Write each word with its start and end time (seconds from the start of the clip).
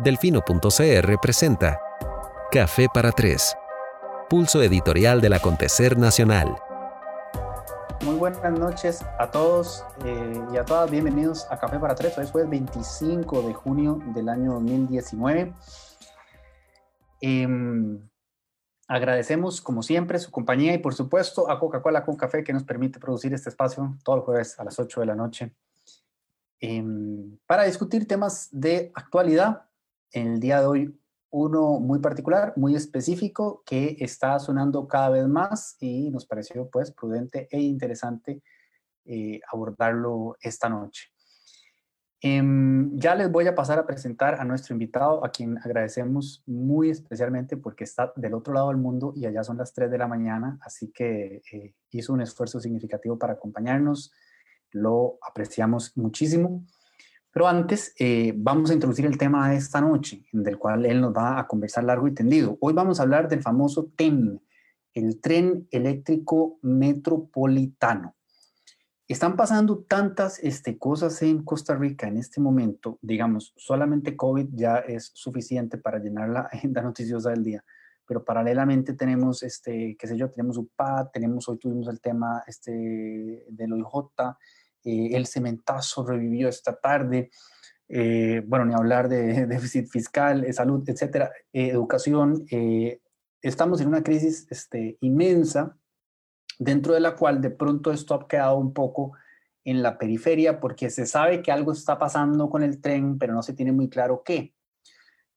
Delfino.cr 0.00 1.18
presenta 1.20 1.80
Café 2.52 2.86
para 2.94 3.10
Tres, 3.10 3.56
pulso 4.30 4.62
editorial 4.62 5.20
del 5.20 5.32
acontecer 5.32 5.98
nacional. 5.98 6.54
Muy 8.04 8.14
buenas 8.14 8.56
noches 8.56 9.04
a 9.18 9.28
todos 9.32 9.84
eh, 10.04 10.40
y 10.52 10.56
a 10.56 10.64
todas, 10.64 10.88
bienvenidos 10.88 11.48
a 11.50 11.58
Café 11.58 11.80
para 11.80 11.96
Tres. 11.96 12.16
Hoy 12.16 12.26
es 12.26 12.30
jueves 12.30 12.48
25 12.48 13.42
de 13.42 13.54
junio 13.54 13.98
del 14.14 14.28
año 14.28 14.52
2019. 14.52 15.52
Em, 17.20 18.08
agradecemos, 18.86 19.60
como 19.60 19.82
siempre, 19.82 20.20
su 20.20 20.30
compañía 20.30 20.74
y, 20.74 20.78
por 20.78 20.94
supuesto, 20.94 21.50
a 21.50 21.58
Coca-Cola 21.58 22.04
con 22.04 22.16
Café 22.16 22.44
que 22.44 22.52
nos 22.52 22.62
permite 22.62 23.00
producir 23.00 23.34
este 23.34 23.48
espacio 23.48 23.96
todo 24.04 24.14
el 24.14 24.22
jueves 24.22 24.60
a 24.60 24.64
las 24.64 24.78
8 24.78 25.00
de 25.00 25.06
la 25.06 25.16
noche 25.16 25.56
em, 26.60 27.36
para 27.48 27.64
discutir 27.64 28.06
temas 28.06 28.48
de 28.52 28.92
actualidad 28.94 29.67
el 30.12 30.40
día 30.40 30.60
de 30.60 30.66
hoy 30.66 31.00
uno 31.30 31.78
muy 31.78 31.98
particular, 31.98 32.54
muy 32.56 32.74
específico, 32.74 33.62
que 33.66 33.96
está 34.00 34.38
sonando 34.38 34.88
cada 34.88 35.10
vez 35.10 35.28
más 35.28 35.76
y 35.80 36.10
nos 36.10 36.26
pareció 36.26 36.70
pues 36.70 36.90
prudente 36.90 37.48
e 37.50 37.60
interesante 37.60 38.42
eh, 39.04 39.40
abordarlo 39.52 40.36
esta 40.40 40.68
noche. 40.68 41.10
Em, 42.20 42.98
ya 42.98 43.14
les 43.14 43.30
voy 43.30 43.46
a 43.46 43.54
pasar 43.54 43.78
a 43.78 43.86
presentar 43.86 44.40
a 44.40 44.44
nuestro 44.44 44.74
invitado, 44.74 45.24
a 45.24 45.30
quien 45.30 45.56
agradecemos 45.58 46.42
muy 46.46 46.90
especialmente 46.90 47.56
porque 47.56 47.84
está 47.84 48.12
del 48.16 48.34
otro 48.34 48.52
lado 48.52 48.68
del 48.68 48.76
mundo 48.76 49.12
y 49.14 49.24
allá 49.26 49.44
son 49.44 49.56
las 49.58 49.72
3 49.72 49.88
de 49.88 49.98
la 49.98 50.08
mañana, 50.08 50.58
así 50.62 50.90
que 50.90 51.42
eh, 51.52 51.74
hizo 51.90 52.12
un 52.12 52.20
esfuerzo 52.20 52.58
significativo 52.58 53.16
para 53.18 53.34
acompañarnos, 53.34 54.12
lo 54.72 55.18
apreciamos 55.22 55.96
muchísimo. 55.96 56.64
Pero 57.32 57.46
antes 57.46 57.94
eh, 57.98 58.32
vamos 58.36 58.70
a 58.70 58.74
introducir 58.74 59.06
el 59.06 59.18
tema 59.18 59.50
de 59.50 59.56
esta 59.56 59.80
noche, 59.80 60.24
del 60.32 60.58
cual 60.58 60.86
él 60.86 61.00
nos 61.00 61.14
va 61.14 61.38
a 61.38 61.46
conversar 61.46 61.84
largo 61.84 62.08
y 62.08 62.14
tendido. 62.14 62.56
Hoy 62.60 62.72
vamos 62.72 62.98
a 62.98 63.02
hablar 63.02 63.28
del 63.28 63.42
famoso 63.42 63.92
TEM, 63.96 64.38
el 64.94 65.20
tren 65.20 65.68
eléctrico 65.70 66.58
metropolitano. 66.62 68.14
Están 69.06 69.36
pasando 69.36 69.84
tantas 69.88 70.38
este, 70.40 70.76
cosas 70.76 71.22
en 71.22 71.42
Costa 71.42 71.74
Rica 71.74 72.06
en 72.06 72.18
este 72.18 72.40
momento, 72.40 72.98
digamos, 73.00 73.54
solamente 73.56 74.16
COVID 74.16 74.48
ya 74.52 74.78
es 74.78 75.10
suficiente 75.14 75.78
para 75.78 75.98
llenar 75.98 76.28
la 76.28 76.40
agenda 76.40 76.82
noticiosa 76.82 77.30
del 77.30 77.42
día, 77.42 77.64
pero 78.06 78.24
paralelamente 78.24 78.92
tenemos, 78.92 79.42
este, 79.42 79.96
qué 79.98 80.06
sé 80.06 80.16
yo, 80.16 80.30
tenemos 80.30 80.58
UPA, 80.58 81.10
tenemos, 81.10 81.48
hoy 81.48 81.58
tuvimos 81.58 81.88
el 81.88 82.00
tema 82.00 82.42
este, 82.46 83.46
del 83.48 83.72
OIJ, 83.72 84.10
eh, 84.88 85.10
el 85.14 85.26
cementazo 85.26 86.02
revivió 86.02 86.48
esta 86.48 86.74
tarde, 86.74 87.30
eh, 87.90 88.42
bueno, 88.46 88.64
ni 88.64 88.72
hablar 88.72 89.10
de 89.10 89.46
déficit 89.46 89.86
fiscal, 89.86 90.40
de 90.40 90.52
salud, 90.54 90.82
etcétera, 90.88 91.30
eh, 91.52 91.68
educación. 91.68 92.46
estamos 93.42 93.82
en 93.82 93.88
una 93.88 94.02
crisis 94.02 94.46
este, 94.50 94.96
inmensa, 95.02 95.76
dentro 96.58 96.94
de 96.94 97.00
la 97.00 97.16
cual 97.16 97.42
de 97.42 97.50
pronto 97.50 97.92
esto 97.92 98.14
ha 98.14 98.26
quedado 98.26 98.56
un 98.56 98.72
poco 98.72 99.12
en 99.62 99.82
la 99.82 99.98
periferia 99.98 100.58
porque 100.58 100.88
se 100.88 101.04
sabe 101.04 101.42
que 101.42 101.52
algo 101.52 101.72
está 101.72 101.98
pasando 101.98 102.48
con 102.48 102.62
el 102.62 102.80
tren, 102.80 103.18
pero 103.18 103.34
no 103.34 103.42
se 103.42 103.52
tiene 103.52 103.72
muy 103.72 103.90
claro 103.90 104.22
qué. 104.24 104.54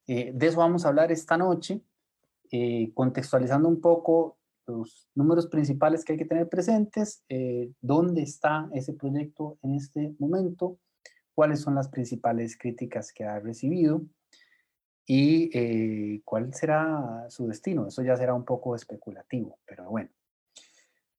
de 0.06 0.46
eso 0.46 0.58
vamos 0.58 0.84
a 0.84 0.88
hablar 0.88 1.12
esta 1.12 1.36
noche, 1.36 1.82
contextualizando 2.94 3.68
un 3.68 3.80
poco 3.80 4.38
los 4.66 5.08
números 5.14 5.46
principales 5.46 6.04
que 6.04 6.12
hay 6.12 6.18
que 6.18 6.24
tener 6.24 6.48
presentes, 6.48 7.24
eh, 7.28 7.70
dónde 7.80 8.22
está 8.22 8.68
ese 8.74 8.92
proyecto 8.92 9.58
en 9.62 9.74
este 9.74 10.14
momento, 10.18 10.78
cuáles 11.34 11.60
son 11.60 11.74
las 11.74 11.88
principales 11.88 12.56
críticas 12.56 13.12
que 13.12 13.24
ha 13.24 13.40
recibido 13.40 14.02
y 15.06 15.50
eh, 15.52 16.22
cuál 16.24 16.54
será 16.54 17.26
su 17.28 17.46
destino. 17.46 17.88
Eso 17.88 18.02
ya 18.02 18.16
será 18.16 18.34
un 18.34 18.44
poco 18.44 18.74
especulativo, 18.74 19.58
pero 19.66 19.88
bueno. 19.90 20.10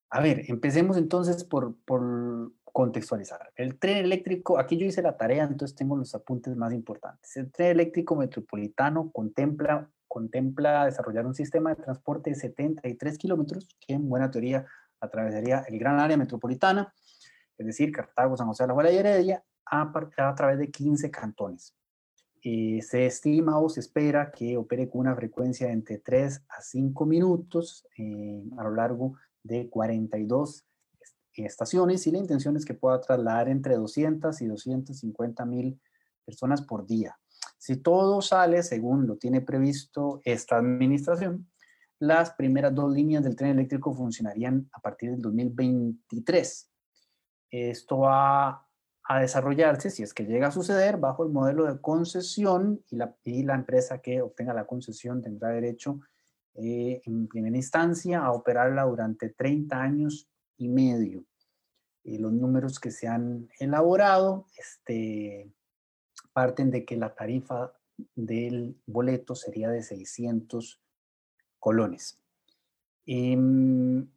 A 0.09 0.21
ver, 0.21 0.43
empecemos 0.47 0.97
entonces 0.97 1.43
por, 1.43 1.75
por 1.85 2.51
contextualizar. 2.63 3.51
El 3.55 3.79
tren 3.79 3.97
eléctrico, 3.97 4.59
aquí 4.59 4.77
yo 4.77 4.85
hice 4.85 5.01
la 5.01 5.17
tarea, 5.17 5.43
entonces 5.43 5.75
tengo 5.75 5.95
los 5.95 6.13
apuntes 6.13 6.55
más 6.55 6.73
importantes. 6.73 7.35
El 7.35 7.51
tren 7.51 7.71
eléctrico 7.71 8.15
metropolitano 8.15 9.11
contempla 9.11 9.89
contempla 10.13 10.85
desarrollar 10.85 11.25
un 11.25 11.33
sistema 11.33 11.71
de 11.71 11.81
transporte 11.81 12.29
de 12.29 12.35
73 12.35 13.17
kilómetros 13.17 13.67
que 13.79 13.95
en 13.95 14.07
buena 14.07 14.29
teoría 14.29 14.63
atravesaría 14.99 15.65
el 15.67 15.79
gran 15.79 15.99
área 15.99 16.17
metropolitana, 16.17 16.93
es 17.57 17.65
decir, 17.65 17.91
Cartago, 17.91 18.37
San 18.37 18.45
José 18.45 18.63
de 18.63 18.67
la 18.67 18.73
Guardia 18.73 18.93
y 18.93 18.97
Heredia, 18.97 19.43
a, 19.65 19.91
a 20.17 20.35
través 20.35 20.59
de 20.59 20.69
15 20.69 21.09
cantones. 21.09 21.75
y 22.43 22.79
se 22.83 23.07
estima 23.07 23.57
o 23.57 23.69
se 23.69 23.79
espera 23.79 24.31
que 24.31 24.55
opere 24.55 24.87
con 24.87 25.01
una 25.01 25.15
frecuencia 25.15 25.65
de 25.67 25.73
entre 25.73 25.97
3 25.97 26.43
a 26.47 26.61
5 26.61 27.05
minutos 27.07 27.87
eh, 27.97 28.43
a 28.59 28.63
lo 28.65 28.75
largo 28.75 29.15
de 29.41 29.67
42 29.67 30.63
estaciones 31.33 32.05
y 32.05 32.11
la 32.11 32.19
intención 32.19 32.55
es 32.55 32.65
que 32.65 32.75
pueda 32.75 33.01
trasladar 33.01 33.49
entre 33.49 33.77
200 33.77 34.39
y 34.41 34.45
250 34.45 35.45
mil 35.45 35.81
personas 36.23 36.61
por 36.61 36.85
día. 36.85 37.17
Si 37.63 37.77
todo 37.77 38.21
sale 38.21 38.61
según 38.61 39.07
lo 39.07 39.15
tiene 39.15 39.39
previsto 39.39 40.19
esta 40.25 40.57
administración, 40.57 41.49
las 41.97 42.31
primeras 42.31 42.75
dos 42.75 42.93
líneas 42.93 43.23
del 43.23 43.37
tren 43.37 43.51
eléctrico 43.51 43.93
funcionarían 43.93 44.69
a 44.73 44.81
partir 44.81 45.11
del 45.11 45.21
2023. 45.21 46.69
Esto 47.51 47.99
va 47.99 48.67
a 49.05 49.19
desarrollarse, 49.21 49.91
si 49.91 50.03
es 50.03 50.13
que 50.13 50.25
llega 50.25 50.47
a 50.47 50.51
suceder, 50.51 50.97
bajo 50.97 51.23
el 51.23 51.31
modelo 51.31 51.63
de 51.63 51.79
concesión 51.79 52.83
y 52.89 52.97
la, 52.97 53.55
empresa 53.55 53.99
que 53.99 54.21
obtenga 54.21 54.53
la 54.53 54.67
concesión 54.67 55.21
tendrá 55.21 55.47
derecho 55.47 56.01
eh, 56.55 57.01
en 57.05 57.29
primera 57.29 57.55
instancia 57.55 58.25
a 58.25 58.33
operarla 58.33 58.83
durante 58.83 59.29
30 59.29 59.81
años 59.81 60.27
y 60.57 60.67
medio. 60.67 61.23
Y 62.03 62.17
los 62.17 62.33
números 62.33 62.77
que 62.77 62.91
se 62.91 63.07
han 63.07 63.47
elaborado 63.57 64.47
este, 64.57 65.49
parten 66.33 66.71
de 66.71 66.83
que 66.83 66.97
la 66.97 67.13
tarifa 67.13 67.73
del 68.15 68.75
boleto 68.85 69.35
sería 69.35 69.69
de 69.69 69.83
600 69.83 70.81
colones. 71.59 72.19
Em, 73.05 74.07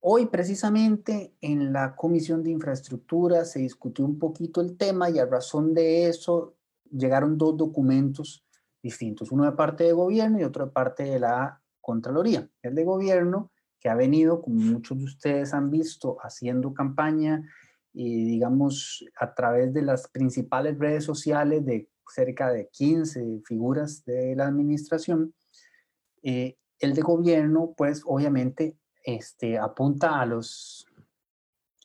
hoy 0.00 0.26
precisamente 0.26 1.34
en 1.40 1.72
la 1.72 1.96
Comisión 1.96 2.42
de 2.42 2.50
Infraestructura 2.50 3.44
se 3.44 3.60
discutió 3.60 4.04
un 4.04 4.18
poquito 4.18 4.60
el 4.60 4.76
tema 4.76 5.10
y 5.10 5.18
a 5.18 5.26
razón 5.26 5.72
de 5.74 6.08
eso 6.08 6.56
llegaron 6.90 7.38
dos 7.38 7.56
documentos 7.56 8.44
distintos, 8.82 9.30
uno 9.30 9.44
de 9.44 9.52
parte 9.52 9.84
de 9.84 9.92
gobierno 9.92 10.40
y 10.40 10.44
otro 10.44 10.66
de 10.66 10.72
parte 10.72 11.04
de 11.04 11.20
la 11.20 11.60
Contraloría. 11.80 12.48
El 12.62 12.74
de 12.74 12.84
gobierno, 12.84 13.50
que 13.80 13.88
ha 13.88 13.94
venido, 13.94 14.40
como 14.42 14.56
muchos 14.56 14.98
de 14.98 15.04
ustedes 15.04 15.52
han 15.54 15.70
visto, 15.70 16.16
haciendo 16.20 16.72
campaña 16.72 17.42
y 17.92 18.24
digamos 18.24 19.04
a 19.18 19.34
través 19.34 19.72
de 19.72 19.82
las 19.82 20.08
principales 20.08 20.78
redes 20.78 21.04
sociales 21.04 21.64
de 21.64 21.88
cerca 22.08 22.50
de 22.50 22.68
15 22.68 23.42
figuras 23.46 24.04
de 24.04 24.34
la 24.36 24.46
administración, 24.46 25.34
eh, 26.22 26.56
el 26.78 26.94
de 26.94 27.02
gobierno 27.02 27.74
pues 27.76 28.02
obviamente 28.04 28.76
este, 29.04 29.58
apunta 29.58 30.20
a 30.20 30.26
los 30.26 30.86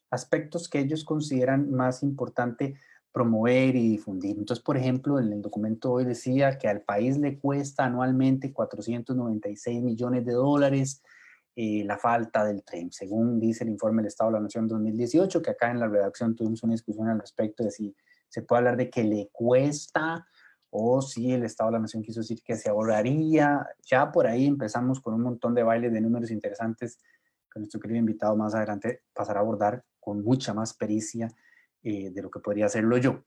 aspectos 0.09 0.69
que 0.69 0.79
ellos 0.79 1.03
consideran 1.03 1.71
más 1.71 2.03
importante 2.03 2.75
promover 3.11 3.75
y 3.75 3.89
difundir. 3.89 4.37
Entonces, 4.37 4.63
por 4.63 4.77
ejemplo, 4.77 5.19
en 5.19 5.33
el 5.33 5.41
documento 5.41 5.91
hoy 5.91 6.05
decía 6.05 6.57
que 6.57 6.67
al 6.67 6.81
país 6.81 7.17
le 7.17 7.39
cuesta 7.39 7.85
anualmente 7.85 8.53
496 8.53 9.81
millones 9.81 10.25
de 10.25 10.33
dólares 10.33 11.01
eh, 11.59 11.83
la 11.83 11.97
falta 11.97 12.45
del 12.45 12.63
tren, 12.63 12.91
según 12.91 13.39
dice 13.39 13.63
el 13.63 13.71
informe 13.71 14.03
del 14.03 14.09
Estado 14.09 14.29
de 14.29 14.35
la 14.35 14.41
Nación 14.41 14.67
2018, 14.67 15.41
que 15.41 15.49
acá 15.49 15.71
en 15.71 15.79
la 15.79 15.87
redacción 15.87 16.35
tuvimos 16.35 16.61
una 16.61 16.73
discusión 16.73 17.07
al 17.07 17.19
respecto 17.19 17.63
de 17.63 17.71
si 17.71 17.95
se 18.29 18.43
puede 18.43 18.59
hablar 18.59 18.77
de 18.77 18.91
que 18.91 19.03
le 19.03 19.29
cuesta 19.31 20.27
o 20.69 21.01
si 21.01 21.31
el 21.31 21.43
Estado 21.43 21.71
de 21.71 21.77
la 21.77 21.79
Nación 21.79 22.03
quiso 22.03 22.19
decir 22.19 22.43
que 22.43 22.55
se 22.57 22.69
ahorraría. 22.69 23.65
Ya 23.89 24.11
por 24.11 24.27
ahí 24.27 24.45
empezamos 24.45 25.01
con 25.01 25.15
un 25.15 25.23
montón 25.23 25.55
de 25.55 25.63
bailes 25.63 25.91
de 25.91 25.99
números 25.99 26.29
interesantes 26.29 26.99
que 27.51 27.59
nuestro 27.59 27.79
querido 27.79 28.01
invitado 28.01 28.35
más 28.35 28.53
adelante 28.53 29.01
pasará 29.11 29.39
a 29.39 29.41
abordar 29.41 29.83
con 29.99 30.23
mucha 30.23 30.53
más 30.53 30.75
pericia 30.75 31.27
eh, 31.81 32.11
de 32.11 32.21
lo 32.21 32.29
que 32.29 32.39
podría 32.39 32.67
hacerlo 32.67 32.97
yo. 32.97 33.23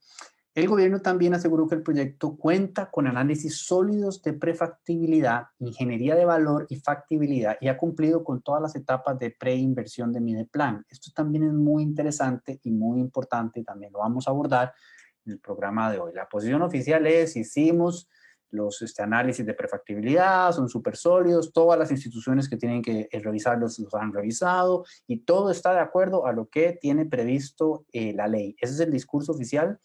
El 0.53 0.67
gobierno 0.67 1.01
también 1.01 1.33
aseguró 1.33 1.65
que 1.65 1.75
el 1.75 1.81
proyecto 1.81 2.35
cuenta 2.35 2.91
con 2.91 3.07
análisis 3.07 3.59
sólidos 3.59 4.21
de 4.21 4.33
prefactibilidad, 4.33 5.45
ingeniería 5.59 6.13
de 6.13 6.25
valor 6.25 6.65
y 6.67 6.75
factibilidad 6.75 7.55
y 7.61 7.69
ha 7.69 7.77
cumplido 7.77 8.21
con 8.25 8.41
todas 8.41 8.61
las 8.61 8.75
etapas 8.75 9.17
de 9.17 9.31
preinversión 9.31 10.11
de 10.11 10.19
Mideplan. 10.19 10.85
Esto 10.89 11.09
también 11.15 11.45
es 11.45 11.53
muy 11.53 11.83
interesante 11.83 12.59
y 12.63 12.71
muy 12.71 12.99
importante, 12.99 13.63
también 13.63 13.93
lo 13.93 13.99
vamos 13.99 14.27
a 14.27 14.31
abordar 14.31 14.73
en 15.25 15.33
el 15.33 15.39
programa 15.39 15.89
de 15.89 15.99
hoy. 15.99 16.11
La 16.13 16.27
posición 16.27 16.61
oficial 16.63 17.07
es, 17.07 17.37
hicimos 17.37 18.09
los 18.49 18.81
este, 18.81 19.01
análisis 19.01 19.45
de 19.45 19.53
prefactibilidad, 19.53 20.51
son 20.51 20.67
súper 20.67 20.97
sólidos, 20.97 21.53
todas 21.53 21.79
las 21.79 21.91
instituciones 21.91 22.49
que 22.49 22.57
tienen 22.57 22.81
que 22.81 23.07
eh, 23.09 23.19
revisarlos 23.19 23.79
los 23.79 23.93
han 23.93 24.11
revisado 24.11 24.83
y 25.07 25.19
todo 25.19 25.49
está 25.49 25.73
de 25.73 25.79
acuerdo 25.79 26.25
a 26.25 26.33
lo 26.33 26.49
que 26.49 26.77
tiene 26.81 27.05
previsto 27.05 27.85
eh, 27.93 28.11
la 28.11 28.27
ley. 28.27 28.53
Ese 28.59 28.73
es 28.73 28.79
el 28.81 28.91
discurso 28.91 29.31
oficial 29.31 29.79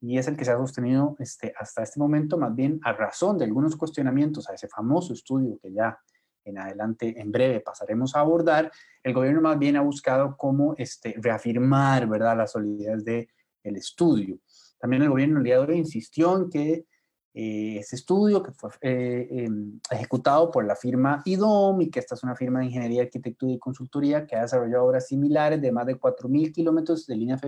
y 0.00 0.18
es 0.18 0.28
el 0.28 0.36
que 0.36 0.44
se 0.44 0.52
ha 0.52 0.56
sostenido 0.56 1.16
este, 1.18 1.52
hasta 1.58 1.82
este 1.82 1.98
momento, 1.98 2.38
más 2.38 2.54
bien 2.54 2.80
a 2.84 2.92
razón 2.92 3.38
de 3.38 3.44
algunos 3.44 3.76
cuestionamientos 3.76 4.48
a 4.48 4.54
ese 4.54 4.68
famoso 4.68 5.12
estudio 5.12 5.58
que 5.60 5.72
ya 5.72 5.98
en 6.44 6.58
adelante, 6.58 7.20
en 7.20 7.32
breve, 7.32 7.60
pasaremos 7.60 8.14
a 8.14 8.20
abordar, 8.20 8.70
el 9.02 9.12
gobierno 9.12 9.40
más 9.40 9.58
bien 9.58 9.76
ha 9.76 9.80
buscado 9.80 10.36
cómo 10.36 10.74
este, 10.78 11.14
reafirmar 11.18 12.06
¿verdad? 12.08 12.36
la 12.36 12.46
solidez 12.46 13.04
del 13.04 13.28
el 13.64 13.76
estudio. 13.76 14.38
También 14.78 15.02
el 15.02 15.10
gobierno 15.10 15.38
el 15.38 15.44
día 15.44 15.58
de 15.58 15.72
hoy 15.72 15.78
insistió 15.78 16.36
en 16.36 16.48
que 16.48 16.86
eh, 17.34 17.78
ese 17.78 17.96
estudio 17.96 18.42
que 18.42 18.52
fue 18.52 18.70
eh, 18.80 19.26
em, 19.30 19.80
ejecutado 19.90 20.50
por 20.50 20.64
la 20.64 20.76
firma 20.76 21.20
IDOM 21.24 21.82
y 21.82 21.90
que 21.90 21.98
esta 21.98 22.14
es 22.14 22.22
una 22.22 22.36
firma 22.36 22.60
de 22.60 22.66
ingeniería, 22.66 23.02
arquitectura 23.02 23.52
y 23.52 23.58
consultoría 23.58 24.26
que 24.26 24.36
ha 24.36 24.42
desarrollado 24.42 24.84
obras 24.84 25.08
similares 25.08 25.60
de 25.60 25.72
más 25.72 25.84
de 25.84 25.98
4.000 25.98 26.52
kilómetros 26.52 27.06
de 27.06 27.16
líneas 27.16 27.40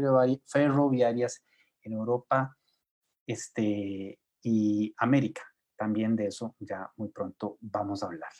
ferroviarias 0.44 1.42
en 1.88 1.94
Europa 1.94 2.56
este, 3.26 4.18
y 4.42 4.94
América. 4.98 5.42
También 5.76 6.14
de 6.16 6.26
eso 6.26 6.54
ya 6.60 6.90
muy 6.96 7.08
pronto 7.08 7.58
vamos 7.60 8.02
a 8.02 8.06
hablar. 8.06 8.32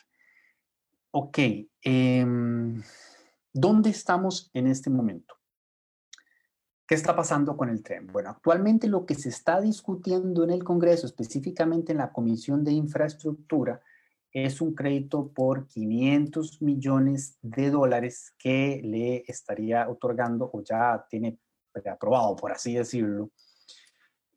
Ok, 1.11 1.39
em, 1.81 2.81
¿dónde 3.51 3.89
estamos 3.89 4.49
en 4.53 4.67
este 4.67 4.89
momento? 4.89 5.35
¿Qué 6.87 6.95
está 6.95 7.15
pasando 7.15 7.55
con 7.55 7.69
el 7.69 7.83
tren? 7.83 8.07
Bueno, 8.07 8.29
actualmente 8.29 8.87
lo 8.87 9.05
que 9.05 9.15
se 9.15 9.29
está 9.29 9.61
discutiendo 9.61 10.43
en 10.43 10.49
el 10.49 10.63
Congreso, 10.63 11.05
específicamente 11.05 11.91
en 11.91 11.99
la 11.99 12.11
Comisión 12.11 12.63
de 12.63 12.71
Infraestructura, 12.71 13.81
es 14.31 14.61
un 14.61 14.75
crédito 14.75 15.31
por 15.31 15.67
500 15.67 16.61
millones 16.61 17.37
de 17.41 17.71
dólares 17.71 18.33
que 18.37 18.81
le 18.83 19.23
estaría 19.27 19.89
otorgando 19.89 20.49
o 20.53 20.61
ya 20.63 21.05
tiene 21.09 21.39
aprobado, 21.87 22.35
por 22.35 22.51
así 22.51 22.73
decirlo, 22.73 23.29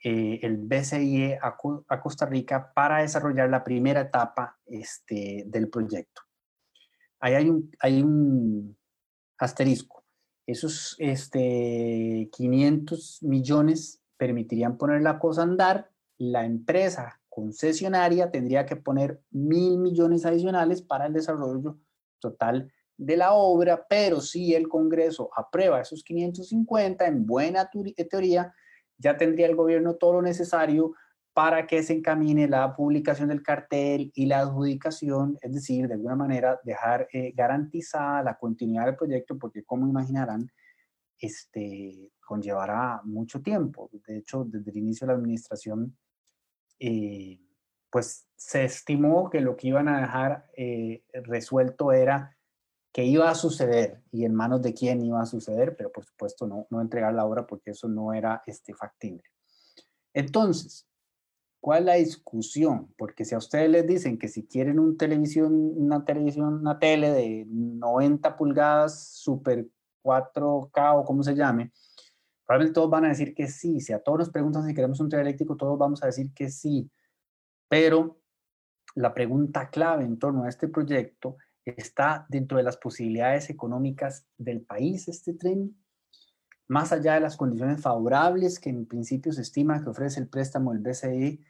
eh, 0.05 0.41
el 0.43 0.57
BCIE 0.57 1.39
a, 1.41 1.57
Costa 2.01 2.27
Rica 2.27 2.73
para 2.75 2.99
desarrollar 2.99 3.49
la 3.49 3.63
primera 3.63 4.01
etapa 4.01 4.59
este, 4.67 5.45
del 5.47 5.69
proyecto. 5.69 6.23
Ahí 7.21 7.35
hay 7.35 7.49
un, 7.49 7.71
hay 7.79 8.03
un 8.03 8.77
asterisco. 9.39 10.05
Esos 10.45 10.97
este, 10.99 12.29
500 12.33 13.23
millones 13.23 14.03
permitirían 14.17 14.77
poner 14.77 15.03
la 15.03 15.21
cosa 15.21 15.43
a 15.43 15.45
andar. 15.45 15.91
La 16.19 16.45
empresa 16.45 17.21
concesionaria 17.29 18.31
tendría 18.31 18.67
que 18.67 18.77
poner 18.77 19.23
mil 19.31 19.79
millones 19.79 20.27
adicionales 20.27 20.83
para 20.83 21.07
el 21.07 21.13
desarrollo 21.13 21.79
total 22.19 22.73
de 22.97 23.17
la 23.17 23.33
obra, 23.33 23.87
pero 23.89 24.21
si 24.21 24.55
el 24.55 24.69
Congreso 24.69 25.31
aprueba 25.37 25.81
esos 25.81 26.03
550 26.05 27.07
en 27.07 27.27
buena 27.27 27.69
teoría, 28.11 28.55
ya 28.99 29.17
tendría 29.17 29.47
el 29.47 29.57
gobierno 29.57 29.95
todo 29.95 30.15
lo 30.15 30.23
necesario 30.23 30.93
para 31.33 31.67
que 31.67 31.83
se 31.83 31.95
encamine 31.95 32.47
la 32.47 32.77
publicación 32.77 33.29
del 33.29 33.43
cartel 33.43 34.13
y 34.15 34.27
la 34.27 34.41
adjudicación, 34.41 35.39
es 35.41 35.55
decir, 35.55 35.89
de 35.89 35.95
alguna 35.95 36.15
manera 36.15 36.61
dejar 36.63 37.09
eh, 37.13 37.33
garantizada 37.35 38.23
la 38.23 38.37
continuidad 38.37 38.87
del 38.87 38.97
proyecto, 38.97 39.39
porque 39.39 39.65
como 39.65 39.89
imaginarán, 39.89 40.51
este, 41.19 42.13
conllevará 42.21 43.01
mucho 43.05 43.41
tiempo. 43.41 43.89
De 44.07 44.19
hecho, 44.19 44.45
desde 44.45 44.71
el 44.71 44.77
inicio 44.77 45.07
de 45.07 45.13
la 45.13 45.19
administración, 45.19 45.97
eh, 46.79 47.41
pues 47.91 48.27
se 48.37 48.65
estimó 48.65 49.31
que 49.31 49.41
lo 49.41 49.57
que 49.57 49.69
iban 49.69 49.89
a 49.89 50.01
dejar 50.01 50.47
eh, 50.57 51.05
resuelto 51.25 51.93
era 51.93 52.37
que 52.93 53.05
iba 53.05 53.31
a 53.31 53.35
suceder 53.35 54.03
y 54.13 54.25
en 54.25 54.35
manos 54.35 54.61
de 54.61 54.75
quién 54.75 55.03
iba 55.03 55.21
a 55.21 55.27
suceder, 55.27 55.75
pero 55.77 55.91
por 55.91 56.05
supuesto 56.05 56.47
no, 56.47 56.67
no 56.71 56.81
entregar 56.81 57.15
la 57.15 57.25
obra 57.25 57.47
porque 57.47 57.71
eso 57.71 57.89
no 57.89 58.13
era 58.13 58.43
este, 58.47 58.75
factible. 58.75 59.23
Entonces, 60.13 60.87
¿cuál 61.61 61.81
es 61.81 61.85
la 61.87 61.95
discusión? 61.95 62.93
Porque 62.99 63.25
si 63.25 63.35
a 63.35 63.39
ustedes 63.39 63.71
les 63.71 63.87
dicen 63.87 64.19
que 64.19 64.29
si 64.29 64.47
quieren 64.47 64.79
un 64.79 64.99
televisión, 64.99 65.55
una 65.75 66.05
televisión, 66.05 66.61
una 66.61 66.79
tele 66.79 67.11
de 67.11 67.47
90 67.49 68.37
pulgadas, 68.37 69.09
super 69.15 69.67
4K 70.05 71.01
o 71.01 71.05
como 71.05 71.23
se 71.23 71.35
llame, 71.35 71.73
probablemente 72.45 72.75
todos 72.75 72.91
van 72.91 73.07
a 73.07 73.09
decir 73.09 73.35
que 73.35 73.49
sí. 73.49 73.81
Si 73.81 73.95
a 73.95 74.03
todos 74.03 74.19
nos 74.19 74.31
preguntan 74.31 74.67
si 74.67 74.75
queremos 74.75 75.01
un 75.01 75.09
tele 75.09 75.23
eléctrico, 75.23 75.57
todos 75.57 75.79
vamos 75.79 76.03
a 76.03 76.07
decir 76.07 76.31
que 76.35 76.51
sí. 76.51 76.91
Pero 77.69 78.19
la 78.95 79.15
pregunta 79.15 79.71
clave 79.71 80.05
en 80.05 80.19
torno 80.19 80.45
a 80.45 80.51
este 80.51 80.69
proyecto 80.69 81.39
está 81.65 82.27
dentro 82.29 82.59
de 82.59 82.65
las 82.65 82.77
posibilidades 82.77 83.51
económicas 83.51 84.27
del 84.39 84.63
país 84.63 85.09
este 85.09 85.35
tren, 85.35 85.77
más 86.69 86.93
allá 86.93 87.15
de 87.15 87.21
las 87.21 87.37
condiciones 87.37 87.81
favorables 87.81 88.59
que 88.59 88.71
en 88.71 88.87
principio 88.87 89.33
se 89.33 89.43
estima 89.43 89.83
que 89.83 89.91
ofrece 89.91 90.21
el 90.21 90.29
préstamo 90.29 90.73
del 90.73 90.83
BCE, 90.83 91.41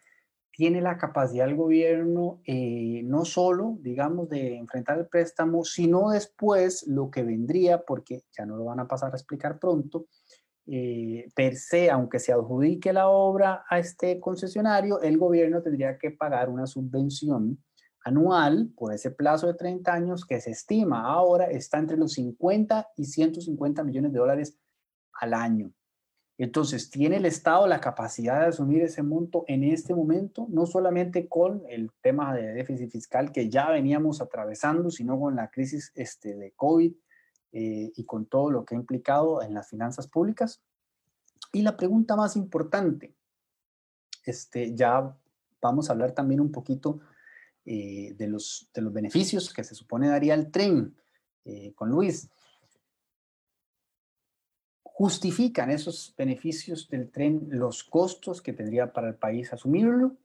tiene 0.51 0.83
la 0.83 0.99
capacidad 0.99 1.49
el 1.49 1.57
gobierno 1.57 2.43
eh, 2.45 3.03
no 3.05 3.25
solo, 3.25 3.79
digamos, 3.81 4.29
de 4.29 4.57
enfrentar 4.57 4.99
el 4.99 5.07
préstamo, 5.07 5.65
sino 5.65 6.11
después 6.11 6.87
lo 6.87 7.11
que 7.11 7.23
vendría, 7.23 7.83
porque 7.83 8.25
ya 8.37 8.45
no 8.45 8.57
lo 8.57 8.65
van 8.65 8.81
a 8.81 8.87
pasar 8.87 9.13
a 9.13 9.17
explicar 9.17 9.59
pronto, 9.59 10.07
eh, 10.67 11.31
per 11.35 11.57
se, 11.57 11.91
aunque 11.91 12.19
se 12.19 12.33
adjudique 12.33 12.93
la 12.93 13.09
obra 13.09 13.65
a 13.69 13.79
este 13.79 14.21
concesionario, 14.21 15.01
el 15.01 15.19
gobierno 15.19 15.63
tendría 15.63 15.99
que 15.99 16.11
pagar 16.11 16.51
una 16.51 16.67
subvención 16.67 17.59
anual 18.05 18.73
por 18.77 18.93
ese 18.93 19.11
plazo 19.11 19.47
de 19.47 19.55
30 19.55 19.93
años 19.93 20.25
que 20.25 20.41
se 20.41 20.51
estima 20.51 21.03
ahora 21.07 21.47
está 21.47 21.79
entre 21.79 21.97
los 21.97 22.13
50 22.15 22.89
y 22.97 23.05
150 23.05 23.85
millones 23.85 24.13
de 24.13 24.19
dólares 24.19 24.59
al 25.13 25.35
año. 25.35 25.73
Entonces, 26.39 26.91
¿tiene 26.91 27.19
el 27.19 27.27
Estado 27.27 27.67
la 27.67 27.81
capacidad 27.81 28.41
de 28.41 28.47
asumir 28.47 28.83
ese 28.83 29.03
monto 29.03 29.45
en 29.47 29.63
este 29.63 29.95
momento? 29.95 30.47
No 30.51 30.67
solamente 30.67 31.29
con 31.29 31.63
el 31.69 31.93
tema 32.01 32.35
de 32.35 32.55
déficit 32.55 32.91
fiscal 32.91 33.31
que 33.31 33.49
ya 33.49 33.71
veníamos 33.71 34.21
atravesando, 34.21 34.91
sino 34.91 35.21
con 35.21 35.37
la 35.37 35.51
crisis 35.51 35.93
este, 35.95 36.35
de 36.35 36.53
COVID 36.53 36.95
eh, 37.53 37.93
y 37.95 38.05
con 38.07 38.27
todo 38.27 38.51
lo 38.51 38.65
que 38.65 38.75
ha 38.75 38.79
implicado 38.79 39.43
en 39.43 39.55
las 39.55 39.69
finanzas 39.69 40.09
públicas. 40.09 40.63
Y 41.53 41.63
la 41.63 41.77
pregunta 41.77 42.17
más 42.17 42.35
importante, 42.35 43.15
este, 44.25 44.75
ya 44.75 45.17
vamos 45.61 45.89
a 45.89 45.93
hablar 45.93 46.13
también 46.13 46.41
un 46.41 46.51
poquito 46.51 47.01
eh, 47.65 48.15
de, 48.17 48.27
los, 48.27 48.69
de 48.75 48.83
los 48.83 48.93
beneficios 48.93 49.53
que 49.53 49.63
se 49.63 49.75
supone 49.75 50.09
daría 50.09 50.35
el 50.35 50.51
tren 50.51 50.97
eh, 51.45 51.73
con 51.75 51.91
Luis. 51.91 52.29
¿Justifican 54.83 55.71
esos 55.71 56.15
beneficios 56.17 56.89
del 56.89 57.11
tren 57.11 57.47
los 57.51 57.85
costos 57.85 58.43
que 58.43 58.53
tendría 58.53 58.93
para 58.93 59.09
el 59.09 59.15
país 59.15 59.53
asumirlo? 59.53 60.17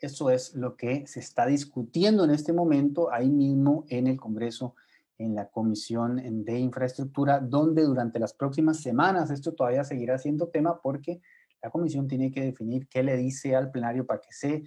Eso 0.00 0.30
es 0.30 0.54
lo 0.54 0.76
que 0.76 1.06
se 1.06 1.20
está 1.20 1.46
discutiendo 1.46 2.24
en 2.24 2.30
este 2.30 2.52
momento 2.52 3.12
ahí 3.12 3.30
mismo 3.30 3.86
en 3.88 4.06
el 4.06 4.20
Congreso, 4.20 4.74
en 5.16 5.34
la 5.34 5.48
Comisión 5.48 6.44
de 6.44 6.58
Infraestructura, 6.58 7.40
donde 7.40 7.82
durante 7.82 8.18
las 8.18 8.34
próximas 8.34 8.80
semanas 8.80 9.30
esto 9.30 9.54
todavía 9.54 9.84
seguirá 9.84 10.18
siendo 10.18 10.48
tema 10.48 10.80
porque 10.82 11.20
la 11.62 11.70
Comisión 11.70 12.06
tiene 12.06 12.30
que 12.30 12.42
definir 12.42 12.88
qué 12.88 13.02
le 13.02 13.16
dice 13.16 13.56
al 13.56 13.70
plenario 13.70 14.04
para 14.04 14.20
que 14.20 14.32
se 14.32 14.64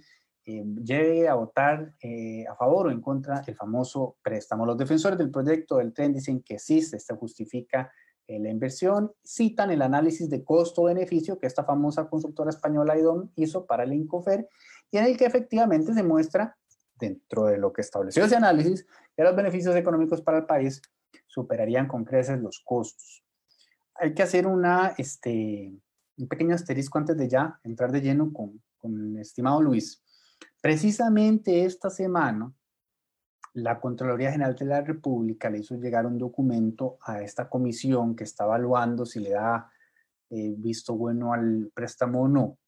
eh, 0.50 0.64
llegue 0.82 1.28
a 1.28 1.34
votar 1.34 1.92
eh, 2.00 2.46
a 2.48 2.54
favor 2.54 2.86
o 2.86 2.90
en 2.90 3.02
contra 3.02 3.44
el 3.46 3.54
famoso 3.54 4.16
préstamo. 4.22 4.64
Los 4.64 4.78
defensores 4.78 5.18
del 5.18 5.30
proyecto 5.30 5.76
del 5.76 5.92
tren 5.92 6.14
dicen 6.14 6.42
que 6.42 6.58
sí, 6.58 6.80
se 6.80 7.14
justifica 7.16 7.92
eh, 8.26 8.38
la 8.38 8.48
inversión, 8.48 9.12
citan 9.22 9.70
el 9.72 9.82
análisis 9.82 10.30
de 10.30 10.42
costo-beneficio 10.42 11.38
que 11.38 11.46
esta 11.46 11.64
famosa 11.64 12.08
consultora 12.08 12.48
española 12.48 12.98
IDOM 12.98 13.28
hizo 13.36 13.66
para 13.66 13.82
el 13.82 13.92
INCOFER 13.92 14.48
y 14.90 14.96
en 14.96 15.04
el 15.04 15.18
que 15.18 15.26
efectivamente 15.26 15.92
se 15.92 16.02
muestra, 16.02 16.56
dentro 16.94 17.44
de 17.44 17.58
lo 17.58 17.70
que 17.70 17.82
estableció 17.82 18.24
ese 18.24 18.36
análisis, 18.36 18.86
que 19.14 19.24
los 19.24 19.36
beneficios 19.36 19.76
económicos 19.76 20.22
para 20.22 20.38
el 20.38 20.46
país 20.46 20.80
superarían 21.26 21.86
con 21.86 22.06
creces 22.06 22.40
los 22.40 22.62
costos. 22.64 23.22
Hay 23.96 24.14
que 24.14 24.22
hacer 24.22 24.46
una, 24.46 24.94
este, 24.96 25.74
un 26.16 26.26
pequeño 26.26 26.54
asterisco 26.54 26.96
antes 26.96 27.18
de 27.18 27.28
ya 27.28 27.60
entrar 27.64 27.92
de 27.92 28.00
lleno 28.00 28.32
con, 28.32 28.62
con 28.78 29.14
el 29.14 29.20
estimado 29.20 29.60
Luis. 29.60 30.02
Precisamente 30.60 31.64
esta 31.64 31.88
semana, 31.88 32.52
la 33.54 33.80
Contraloría 33.80 34.32
General 34.32 34.54
de 34.56 34.64
la 34.64 34.80
República 34.80 35.50
le 35.50 35.58
hizo 35.58 35.76
llegar 35.76 36.06
un 36.06 36.18
documento 36.18 36.98
a 37.02 37.22
esta 37.22 37.48
comisión 37.48 38.16
que 38.16 38.24
está 38.24 38.44
evaluando 38.44 39.06
si 39.06 39.20
le 39.20 39.30
da 39.30 39.70
eh, 40.30 40.54
visto 40.56 40.96
bueno 40.96 41.32
al 41.32 41.70
préstamo 41.72 42.22
o 42.22 42.28
no, 42.28 42.58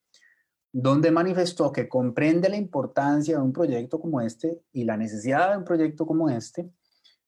donde 0.71 1.11
manifestó 1.11 1.71
que 1.71 1.89
comprende 1.89 2.49
la 2.49 2.57
importancia 2.57 3.35
de 3.35 3.43
un 3.43 3.53
proyecto 3.53 3.99
como 3.99 4.21
este 4.21 4.61
y 4.71 4.85
la 4.85 4.97
necesidad 4.97 5.51
de 5.51 5.57
un 5.57 5.65
proyecto 5.65 6.05
como 6.05 6.29
este 6.29 6.71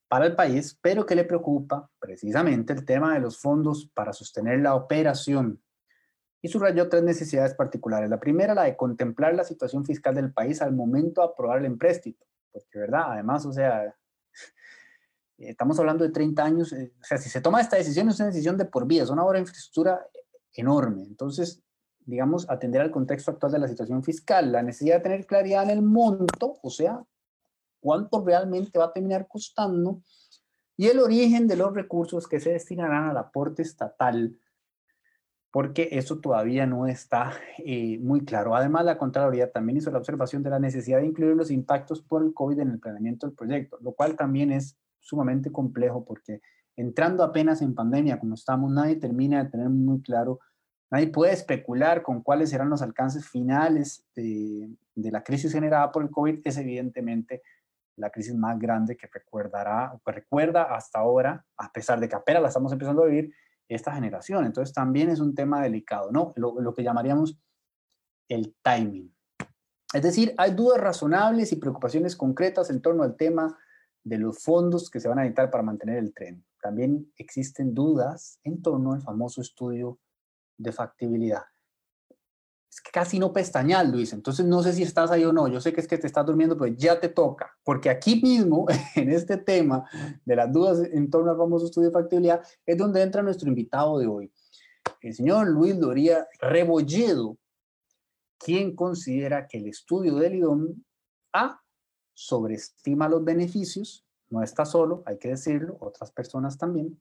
para 0.07 0.25
el 0.25 0.35
país, 0.35 0.77
pero 0.81 1.05
que 1.05 1.15
le 1.15 1.25
preocupa 1.25 1.89
precisamente 1.99 2.71
el 2.71 2.85
tema 2.85 3.13
de 3.13 3.19
los 3.19 3.37
fondos 3.37 3.89
para 3.93 4.13
sostener 4.13 4.59
la 4.59 4.75
operación 4.75 5.61
y 6.43 6.49
subrayó 6.49 6.89
tres 6.89 7.03
necesidades 7.03 7.53
particulares. 7.53 8.09
La 8.09 8.19
primera, 8.19 8.53
la 8.53 8.63
de 8.63 8.75
contemplar 8.75 9.33
la 9.33 9.45
situación 9.45 9.85
fiscal 9.85 10.13
del 10.13 10.33
país 10.33 10.61
al 10.61 10.73
momento 10.73 11.21
de 11.21 11.27
aprobar 11.27 11.59
el 11.59 11.65
empréstito, 11.65 12.25
porque, 12.51 12.79
¿verdad? 12.79 13.13
Además, 13.13 13.45
o 13.45 13.53
sea, 13.53 13.95
estamos 15.37 15.79
hablando 15.79 16.03
de 16.03 16.11
30 16.11 16.43
años, 16.43 16.73
eh, 16.73 16.91
o 16.99 17.03
sea, 17.05 17.17
si 17.17 17.29
se 17.29 17.39
toma 17.39 17.61
esta 17.61 17.77
decisión 17.77 18.09
es 18.09 18.19
una 18.19 18.27
decisión 18.27 18.57
de 18.57 18.65
por 18.65 18.85
vida, 18.85 19.03
es 19.03 19.09
una 19.09 19.23
obra 19.23 19.37
de 19.37 19.43
infraestructura 19.43 20.05
enorme. 20.51 21.03
Entonces, 21.03 21.63
digamos, 22.01 22.49
atender 22.49 22.81
al 22.81 22.91
contexto 22.91 23.31
actual 23.31 23.53
de 23.53 23.59
la 23.59 23.69
situación 23.69 24.03
fiscal, 24.03 24.51
la 24.51 24.63
necesidad 24.63 24.97
de 24.97 25.03
tener 25.03 25.25
claridad 25.25 25.63
en 25.63 25.69
el 25.69 25.81
monto, 25.81 26.59
o 26.61 26.69
sea, 26.69 27.01
cuánto 27.79 28.21
realmente 28.21 28.77
va 28.77 28.85
a 28.87 28.93
terminar 28.93 29.29
costando, 29.29 30.01
y 30.75 30.87
el 30.87 30.99
origen 30.99 31.47
de 31.47 31.55
los 31.55 31.73
recursos 31.73 32.27
que 32.27 32.41
se 32.41 32.51
destinarán 32.51 33.05
al 33.05 33.17
aporte 33.17 33.61
estatal, 33.61 34.37
porque 35.53 35.89
eso 35.91 36.17
todavía 36.17 36.65
no 36.65 36.87
está 36.87 37.33
eh, 37.59 37.99
muy 37.99 38.25
claro. 38.25 38.55
Además, 38.55 38.85
la 38.85 38.97
Contraloría 38.97 39.51
también 39.51 39.77
hizo 39.77 39.91
la 39.91 39.99
observación 39.99 40.41
de 40.41 40.49
la 40.49 40.57
necesidad 40.57 40.97
de 40.97 41.05
incluir 41.05 41.35
los 41.35 41.51
impactos 41.51 42.01
por 42.01 42.23
el 42.23 42.33
COVID 42.33 42.59
en 42.59 42.71
el 42.71 42.79
planeamiento 42.79 43.27
del 43.27 43.35
proyecto, 43.35 43.77
lo 43.79 43.91
cual 43.91 44.15
también 44.15 44.51
es 44.51 44.79
sumamente 44.99 45.51
complejo 45.51 46.03
porque 46.05 46.41
entrando 46.75 47.23
apenas 47.23 47.61
en 47.61 47.75
pandemia 47.75 48.19
como 48.19 48.33
estamos, 48.33 48.71
nadie 48.71 48.95
termina 48.95 49.43
de 49.43 49.51
tener 49.51 49.69
muy 49.69 50.01
claro, 50.01 50.39
nadie 50.89 51.05
puede 51.05 51.33
especular 51.33 52.01
con 52.01 52.23
cuáles 52.23 52.49
serán 52.49 52.71
los 52.71 52.81
alcances 52.81 53.29
finales 53.29 54.03
de, 54.15 54.71
de 54.95 55.11
la 55.11 55.23
crisis 55.23 55.53
generada 55.53 55.91
por 55.91 56.01
el 56.01 56.09
COVID, 56.09 56.39
es 56.43 56.57
evidentemente 56.57 57.43
la 57.97 58.09
crisis 58.09 58.33
más 58.33 58.57
grande 58.57 58.97
que 58.97 59.05
recordará, 59.05 59.93
que 60.03 60.11
recuerda 60.13 60.63
hasta 60.75 60.97
ahora, 60.97 61.45
a 61.57 61.71
pesar 61.71 61.99
de 61.99 62.09
que 62.09 62.15
apenas 62.15 62.41
la 62.41 62.47
estamos 62.47 62.71
empezando 62.71 63.03
a 63.03 63.05
vivir, 63.05 63.31
esta 63.67 63.93
generación. 63.93 64.45
Entonces 64.45 64.73
también 64.73 65.09
es 65.09 65.19
un 65.19 65.35
tema 65.35 65.61
delicado, 65.61 66.11
¿no? 66.11 66.33
Lo, 66.35 66.73
que 66.73 66.83
llamaríamos 66.83 67.39
el 68.27 68.55
timing. 68.61 69.13
Es 69.93 70.01
decir, 70.01 70.33
hay 70.37 70.51
dudas 70.51 70.79
razonables 70.79 71.51
y 71.51 71.57
preocupaciones 71.57 72.15
concretas 72.15 72.69
en 72.69 72.81
torno 72.81 73.03
al 73.03 73.15
tema 73.15 73.57
de 74.03 74.17
los 74.17 74.43
fondos 74.43 74.89
que 74.89 74.99
se 74.99 75.07
van 75.07 75.19
a 75.19 75.21
necesitar 75.21 75.51
para 75.51 75.63
mantener 75.63 75.97
el 75.97 76.13
tren. 76.13 76.43
También 76.61 77.11
existen 77.17 77.73
dudas 77.73 78.39
en 78.43 78.61
torno 78.61 78.93
al 78.93 79.01
famoso 79.01 79.41
estudio 79.41 79.99
de 80.57 80.71
factibilidad 80.71 81.43
es 82.73 82.81
que 82.81 82.89
casi 82.91 83.19
no 83.19 83.31
pestañal, 83.31 83.91
Luis. 83.91 84.13
Entonces 84.13 84.45
no 84.47 84.63
sé 84.63 84.73
si 84.73 84.81
estás 84.81 85.11
ahí 85.11 85.23
o 85.23 85.31
no. 85.31 85.47
Yo 85.47 85.61
sé 85.61 85.73
que 85.73 85.81
es 85.81 85.87
que 85.87 85.99
te 85.99 86.07
estás 86.07 86.25
durmiendo, 86.25 86.57
pero 86.57 86.73
ya 86.75 86.99
te 86.99 87.07
toca. 87.07 87.55
Porque 87.63 87.89
aquí 87.89 88.19
mismo, 88.21 88.65
en 88.95 89.11
este 89.11 89.37
tema 89.37 89.87
de 90.25 90.35
las 90.35 90.51
dudas 90.51 90.79
en 90.91 91.09
torno 91.11 91.31
al 91.31 91.37
famoso 91.37 91.65
estudio 91.65 91.89
de 91.89 91.93
factibilidad, 91.93 92.41
es 92.65 92.77
donde 92.77 93.03
entra 93.03 93.21
nuestro 93.21 93.47
invitado 93.47 93.99
de 93.99 94.07
hoy, 94.07 94.33
el 95.01 95.13
señor 95.13 95.47
Luis 95.47 95.79
Doría 95.79 96.27
Rebolledo, 96.39 97.37
quien 98.39 98.75
considera 98.75 99.47
que 99.47 99.59
el 99.59 99.67
estudio 99.67 100.15
del 100.15 100.35
IDOM 100.35 100.83
A 101.31 101.61
sobreestima 102.13 103.07
los 103.07 103.23
beneficios, 103.23 104.05
no 104.29 104.41
está 104.41 104.65
solo, 104.65 105.03
hay 105.05 105.17
que 105.19 105.29
decirlo, 105.29 105.77
otras 105.79 106.11
personas 106.11 106.57
también, 106.57 106.99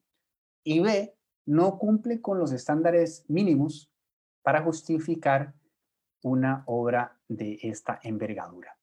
y 0.65 0.81
B 0.81 1.17
no 1.47 1.79
cumple 1.79 2.21
con 2.21 2.39
los 2.39 2.53
estándares 2.53 3.25
mínimos 3.29 3.91
para 4.43 4.63
justificar 4.63 5.55
una 6.23 6.65
obra 6.67 7.19
de 7.29 7.59
esta 7.63 8.01
envergadura. 8.03 8.77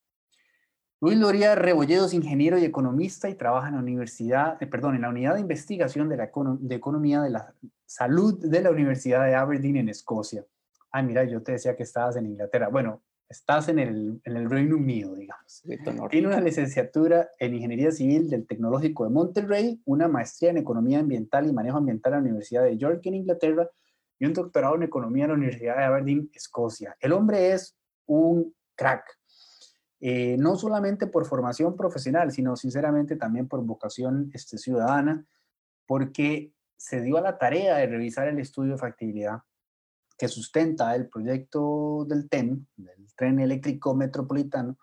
Luis 1.01 1.17
Loría 1.17 1.55
Rebolledo 1.55 2.08
es 2.08 2.13
ingeniero 2.13 2.58
y 2.58 2.65
economista 2.65 3.29
y 3.29 3.36
trabaja 3.36 3.69
en 3.69 3.75
la 3.75 3.79
universidad, 3.79 4.62
eh, 4.62 4.67
perdón, 4.67 4.96
en 4.96 5.03
la 5.03 5.10
unidad 5.10 5.36
de 5.36 5.39
investigación 5.39 6.10
de, 6.10 6.17
la 6.17 6.29
de 6.60 6.75
economía 6.75 7.22
de 7.22 7.29
la 7.29 7.53
salud 7.86 8.38
de 8.38 8.62
la 8.62 8.72
Universidad 8.72 9.25
de 9.25 9.34
Aberdeen 9.34 9.77
en 9.77 9.89
Escocia. 9.89 10.46
Ay, 10.91 11.05
mira, 11.05 11.24
yo 11.24 11.41
te 11.41 11.53
decía 11.53 11.77
que 11.77 11.84
estabas 11.84 12.17
en 12.17 12.25
Inglaterra. 12.25 12.67
Bueno, 12.67 13.01
estás 13.29 13.69
en 13.69 13.79
el, 13.79 14.19
en 14.25 14.36
el 14.36 14.50
Reino 14.50 14.75
Unido, 14.75 15.15
digamos. 15.15 15.63
Tiene 16.10 16.27
una 16.27 16.41
licenciatura 16.41 17.29
en 17.39 17.53
Ingeniería 17.53 17.91
Civil 17.91 18.29
del 18.29 18.46
Tecnológico 18.46 19.05
de 19.05 19.12
Monterrey, 19.12 19.81
una 19.86 20.10
maestría 20.10 20.50
en 20.50 20.58
Economía 20.58 21.00
Ambiental 21.00 21.48
y 21.48 21.53
Manejo 21.53 21.77
Ambiental 21.77 22.13
en 22.13 22.17
la 22.17 22.24
Universidad 22.24 22.63
de 22.63 22.75
York 22.75 23.01
en 23.05 23.15
Inglaterra 23.15 23.69
y 24.19 24.25
un 24.25 24.33
doctorado 24.33 24.75
en 24.75 24.83
economía 24.83 25.23
en 25.23 25.31
la 25.31 25.38
Universidad 25.38 25.77
de 25.77 25.83
Aberdeen, 25.85 26.29
Escocia. 26.33 26.95
El 26.99 27.13
hombre 27.13 27.53
es 27.53 27.75
un 28.05 28.53
crack, 28.75 29.17
eh, 30.01 30.35
no 30.38 30.55
solamente 30.55 31.07
por 31.07 31.25
formación 31.25 31.75
profesional, 31.75 32.31
sino 32.31 32.55
sinceramente 32.55 33.15
también 33.15 33.47
por 33.47 33.63
vocación 33.63 34.29
este, 34.33 34.57
ciudadana, 34.57 35.25
porque 35.88 36.53
se 36.75 37.01
dio 37.01 37.17
a 37.17 37.21
la 37.21 37.38
tarea 37.38 37.77
de 37.77 37.88
revisar 37.88 38.27
el 38.27 38.39
estudio 38.39 38.73
de 38.73 38.77
factibilidad 38.77 39.39
que 40.17 40.27
sustenta 40.27 40.95
el 40.95 41.07
proyecto 41.07 42.05
del 42.07 42.29
TEN, 42.29 42.67
del 42.75 43.13
tren 43.15 43.39
eléctrico 43.39 43.95
metropolitano, 43.95 44.77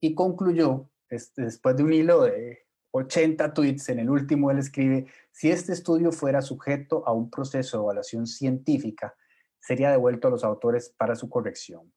y 0.00 0.14
concluyó, 0.14 0.90
este, 1.08 1.42
después 1.42 1.76
de 1.76 1.82
un 1.82 1.94
hilo 1.94 2.22
de 2.24 2.65
80 2.96 3.54
tweets, 3.54 3.88
en 3.88 4.00
el 4.00 4.10
último 4.10 4.50
él 4.50 4.58
escribe, 4.58 5.06
si 5.30 5.50
este 5.50 5.72
estudio 5.72 6.12
fuera 6.12 6.42
sujeto 6.42 7.06
a 7.06 7.12
un 7.12 7.30
proceso 7.30 7.78
de 7.78 7.84
evaluación 7.84 8.26
científica, 8.26 9.14
sería 9.58 9.90
devuelto 9.90 10.28
a 10.28 10.30
los 10.30 10.44
autores 10.44 10.94
para 10.96 11.16
su 11.16 11.28
corrección. 11.28 11.92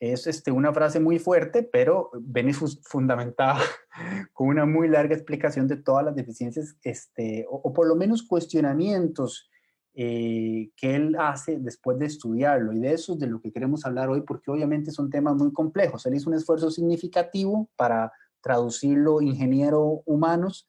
Es 0.00 0.26
este, 0.26 0.50
una 0.50 0.72
frase 0.72 0.98
muy 0.98 1.18
fuerte, 1.18 1.62
pero 1.62 2.10
viene 2.18 2.54
fundamentada 2.54 3.60
con 4.32 4.48
una 4.48 4.64
muy 4.64 4.88
larga 4.88 5.14
explicación 5.14 5.68
de 5.68 5.76
todas 5.76 6.04
las 6.04 6.14
deficiencias, 6.14 6.76
este, 6.82 7.44
o, 7.48 7.72
por 7.74 7.86
lo 7.86 7.94
menos 7.94 8.22
cuestionamientos 8.22 9.50
eh, 9.92 10.70
que 10.74 10.94
él 10.96 11.16
hace 11.18 11.58
después 11.58 11.98
de 11.98 12.06
estudiarlo. 12.06 12.72
Y 12.72 12.80
de 12.80 12.94
eso 12.94 13.12
es 13.12 13.18
de 13.18 13.26
lo 13.26 13.42
que 13.42 13.52
queremos 13.52 13.84
hablar 13.84 14.08
hoy, 14.08 14.22
porque 14.22 14.50
obviamente 14.50 14.90
son 14.90 15.10
temas 15.10 15.36
muy 15.36 15.52
complejos. 15.52 16.06
Él 16.06 16.14
hizo 16.14 16.30
un 16.30 16.36
esfuerzo 16.36 16.70
significativo 16.70 17.68
para 17.76 18.10
traducirlo 18.40 19.20
ingeniero 19.20 20.02
humanos, 20.06 20.68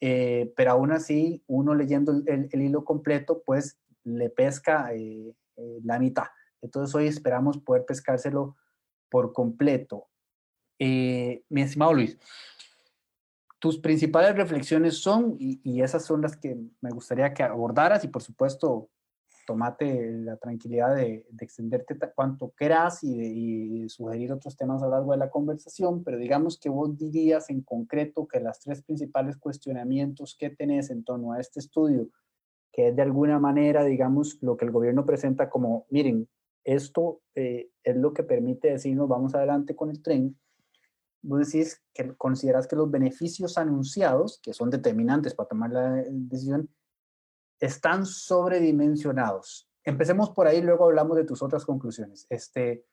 eh, 0.00 0.52
pero 0.56 0.72
aún 0.72 0.92
así 0.92 1.42
uno 1.46 1.74
leyendo 1.74 2.12
el, 2.26 2.48
hilo 2.52 2.84
completo 2.84 3.42
pues 3.44 3.78
le 4.04 4.30
pesca 4.30 4.92
eh, 4.94 5.34
eh, 5.56 5.78
la 5.84 5.98
mitad. 5.98 6.26
Entonces 6.62 6.94
hoy 6.94 7.06
esperamos 7.06 7.58
poder 7.58 7.84
pescárselo 7.84 8.56
por 9.08 9.32
completo. 9.32 10.08
mi 10.78 11.62
estimado 11.62 11.94
Luis, 11.94 12.18
tus 13.58 13.78
principales 13.78 14.36
reflexiones 14.36 14.98
son, 14.98 15.36
y, 15.38 15.60
y, 15.64 15.82
esas 15.82 16.04
son 16.04 16.22
las 16.22 16.36
que 16.36 16.56
me 16.80 16.90
gustaría 16.90 17.34
que 17.34 17.42
abordaras, 17.42 18.04
y 18.04 18.08
por 18.08 18.22
supuesto 18.22 18.88
tomate 19.48 20.12
la 20.12 20.36
tranquilidad 20.36 20.94
de, 20.94 21.24
extenderte 21.40 21.96
cuanto 22.14 22.50
quieras 22.50 23.02
y 23.02 23.80
de, 23.80 23.88
sugerir 23.88 24.30
otros 24.30 24.54
temas 24.58 24.82
a 24.82 24.84
lo 24.84 24.90
largo 24.90 25.12
de 25.12 25.18
la 25.18 25.30
conversación, 25.30 26.04
pero 26.04 26.18
digamos 26.18 26.58
que 26.60 26.68
vos 26.68 26.98
dirías 26.98 27.48
en 27.48 27.62
concreto 27.62 28.28
que 28.28 28.40
las 28.40 28.60
tres 28.60 28.82
principales 28.82 29.38
cuestionamientos 29.38 30.36
que 30.38 30.50
tenés 30.50 30.90
en 30.90 31.02
torno 31.02 31.32
a 31.32 31.40
este 31.40 31.60
estudio, 31.60 32.10
que 32.70 32.88
es 32.88 32.96
de 32.96 33.00
alguna 33.00 33.38
manera, 33.38 33.84
digamos, 33.84 34.36
lo 34.42 34.58
que 34.58 34.66
el 34.66 34.70
gobierno 34.70 35.06
presenta 35.06 35.48
como, 35.48 35.86
miren, 35.88 36.28
esto 36.62 37.22
eh, 37.34 37.70
es 37.82 37.96
lo 37.96 38.12
que 38.12 38.24
permite 38.24 38.68
decirnos 38.68 39.08
vamos 39.08 39.34
adelante 39.34 39.74
con 39.74 39.88
el 39.88 40.02
tren, 40.02 40.36
vos 41.22 41.50
decís 41.50 41.82
que 41.94 42.14
consideras 42.18 42.66
que 42.66 42.76
los 42.76 42.90
beneficios 42.90 43.56
anunciados, 43.56 44.40
que 44.42 44.52
son 44.52 44.68
determinantes 44.68 45.34
para 45.34 45.48
tomar 45.48 45.70
la 45.70 45.90
decisión, 46.10 46.68
están 47.60 48.06
sobredimensionados. 48.06 49.68
Empecemos 49.84 50.30
por 50.30 50.46
ahí, 50.46 50.60
luego 50.60 50.84
hablamos 50.84 51.16
de 51.16 51.24
tus 51.24 51.42
otras 51.42 51.64
conclusiones. 51.64 52.26
Este, 52.28 52.84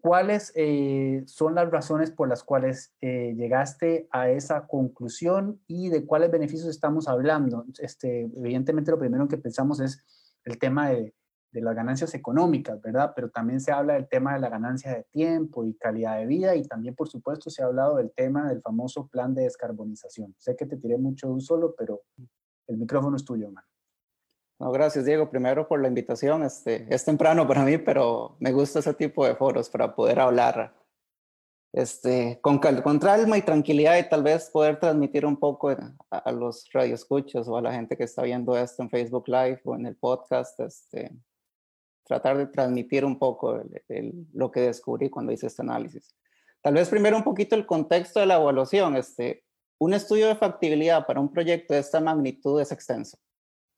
¿Cuáles 0.00 0.52
eh, 0.54 1.22
son 1.26 1.54
las 1.54 1.70
razones 1.70 2.10
por 2.10 2.28
las 2.28 2.44
cuales 2.44 2.94
eh, 3.00 3.34
llegaste 3.36 4.06
a 4.10 4.28
esa 4.28 4.66
conclusión 4.66 5.62
y 5.66 5.88
de 5.88 6.04
cuáles 6.04 6.30
beneficios 6.30 6.68
estamos 6.68 7.08
hablando? 7.08 7.64
Este, 7.78 8.30
evidentemente, 8.36 8.90
lo 8.90 8.98
primero 8.98 9.26
que 9.28 9.38
pensamos 9.38 9.80
es 9.80 10.04
el 10.44 10.58
tema 10.58 10.90
de, 10.90 11.14
de 11.54 11.60
las 11.62 11.74
ganancias 11.74 12.14
económicas, 12.14 12.82
¿verdad? 12.82 13.12
Pero 13.16 13.30
también 13.30 13.60
se 13.60 13.72
habla 13.72 13.94
del 13.94 14.08
tema 14.08 14.34
de 14.34 14.40
la 14.40 14.50
ganancia 14.50 14.92
de 14.92 15.04
tiempo 15.04 15.64
y 15.64 15.74
calidad 15.74 16.18
de 16.18 16.26
vida 16.26 16.54
y 16.54 16.64
también, 16.64 16.94
por 16.94 17.08
supuesto, 17.08 17.48
se 17.48 17.62
ha 17.62 17.66
hablado 17.66 17.96
del 17.96 18.10
tema 18.10 18.48
del 18.48 18.60
famoso 18.60 19.06
plan 19.06 19.34
de 19.34 19.44
descarbonización. 19.44 20.34
Sé 20.36 20.54
que 20.54 20.66
te 20.66 20.76
tiré 20.76 20.98
mucho 20.98 21.28
de 21.28 21.32
un 21.32 21.40
solo, 21.40 21.74
pero 21.78 22.02
el 22.66 22.76
micrófono 22.76 23.16
es 23.16 23.24
tuyo, 23.24 23.46
hermano. 23.46 23.66
No, 24.58 24.70
gracias 24.70 25.04
Diego, 25.04 25.30
primero 25.30 25.66
por 25.66 25.80
la 25.80 25.88
invitación. 25.88 26.44
Este, 26.44 26.86
es 26.88 27.04
temprano 27.04 27.46
para 27.46 27.64
mí, 27.64 27.78
pero 27.78 28.36
me 28.38 28.52
gusta 28.52 28.78
ese 28.78 28.94
tipo 28.94 29.26
de 29.26 29.34
foros 29.34 29.68
para 29.68 29.94
poder 29.94 30.20
hablar 30.20 30.74
este, 31.72 32.38
con, 32.40 32.58
con 32.58 32.98
calma 33.00 33.36
y 33.36 33.42
tranquilidad 33.42 33.98
y 33.98 34.08
tal 34.08 34.22
vez 34.22 34.48
poder 34.50 34.78
transmitir 34.78 35.26
un 35.26 35.36
poco 35.36 35.70
a, 35.70 35.94
a, 36.10 36.30
los 36.30 36.68
radioescuchos 36.72 37.48
o 37.48 37.56
a 37.56 37.62
la 37.62 37.72
gente 37.72 37.96
que 37.96 38.04
está 38.04 38.22
viendo 38.22 38.56
esto 38.56 38.82
en 38.82 38.90
Facebook 38.90 39.24
Live 39.26 39.60
o 39.64 39.74
en 39.74 39.86
el 39.86 39.96
podcast. 39.96 40.58
Este, 40.60 41.10
tratar 42.04 42.36
de 42.36 42.46
transmitir 42.46 43.04
un 43.04 43.18
poco 43.18 43.60
lo 44.34 44.50
que 44.50 44.60
descubrí 44.60 45.10
cuando 45.10 45.32
hice 45.32 45.48
este 45.48 45.62
análisis. 45.62 46.14
Tal 46.60 46.74
vez 46.74 46.88
primero 46.88 47.16
un 47.16 47.24
poquito 47.24 47.56
el 47.56 47.66
contexto 47.66 48.20
de 48.20 48.26
la 48.26 48.36
evaluación. 48.36 48.96
Este, 48.96 49.44
un 49.78 49.94
estudio 49.94 50.28
de 50.28 50.36
factibilidad 50.36 51.06
para 51.06 51.20
un 51.20 51.32
proyecto 51.32 51.74
de 51.74 51.80
esta 51.80 52.00
magnitud 52.00 52.60
es 52.60 52.72
extenso. 52.72 53.18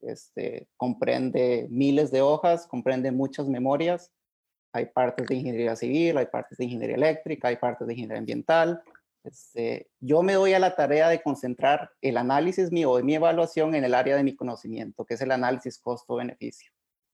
Este, 0.07 0.69
comprende 0.77 1.67
miles 1.71 2.11
de 2.11 2.23
hojas, 2.23 2.67
comprende 2.67 3.11
muchas 3.11 3.49
memorias. 3.49 4.13
Hay 4.73 4.87
partes 4.87 5.27
de 5.27 5.35
ingeniería 5.35 5.75
civil, 5.75 6.19
hay 6.19 6.27
partes 6.27 6.59
de 6.59 6.65
ingeniería 6.65 6.97
eléctrica, 6.97 7.49
hay 7.49 7.57
partes 7.57 7.87
de 7.87 7.95
ingeniería 7.95 8.19
ambiental. 8.19 8.83
Este, 9.25 9.89
yo 10.01 10.23
me 10.23 10.35
doy 10.35 10.53
a 10.55 10.59
la 10.59 10.77
tarea 10.77 11.09
de 11.09 11.21
concentrar 11.21 11.91
el 12.01 12.17
análisis 12.17 12.71
mío 12.71 12.97
de 12.97 13.03
mi 13.03 13.17
evaluación 13.17 13.75
en 13.75 13.85
el 13.85 13.95
área 13.95 14.17
de 14.17 14.23
mi 14.23 14.37
conocimiento, 14.37 15.05
que 15.05 15.15
es 15.15 15.21
el 15.21 15.33
análisis 15.33 15.79
costo-beneficio. 15.79 16.71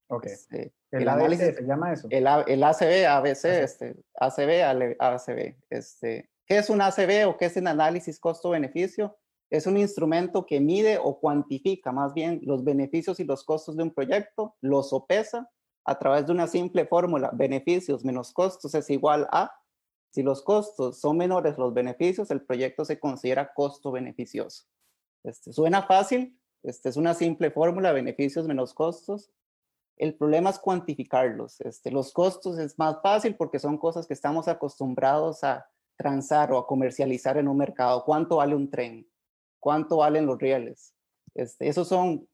Ok. 0.08 0.26
Este, 0.26 0.74
el, 0.90 1.08
análisis 1.08 1.56
se 1.56 1.62
llama 1.62 1.94
eso. 1.94 2.08
El, 2.10 2.26
el 2.46 2.62
ACB, 2.62 3.06
ABC, 3.08 3.44
este, 3.44 3.96
ACB, 4.16 4.96
ACB. 4.98 5.56
Este, 5.70 6.28
¿Qué 6.46 6.58
es 6.58 6.68
un 6.68 6.82
ACB 6.82 7.28
o 7.28 7.38
qué 7.38 7.46
es 7.46 7.56
un 7.56 7.68
análisis 7.68 8.20
costo-beneficio? 8.20 9.16
Es 9.52 9.66
un 9.66 9.76
instrumento 9.76 10.46
que 10.46 10.60
mide 10.60 10.96
o 10.96 11.20
cuantifica 11.20 11.92
más 11.92 12.14
bien 12.14 12.40
los 12.42 12.64
beneficios 12.64 13.20
y 13.20 13.24
los 13.24 13.44
costos 13.44 13.76
de 13.76 13.82
un 13.82 13.90
proyecto, 13.90 14.56
los 14.62 14.88
sopesa 14.88 15.50
a 15.84 15.98
través 15.98 16.24
de 16.24 16.32
una 16.32 16.46
simple 16.46 16.86
fórmula, 16.86 17.30
beneficios 17.34 18.02
menos 18.02 18.32
costos 18.32 18.74
es 18.74 18.88
igual 18.88 19.28
a, 19.30 19.52
si 20.08 20.22
los 20.22 20.40
costos 20.40 20.98
son 20.98 21.18
menores 21.18 21.58
los 21.58 21.74
beneficios, 21.74 22.30
el 22.30 22.40
proyecto 22.40 22.86
se 22.86 22.98
considera 22.98 23.52
costo 23.52 23.92
beneficioso. 23.92 24.64
Este, 25.22 25.52
suena 25.52 25.82
fácil, 25.82 26.40
este, 26.62 26.88
es 26.88 26.96
una 26.96 27.12
simple 27.12 27.50
fórmula, 27.50 27.92
beneficios 27.92 28.48
menos 28.48 28.72
costos. 28.72 29.30
El 29.98 30.14
problema 30.14 30.48
es 30.48 30.58
cuantificarlos. 30.58 31.60
Este, 31.60 31.90
los 31.90 32.10
costos 32.14 32.58
es 32.58 32.78
más 32.78 33.02
fácil 33.02 33.36
porque 33.36 33.58
son 33.58 33.76
cosas 33.76 34.06
que 34.06 34.14
estamos 34.14 34.48
acostumbrados 34.48 35.44
a 35.44 35.66
transar 35.98 36.54
o 36.54 36.58
a 36.58 36.66
comercializar 36.66 37.36
en 37.36 37.48
un 37.48 37.58
mercado. 37.58 38.02
¿Cuánto 38.06 38.36
vale 38.36 38.54
un 38.54 38.70
tren? 38.70 39.11
¿Cuánto 39.62 39.98
valen 39.98 40.26
los 40.26 40.38
rieles? 40.38 40.92
Este, 41.34 41.68
esos 41.68 41.86
son 41.86 42.26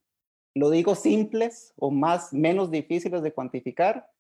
lo 0.55 0.71
digo 0.71 0.95
simples 0.95 1.75
o 1.77 1.91
más, 1.91 2.33
menos 2.33 2.71
difíciles 2.71 3.23
de 3.23 3.33
cuantificar. 3.33 4.11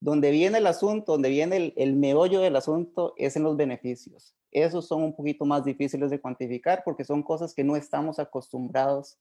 Donde 0.00 0.30
viene 0.30 0.58
el 0.58 0.66
asunto, 0.66 1.12
donde 1.12 1.30
viene 1.30 1.72
el, 1.76 1.96
meollo 1.96 2.40
del 2.40 2.56
asunto 2.56 3.14
es 3.16 3.36
en 3.36 3.44
los 3.44 3.56
beneficios. 3.56 4.34
Esos 4.50 4.86
son 4.86 5.02
un 5.02 5.16
poquito 5.16 5.44
más 5.44 5.64
difíciles 5.64 6.10
de 6.10 6.20
cuantificar 6.20 6.82
porque 6.84 7.04
son 7.04 7.22
cosas 7.22 7.54
que 7.54 7.64
no 7.64 7.74
estamos 7.74 8.18
acostumbrados 8.18 9.16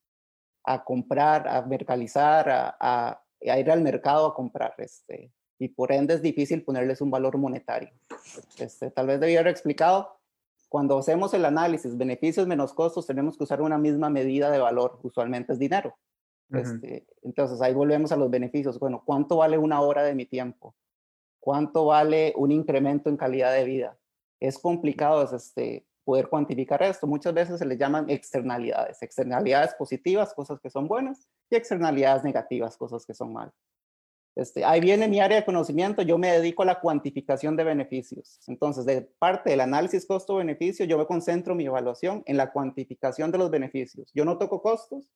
a 0.64 0.84
comprar, 0.84 1.48
a 1.48 1.62
mercalizar, 1.62 2.50
a, 2.50 2.76
a, 2.80 3.24
ir 3.60 3.72
al 3.72 3.82
mercado 3.82 4.26
a 4.26 4.34
comprar. 4.34 4.74
Este, 4.80 5.32
y 5.58 5.70
por 5.70 5.92
ende 5.92 6.16
es 6.16 6.22
difícil 6.22 6.64
ponerles 6.64 7.00
un 7.00 7.12
valor 7.12 7.38
monetario. 7.38 7.92
Este, 8.58 8.90
tal 8.92 9.08
vez 9.08 9.20
debía 9.20 9.40
haber 9.40 9.52
explicado, 9.52 10.20
cuando 10.72 10.98
hacemos 10.98 11.34
el 11.34 11.44
análisis 11.44 11.98
beneficios 11.98 12.48
menos 12.48 12.72
costos, 12.72 13.06
tenemos 13.06 13.38
que 13.38 13.44
usar 13.44 13.62
una 13.62 13.78
misma 13.78 14.10
medida 14.10 14.50
de 14.50 14.58
valor, 14.58 15.00
usualmente 15.04 15.52
es 15.52 15.60
dinero. 15.60 15.98
Este, 16.50 17.06
entonces 17.24 17.62
ahí 17.62 17.74
volvemos 17.74 18.14
a 18.14 18.16
los 18.16 18.32
beneficios. 18.32 18.80
Bueno, 18.80 19.04
¿cuánto 19.06 19.36
vale 19.36 19.58
una 19.58 19.82
hora 19.82 20.02
de 20.04 20.16
mi 20.16 20.26
tiempo? 20.26 20.74
¿Cuánto 21.42 21.88
vale 21.88 22.34
un 22.38 22.54
incremento 22.54 23.10
en 23.10 23.18
calidad 23.18 23.54
de 23.54 23.66
vida? 23.66 23.98
Es 24.40 24.58
complicado 24.58 25.36
este, 25.36 25.86
poder 26.06 26.30
cuantificar 26.30 26.82
esto. 26.84 27.06
Muchas 27.06 27.34
veces 27.34 27.60
se 27.60 27.66
le 27.66 27.76
llaman 27.76 28.10
externalidades. 28.10 29.02
Externalidades 29.02 29.74
positivas, 29.74 30.34
cosas 30.34 30.62
que 30.62 30.70
son 30.70 30.88
buenas, 30.88 31.28
y 31.50 31.58
externalidades 31.58 32.24
negativas, 32.24 32.78
cosas 32.78 33.06
que 33.06 33.14
son 33.14 33.34
malas. 33.34 33.54
Este, 34.36 34.64
ahí 34.64 34.80
viene 34.80 35.10
mi 35.10 35.20
área 35.20 35.38
de 35.38 35.46
conocimiento, 35.46 36.02
yo 36.04 36.18
me 36.18 36.32
dedico 36.32 36.64
a 36.64 36.66
la 36.66 36.80
cuantificación 36.80 37.58
de 37.58 37.66
beneficios. 37.66 38.40
Entonces, 38.48 38.86
de 38.86 39.02
parte 39.02 39.50
del 39.50 39.60
análisis 39.60 40.06
costo-beneficio, 40.06 40.86
yo 40.86 40.98
me 40.98 41.06
concentro 41.06 41.54
mi 41.54 41.66
evaluación 41.66 42.24
en 42.26 42.38
la 42.38 42.52
cuantificación 42.52 43.32
de 43.32 43.38
los 43.38 43.52
beneficios. 43.52 44.10
Yo 44.14 44.24
no 44.24 44.38
toco 44.38 44.62
costos, 44.62 45.10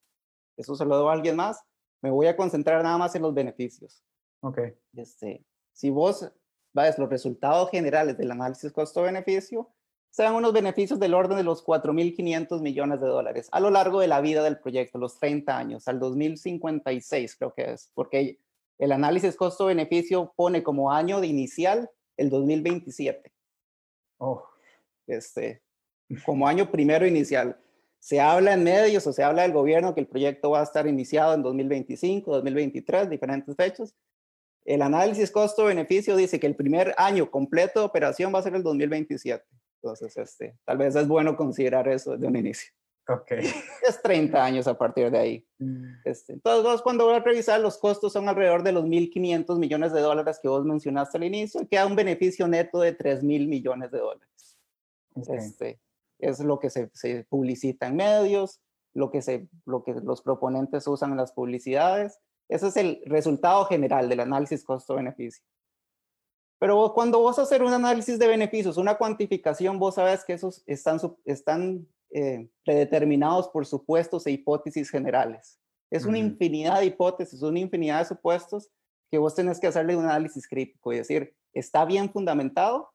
eso 0.56 0.76
se 0.76 0.84
lo 0.84 0.96
doy 0.96 1.08
a 1.08 1.12
alguien 1.12 1.36
más, 1.36 1.62
me 2.02 2.10
voy 2.10 2.26
a 2.26 2.36
concentrar 2.36 2.82
nada 2.82 2.98
más 2.98 3.14
en 3.14 3.22
los 3.22 3.32
beneficios. 3.32 4.02
Ok. 4.40 4.58
Este, 4.94 5.44
si 5.72 5.88
vos 5.88 6.30
ves 6.74 6.98
los 6.98 7.08
resultados 7.08 7.70
generales 7.70 8.18
del 8.18 8.30
análisis 8.30 8.70
costo-beneficio, 8.70 9.70
sean 10.10 10.34
unos 10.34 10.52
beneficios 10.52 10.98
del 10.98 11.14
orden 11.14 11.36
de 11.36 11.42
los 11.42 11.64
4.500 11.64 12.60
millones 12.60 13.00
de 13.00 13.06
dólares 13.06 13.48
a 13.52 13.60
lo 13.60 13.70
largo 13.70 14.00
de 14.00 14.08
la 14.08 14.20
vida 14.20 14.42
del 14.42 14.58
proyecto, 14.58 14.98
los 14.98 15.18
30 15.18 15.56
años, 15.56 15.88
al 15.88 15.98
2056 15.98 17.36
creo 17.36 17.52
que 17.52 17.72
es, 17.72 17.90
porque 17.94 18.38
el 18.78 18.92
análisis 18.92 19.36
costo-beneficio 19.36 20.32
pone 20.36 20.62
como 20.62 20.92
año 20.92 21.20
de 21.20 21.26
inicial 21.26 21.90
el 22.16 22.30
2027. 22.30 23.32
Oh. 24.18 24.44
Este, 25.06 25.62
como 26.24 26.46
año 26.46 26.70
primero 26.70 27.06
inicial. 27.06 27.58
Se 27.98 28.20
habla 28.20 28.52
en 28.52 28.62
medios 28.62 29.06
o 29.06 29.12
se 29.12 29.22
habla 29.22 29.42
del 29.42 29.52
gobierno 29.52 29.94
que 29.94 30.00
el 30.00 30.06
proyecto 30.06 30.50
va 30.50 30.60
a 30.60 30.64
estar 30.64 30.86
iniciado 30.86 31.34
en 31.34 31.42
2025, 31.42 32.30
2023, 32.30 33.10
diferentes 33.10 33.56
fechas. 33.56 33.94
El 34.64 34.82
análisis 34.82 35.30
costo-beneficio 35.30 36.16
dice 36.16 36.38
que 36.38 36.46
el 36.46 36.56
primer 36.56 36.94
año 36.98 37.30
completo 37.30 37.80
de 37.80 37.86
operación 37.86 38.34
va 38.34 38.40
a 38.40 38.42
ser 38.42 38.54
el 38.54 38.62
2027. 38.62 39.44
Entonces, 39.82 40.16
este, 40.16 40.56
tal 40.64 40.78
vez 40.78 40.94
es 40.96 41.06
bueno 41.06 41.36
considerar 41.36 41.88
eso 41.88 42.12
desde 42.12 42.26
un 42.26 42.36
inicio. 42.36 42.72
Ok. 43.08 43.30
Es 43.86 44.02
30 44.02 44.44
años 44.44 44.66
a 44.66 44.76
partir 44.76 45.10
de 45.10 45.18
ahí. 45.18 45.46
Mm. 45.58 45.84
Este, 46.04 46.32
entonces, 46.32 46.64
vos 46.64 46.82
cuando 46.82 47.04
voy 47.04 47.14
a 47.14 47.20
revisar, 47.20 47.60
los 47.60 47.78
costos 47.78 48.12
son 48.12 48.28
alrededor 48.28 48.62
de 48.62 48.72
los 48.72 48.84
1.500 48.84 49.58
millones 49.58 49.92
de 49.92 50.00
dólares 50.00 50.40
que 50.42 50.48
vos 50.48 50.64
mencionaste 50.64 51.18
al 51.18 51.24
inicio 51.24 51.62
y 51.62 51.66
queda 51.66 51.86
un 51.86 51.96
beneficio 51.96 52.48
neto 52.48 52.80
de 52.80 52.96
3.000 52.96 53.46
millones 53.46 53.90
de 53.92 53.98
dólares. 53.98 54.58
Este, 55.28 55.80
es 56.18 56.40
lo 56.40 56.58
que 56.58 56.70
se, 56.70 57.24
publicita 57.28 57.86
en 57.86 57.96
medios, 57.96 58.60
lo 58.92 59.10
que, 59.10 59.22
se, 59.22 59.48
lo 59.64 59.84
que 59.84 59.94
los 59.94 60.22
proponentes 60.22 60.86
usan 60.86 61.12
en 61.12 61.18
las 61.18 61.32
publicidades. 61.32 62.18
Ese 62.48 62.68
es 62.68 62.76
el 62.76 63.02
resultado 63.06 63.64
general 63.66 64.08
del 64.08 64.20
análisis 64.20 64.64
costo-beneficio. 64.64 65.44
Pero 66.58 66.92
cuando 66.94 67.18
vos 67.20 67.38
hacer 67.38 67.62
un 67.62 67.72
análisis 67.72 68.18
de 68.18 68.28
beneficios, 68.28 68.78
una 68.78 68.96
cuantificación, 68.96 69.78
vos 69.78 69.96
sabes 69.96 70.24
que 70.24 70.32
esos 70.32 70.62
están, 70.66 70.98
están 71.24 71.86
eh, 72.12 72.48
predeterminados 72.64 73.48
por 73.48 73.66
supuestos 73.66 74.26
e 74.26 74.32
hipótesis 74.32 74.90
generales. 74.90 75.58
Es 75.90 76.04
una 76.04 76.18
infinidad 76.18 76.80
de 76.80 76.86
hipótesis, 76.86 77.42
una 77.42 77.60
infinidad 77.60 78.00
de 78.00 78.06
supuestos 78.06 78.70
que 79.10 79.18
vos 79.18 79.34
tenés 79.34 79.60
que 79.60 79.68
hacerle 79.68 79.96
un 79.96 80.04
análisis 80.04 80.48
crítico 80.48 80.92
y 80.92 80.96
decir, 80.96 81.34
¿está 81.52 81.84
bien 81.84 82.10
fundamentado? 82.10 82.90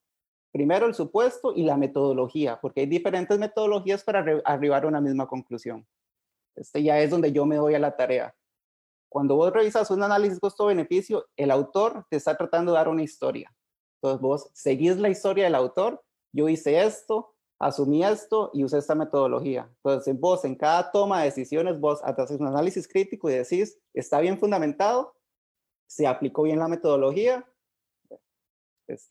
primero 0.52 0.86
el 0.86 0.94
supuesto 0.94 1.54
y 1.56 1.64
la 1.64 1.78
metodología, 1.78 2.60
porque 2.60 2.82
hay 2.82 2.86
diferentes 2.86 3.38
metodologías 3.40 4.04
para 4.04 4.42
arribar 4.46 4.84
a 4.84 4.88
una 4.88 5.02
misma 5.02 5.28
conclusión. 5.28 5.88
Este 6.56 6.84
ya 6.84 7.00
es 7.00 7.10
donde 7.10 7.32
yo 7.32 7.46
me 7.46 7.56
doy 7.56 7.76
a 7.76 7.80
la 7.80 7.96
tarea. 7.96 8.36
Cuando 9.10 9.36
vos 9.36 9.52
revisas 9.52 9.90
un 9.92 10.04
análisis 10.04 10.40
costo-beneficio, 10.40 11.26
el 11.36 11.52
autor 11.52 12.06
te 12.10 12.18
está 12.18 12.36
tratando 12.36 12.72
de 12.72 12.78
dar 12.78 12.90
una 12.90 13.04
historia. 13.04 13.54
Entonces 13.96 14.22
vos 14.22 14.50
seguís 14.54 14.98
la 14.98 15.10
historia 15.10 15.46
del 15.46 15.56
autor, 15.56 16.04
yo 16.34 16.50
hice 16.50 16.82
esto, 16.84 17.31
asumí 17.62 18.04
esto 18.04 18.50
y 18.54 18.64
usé 18.64 18.78
esta 18.78 18.96
metodología. 18.96 19.70
Entonces 19.78 20.20
vos 20.20 20.44
en 20.46 20.56
cada 20.56 20.92
toma 20.92 21.20
de 21.20 21.26
decisiones, 21.26 21.80
vos 21.80 22.02
haces 22.04 22.40
un 22.40 22.48
análisis 22.48 22.88
crítico 22.88 23.30
y 23.30 23.34
decís, 23.34 23.80
está 23.94 24.20
bien 24.20 24.38
fundamentado, 24.38 25.16
se 25.88 26.08
aplicó 26.08 26.44
bien 26.44 26.60
la 26.60 26.68
metodología. 26.68 27.46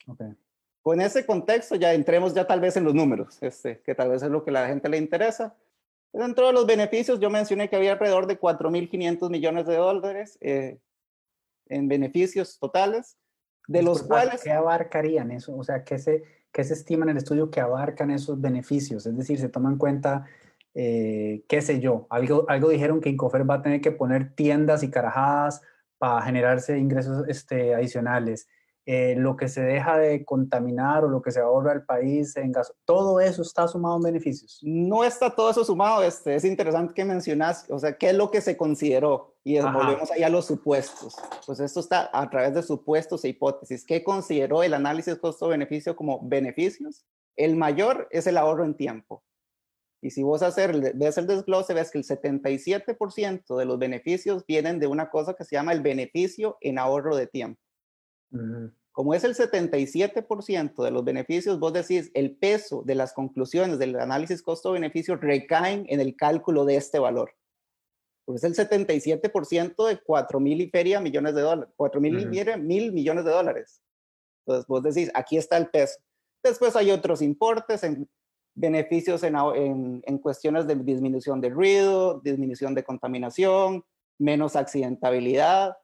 Okay 0.06 0.36
con 0.82 1.00
ese 1.00 1.26
contexto 1.26 1.76
ya 1.76 1.92
entremos 1.92 2.34
ya 2.34 2.46
tal 2.46 2.60
vez 2.60 2.76
en 2.76 2.84
los 2.84 2.94
números, 2.94 3.38
este, 3.42 3.80
que 3.82 3.94
tal 3.94 4.10
vez 4.10 4.22
es 4.22 4.30
lo 4.30 4.42
que 4.44 4.50
a 4.50 4.54
la 4.54 4.66
gente 4.68 4.88
le 4.88 4.96
interesa. 4.96 5.56
Dentro 6.12 6.46
de 6.46 6.52
los 6.52 6.66
beneficios, 6.66 7.20
yo 7.20 7.30
mencioné 7.30 7.68
que 7.68 7.76
había 7.76 7.92
alrededor 7.92 8.26
de 8.26 8.40
4.500 8.40 9.30
millones 9.30 9.66
de 9.66 9.76
dólares 9.76 10.38
eh, 10.40 10.78
en 11.66 11.86
beneficios 11.86 12.58
totales, 12.58 13.16
de 13.68 13.82
los 13.82 14.02
cuales... 14.02 14.42
¿Qué 14.42 14.50
abarcarían 14.50 15.30
eso? 15.30 15.54
O 15.56 15.62
sea, 15.62 15.84
¿qué 15.84 15.98
se, 15.98 16.24
¿qué 16.52 16.64
se 16.64 16.74
estima 16.74 17.04
en 17.04 17.10
el 17.10 17.16
estudio 17.16 17.50
que 17.50 17.60
abarcan 17.60 18.10
esos 18.10 18.40
beneficios? 18.40 19.06
Es 19.06 19.16
decir, 19.16 19.38
se 19.38 19.48
toma 19.48 19.70
en 19.70 19.78
cuenta, 19.78 20.26
eh, 20.74 21.44
qué 21.48 21.62
sé 21.62 21.80
yo, 21.80 22.06
algo, 22.10 22.46
algo 22.48 22.68
dijeron 22.70 23.00
que 23.00 23.10
Incofer 23.10 23.48
va 23.48 23.56
a 23.56 23.62
tener 23.62 23.80
que 23.80 23.92
poner 23.92 24.34
tiendas 24.34 24.82
y 24.82 24.90
carajadas 24.90 25.62
para 25.98 26.22
generarse 26.22 26.78
ingresos 26.78 27.24
este, 27.28 27.74
adicionales. 27.74 28.48
Eh, 28.86 29.14
lo 29.16 29.36
que 29.36 29.48
se 29.48 29.60
deja 29.60 29.98
de 29.98 30.24
contaminar 30.24 31.04
o 31.04 31.08
lo 31.08 31.20
que 31.20 31.30
se 31.30 31.38
ahorra 31.38 31.72
el 31.72 31.84
país 31.84 32.34
en 32.36 32.50
gas, 32.50 32.72
todo 32.86 33.20
eso 33.20 33.42
está 33.42 33.68
sumado 33.68 33.96
en 33.96 34.02
beneficios. 34.02 34.58
No 34.62 35.04
está 35.04 35.34
todo 35.34 35.50
eso 35.50 35.64
sumado, 35.64 36.02
este, 36.02 36.34
es 36.34 36.44
interesante 36.44 36.94
que 36.94 37.04
mencionas, 37.04 37.66
o 37.68 37.78
sea, 37.78 37.96
¿qué 37.98 38.10
es 38.10 38.14
lo 38.14 38.30
que 38.30 38.40
se 38.40 38.56
consideró? 38.56 39.36
Y 39.44 39.60
volvemos 39.60 40.10
ahí 40.10 40.22
a 40.22 40.30
los 40.30 40.46
supuestos. 40.46 41.14
Pues 41.46 41.60
esto 41.60 41.80
está 41.80 42.10
a 42.12 42.28
través 42.30 42.54
de 42.54 42.62
supuestos 42.62 43.24
e 43.24 43.28
hipótesis. 43.28 43.84
¿Qué 43.84 44.02
consideró 44.02 44.62
el 44.62 44.74
análisis 44.74 45.16
costo-beneficio 45.16 45.94
como 45.94 46.20
beneficios? 46.22 47.04
El 47.36 47.56
mayor 47.56 48.08
es 48.10 48.26
el 48.26 48.36
ahorro 48.36 48.64
en 48.64 48.76
tiempo. 48.76 49.22
Y 50.02 50.10
si 50.10 50.22
vos 50.22 50.42
hacer, 50.42 50.94
ves 50.94 51.18
el 51.18 51.26
desglose, 51.26 51.74
ves 51.74 51.90
que 51.90 51.98
el 51.98 52.04
77% 52.04 53.56
de 53.56 53.64
los 53.66 53.78
beneficios 53.78 54.44
vienen 54.46 54.78
de 54.78 54.86
una 54.86 55.10
cosa 55.10 55.34
que 55.34 55.44
se 55.44 55.56
llama 55.56 55.72
el 55.72 55.82
beneficio 55.82 56.56
en 56.60 56.78
ahorro 56.78 57.16
de 57.16 57.26
tiempo. 57.26 57.60
Como 58.92 59.14
es 59.14 59.24
el 59.24 59.34
77% 59.34 60.82
de 60.82 60.90
los 60.90 61.04
beneficios, 61.04 61.58
vos 61.58 61.72
decís, 61.72 62.10
el 62.14 62.36
peso 62.36 62.82
de 62.84 62.94
las 62.94 63.12
conclusiones 63.12 63.78
del 63.78 63.98
análisis 63.98 64.42
costo-beneficio 64.42 65.16
recaen 65.16 65.86
en 65.88 66.00
el 66.00 66.16
cálculo 66.16 66.64
de 66.64 66.76
este 66.76 66.98
valor. 66.98 67.32
Pues 68.24 68.44
es 68.44 68.58
el 68.58 68.68
77% 68.68 69.86
de 69.86 70.00
4 70.00 70.40
mil 70.40 70.60
y 70.60 70.68
feria 70.68 71.00
millones 71.00 71.34
de 71.34 71.40
dólares, 71.42 71.72
4 71.76 72.00
mil 72.00 72.28
mil 72.28 72.92
millones 72.92 73.24
de 73.24 73.30
dólares. 73.30 73.82
Entonces 74.44 74.66
vos 74.66 74.82
decís, 74.82 75.10
aquí 75.14 75.36
está 75.36 75.56
el 75.56 75.68
peso. 75.68 75.98
Después 76.42 76.76
hay 76.76 76.90
otros 76.90 77.22
importes 77.22 77.82
en 77.84 78.08
beneficios 78.54 79.22
en, 79.22 79.36
en, 79.36 80.02
en 80.04 80.18
cuestiones 80.18 80.66
de 80.66 80.74
disminución 80.74 81.40
de 81.40 81.50
ruido, 81.50 82.20
disminución 82.20 82.74
de 82.74 82.84
contaminación, 82.84 83.84
menos 84.18 84.56
accidentabilidad, 84.56 85.76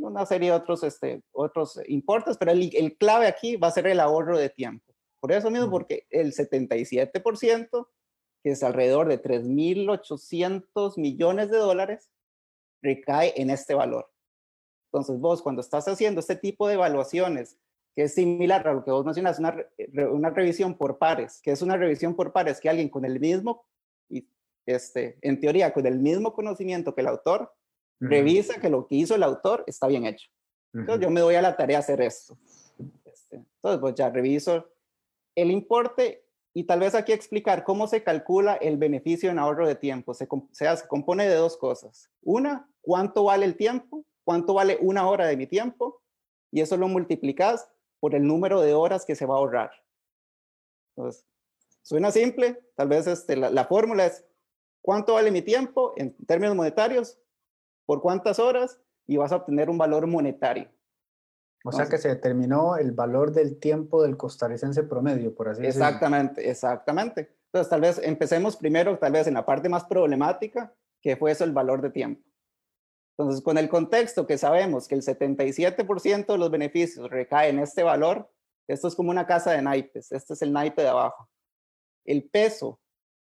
una 0.00 0.26
serie 0.26 0.50
de 0.50 0.56
otros, 0.56 0.82
este, 0.82 1.22
otros 1.32 1.80
importes, 1.86 2.36
pero 2.36 2.52
el, 2.52 2.70
el 2.74 2.96
clave 2.96 3.26
aquí 3.26 3.56
va 3.56 3.68
a 3.68 3.72
ser 3.72 3.86
el 3.86 4.00
ahorro 4.00 4.38
de 4.38 4.50
tiempo. 4.50 4.94
Por 5.20 5.32
eso 5.32 5.50
mismo, 5.50 5.70
porque 5.70 6.06
el 6.10 6.32
77%, 6.32 7.88
que 8.42 8.50
es 8.50 8.62
alrededor 8.62 9.08
de 9.08 9.20
3.800 9.20 10.98
millones 10.98 11.50
de 11.50 11.58
dólares, 11.58 12.10
recae 12.82 13.32
en 13.36 13.50
este 13.50 13.74
valor. 13.74 14.10
Entonces 14.92 15.18
vos 15.18 15.42
cuando 15.42 15.60
estás 15.60 15.88
haciendo 15.88 16.20
este 16.20 16.36
tipo 16.36 16.68
de 16.68 16.74
evaluaciones, 16.74 17.58
que 17.94 18.04
es 18.04 18.14
similar 18.14 18.66
a 18.68 18.74
lo 18.74 18.84
que 18.84 18.90
vos 18.90 19.04
mencionas, 19.04 19.38
una, 19.38 19.56
una 20.10 20.30
revisión 20.30 20.76
por 20.76 20.98
pares, 20.98 21.40
que 21.42 21.50
es 21.50 21.62
una 21.62 21.76
revisión 21.76 22.14
por 22.14 22.32
pares 22.32 22.60
que 22.60 22.68
alguien 22.68 22.88
con 22.88 23.04
el 23.04 23.18
mismo, 23.18 23.64
este, 24.66 25.18
en 25.22 25.40
teoría, 25.40 25.72
con 25.72 25.86
el 25.86 25.98
mismo 25.98 26.34
conocimiento 26.34 26.94
que 26.94 27.00
el 27.00 27.06
autor, 27.06 27.52
revisa 28.00 28.60
que 28.60 28.68
lo 28.68 28.86
que 28.86 28.96
hizo 28.96 29.14
el 29.14 29.22
autor 29.22 29.64
está 29.66 29.86
bien 29.86 30.06
hecho. 30.06 30.28
Entonces 30.72 31.02
yo 31.02 31.10
me 31.10 31.20
doy 31.20 31.34
a 31.36 31.42
la 31.42 31.56
tarea 31.56 31.78
de 31.78 31.82
hacer 31.82 32.00
esto. 32.00 32.36
Este, 33.04 33.36
entonces 33.36 33.80
pues 33.80 33.94
ya 33.94 34.10
reviso 34.10 34.68
el 35.34 35.50
importe 35.50 36.24
y 36.54 36.64
tal 36.64 36.80
vez 36.80 36.94
aquí 36.94 37.12
explicar 37.12 37.64
cómo 37.64 37.86
se 37.86 38.02
calcula 38.02 38.54
el 38.54 38.76
beneficio 38.76 39.30
en 39.30 39.38
ahorro 39.38 39.66
de 39.66 39.74
tiempo. 39.74 40.14
Se, 40.14 40.28
se 40.52 40.88
compone 40.88 41.28
de 41.28 41.34
dos 41.34 41.56
cosas. 41.56 42.10
Una, 42.22 42.68
cuánto 42.82 43.24
vale 43.24 43.46
el 43.46 43.56
tiempo 43.56 44.04
cuánto 44.26 44.54
vale 44.54 44.76
una 44.80 45.08
hora 45.08 45.26
de 45.28 45.36
mi 45.36 45.46
tiempo 45.46 46.02
y 46.50 46.60
eso 46.60 46.76
lo 46.76 46.88
multiplicas 46.88 47.70
por 48.00 48.14
el 48.14 48.26
número 48.26 48.60
de 48.60 48.74
horas 48.74 49.06
que 49.06 49.14
se 49.14 49.24
va 49.24 49.36
a 49.36 49.38
ahorrar. 49.38 49.70
Entonces, 50.90 51.24
suena 51.82 52.10
simple, 52.10 52.60
tal 52.74 52.88
vez 52.88 53.06
este, 53.06 53.36
la, 53.36 53.64
fórmula 53.66 54.04
es 54.06 54.24
cuánto 54.82 55.14
vale 55.14 55.30
mi 55.30 55.42
tiempo 55.42 55.94
en 55.96 56.12
términos 56.26 56.56
monetarios, 56.56 57.20
por 57.86 58.02
cuántas 58.02 58.38
horas 58.38 58.80
y 59.06 59.16
vas 59.16 59.32
a 59.32 59.36
obtener 59.36 59.70
un 59.70 59.78
valor 59.78 60.06
monetario. 60.06 60.68
O 61.64 61.72
sea 61.72 61.86
que 61.86 61.98
se 61.98 62.08
determinó 62.08 62.76
el 62.76 62.92
valor 62.92 63.32
del 63.32 63.58
tiempo 63.58 64.02
del 64.02 64.16
costarricense 64.16 64.84
promedio, 64.84 65.34
por 65.34 65.48
así 65.48 65.62
decirlo. 65.62 65.84
Exactamente, 65.84 66.48
exactamente. 66.48 67.36
Entonces, 67.46 67.70
tal 67.70 67.80
vez 67.80 68.00
empecemos 68.02 68.56
primero, 68.56 68.98
tal 68.98 69.12
vez 69.12 69.26
en 69.26 69.34
la 69.34 69.44
parte 69.44 69.68
más 69.68 69.84
problemática, 69.84 70.72
que 71.02 71.16
fue 71.16 71.32
eso, 71.32 71.42
el 71.42 71.52
valor 71.52 71.82
de 71.82 71.90
tiempo. 71.90 72.22
Entonces, 73.18 73.42
con 73.42 73.58
el 73.58 73.68
contexto 73.68 74.26
que 74.26 74.38
sabemos 74.38 74.86
que 74.86 74.94
el 74.94 75.02
77% 75.02 76.26
de 76.26 76.38
los 76.38 76.50
beneficios 76.50 77.10
recae 77.10 77.48
en 77.48 77.58
este 77.58 77.82
valor, 77.82 78.30
esto 78.68 78.88
es 78.88 78.94
como 78.94 79.10
una 79.10 79.26
casa 79.26 79.52
de 79.52 79.62
naipes, 79.62 80.12
este 80.12 80.34
es 80.34 80.42
el 80.42 80.52
naipe 80.52 80.82
de 80.82 80.88
abajo. 80.88 81.28
El 82.04 82.28
peso 82.28 82.80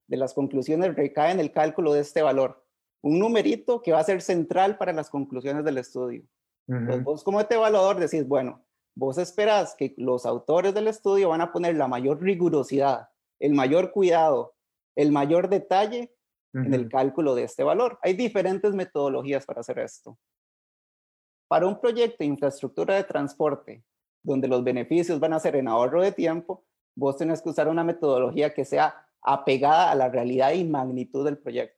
de 0.06 0.16
las 0.16 0.34
conclusiones 0.34 0.96
recae 0.96 1.30
en 1.30 1.40
el 1.40 1.52
cálculo 1.52 1.94
de 1.94 2.00
este 2.00 2.22
valor, 2.22 2.66
un 3.02 3.18
numerito 3.18 3.80
que 3.82 3.92
va 3.92 4.00
a 4.00 4.04
ser 4.04 4.20
central 4.20 4.76
para 4.78 4.92
las 4.92 5.10
conclusiones 5.10 5.64
del 5.64 5.78
estudio. 5.78 6.24
Entonces, 6.66 7.02
vos 7.02 7.24
como 7.24 7.40
este 7.40 7.54
evaluador 7.54 7.98
decís, 7.98 8.26
bueno, 8.26 8.62
vos 8.94 9.16
esperás 9.16 9.74
que 9.74 9.94
los 9.96 10.26
autores 10.26 10.74
del 10.74 10.88
estudio 10.88 11.30
van 11.30 11.40
a 11.40 11.52
poner 11.52 11.76
la 11.76 11.88
mayor 11.88 12.20
rigurosidad, 12.20 13.08
el 13.38 13.54
mayor 13.54 13.90
cuidado, 13.92 14.54
el 14.96 15.12
mayor 15.12 15.48
detalle 15.48 16.14
en 16.52 16.74
el 16.74 16.88
cálculo 16.88 17.34
de 17.34 17.44
este 17.44 17.62
valor. 17.62 17.98
Hay 18.02 18.14
diferentes 18.14 18.74
metodologías 18.74 19.46
para 19.46 19.60
hacer 19.60 19.78
esto. 19.78 20.18
Para 21.46 21.66
un 21.66 21.80
proyecto 21.80 22.16
de 22.18 22.26
infraestructura 22.26 22.96
de 22.96 23.04
transporte, 23.04 23.84
donde 24.22 24.48
los 24.48 24.64
beneficios 24.64 25.20
van 25.20 25.32
a 25.32 25.40
ser 25.40 25.56
en 25.56 25.68
ahorro 25.68 26.02
de 26.02 26.12
tiempo, 26.12 26.64
vos 26.94 27.16
tenés 27.16 27.40
que 27.40 27.50
usar 27.50 27.68
una 27.68 27.84
metodología 27.84 28.52
que 28.52 28.64
sea 28.64 29.06
apegada 29.22 29.90
a 29.90 29.94
la 29.94 30.08
realidad 30.08 30.52
y 30.52 30.64
magnitud 30.64 31.24
del 31.24 31.38
proyecto. 31.38 31.77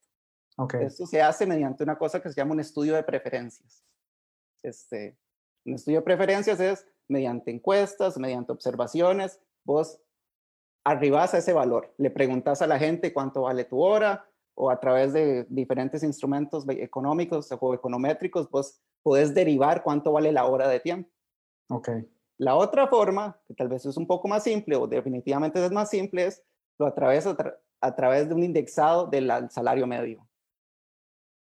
Okay. 0.63 0.85
Esto 0.85 1.07
se 1.07 1.23
hace 1.23 1.47
mediante 1.47 1.83
una 1.83 1.97
cosa 1.97 2.21
que 2.21 2.29
se 2.29 2.35
llama 2.35 2.53
un 2.53 2.61
estudio 2.61 2.95
de 2.95 3.03
preferencias. 3.03 3.85
Este, 4.63 5.17
un 5.65 5.75
estudio 5.75 6.01
de 6.01 6.05
preferencias 6.05 6.61
es 6.61 6.87
mediante 7.09 7.51
encuestas, 7.51 8.19
mediante 8.19 8.53
observaciones, 8.53 9.41
vos 9.65 10.01
arribas 10.85 11.35
a 11.35 11.39
ese 11.39 11.53
valor, 11.53 11.95
le 11.99 12.11
preguntas 12.11 12.63
a 12.63 12.67
la 12.67 12.79
gente 12.79 13.13
cuánto 13.13 13.43
vale 13.43 13.65
tu 13.65 13.81
hora, 13.81 14.27
o 14.55 14.71
a 14.71 14.79
través 14.79 15.13
de 15.15 15.47
diferentes 15.49 16.03
instrumentos 16.03 16.67
económicos 16.69 17.51
o 17.59 17.75
econométricos, 17.75 18.51
vos 18.51 18.81
podés 19.03 19.35
derivar 19.35 19.83
cuánto 19.83 20.13
vale 20.13 20.33
la 20.33 20.45
hora 20.45 20.69
de 20.69 20.81
tiempo. 20.81 21.11
Ok. 21.71 21.89
La 22.37 22.57
otra 22.57 22.87
forma, 22.87 23.41
que 23.47 23.55
tal 23.55 23.69
vez 23.69 23.87
es 23.87 23.97
un 23.97 24.07
poco 24.07 24.29
más 24.29 24.43
simple 24.43 24.77
o 24.77 24.87
definitivamente 24.87 25.65
es 25.65 25.73
más 25.73 25.89
simple, 25.89 26.27
es 26.27 26.43
lo 26.79 26.87
a 26.87 26.95
través, 26.95 27.27
a, 27.27 27.97
través 27.97 28.29
de 28.29 28.35
un 28.35 28.43
indexado 28.43 29.07
del 29.07 29.31
salario 29.51 29.87
medio. 29.87 30.27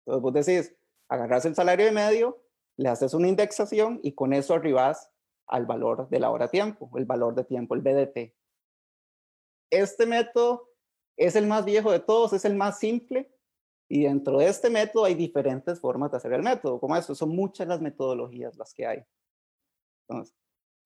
Entonces 0.09 0.23
vos 0.23 0.33
decís, 0.33 0.75
agarras 1.07 1.45
el 1.45 1.53
salario 1.53 1.91
medio, 1.91 2.43
le 2.77 2.89
haces 2.89 3.13
una 3.13 3.27
indexación 3.27 3.99
y 4.01 4.13
con 4.13 4.33
eso 4.33 4.55
arribas 4.55 5.11
al 5.45 5.67
valor 5.67 6.09
de 6.09 6.19
la 6.19 6.31
hora 6.31 6.47
tiempo, 6.47 6.89
el 6.95 7.05
valor 7.05 7.35
de 7.35 7.43
tiempo, 7.43 7.75
el 7.75 7.81
BDT. 7.81 8.33
Este 9.69 10.07
método 10.07 10.67
es 11.15 11.35
el 11.35 11.45
más 11.45 11.63
viejo 11.63 11.91
de 11.91 11.99
todos, 11.99 12.33
es 12.33 12.43
el 12.43 12.55
más 12.55 12.79
simple. 12.79 13.31
Y 13.87 14.03
dentro 14.03 14.39
de 14.39 14.47
este 14.47 14.71
método 14.71 15.05
hay 15.05 15.13
diferentes 15.13 15.79
formas 15.79 16.09
de 16.09 16.17
hacer 16.17 16.33
el 16.33 16.41
método. 16.41 16.79
Como 16.79 16.95
eso, 16.95 17.13
son 17.13 17.29
muchas 17.29 17.67
las 17.67 17.79
metodologías 17.79 18.57
las 18.57 18.73
que 18.73 18.87
hay. 18.87 19.03
Entonces, 20.07 20.35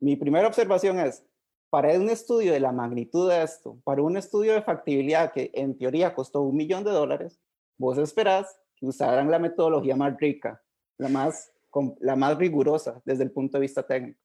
mi 0.01 0.17
primera 0.17 0.49
observación 0.49 0.99
es, 0.99 1.25
para 1.69 1.97
un 1.97 2.09
estudio 2.09 2.51
de 2.51 2.59
la 2.59 2.73
magnitud 2.73 3.29
de 3.29 3.41
esto, 3.41 3.79
para 3.85 4.01
un 4.01 4.17
estudio 4.17 4.51
de 4.51 4.61
factibilidad 4.61 5.31
que 5.31 5.49
en 5.53 5.77
teoría 5.77 6.13
costó 6.13 6.41
un 6.41 6.57
millón 6.57 6.83
de 6.83 6.91
dólares, 6.91 7.39
vos 7.77 7.97
esperás 7.97 8.59
que 8.83 8.87
usaran 8.89 9.31
la 9.31 9.39
metodología 9.39 9.95
más 9.95 10.17
rica, 10.17 10.61
la 10.97 11.07
más, 11.07 11.53
la 12.01 12.17
más 12.17 12.37
rigurosa 12.37 13.01
desde 13.05 13.23
el 13.23 13.31
punto 13.31 13.57
de 13.57 13.61
vista 13.61 13.87
técnico. 13.87 14.19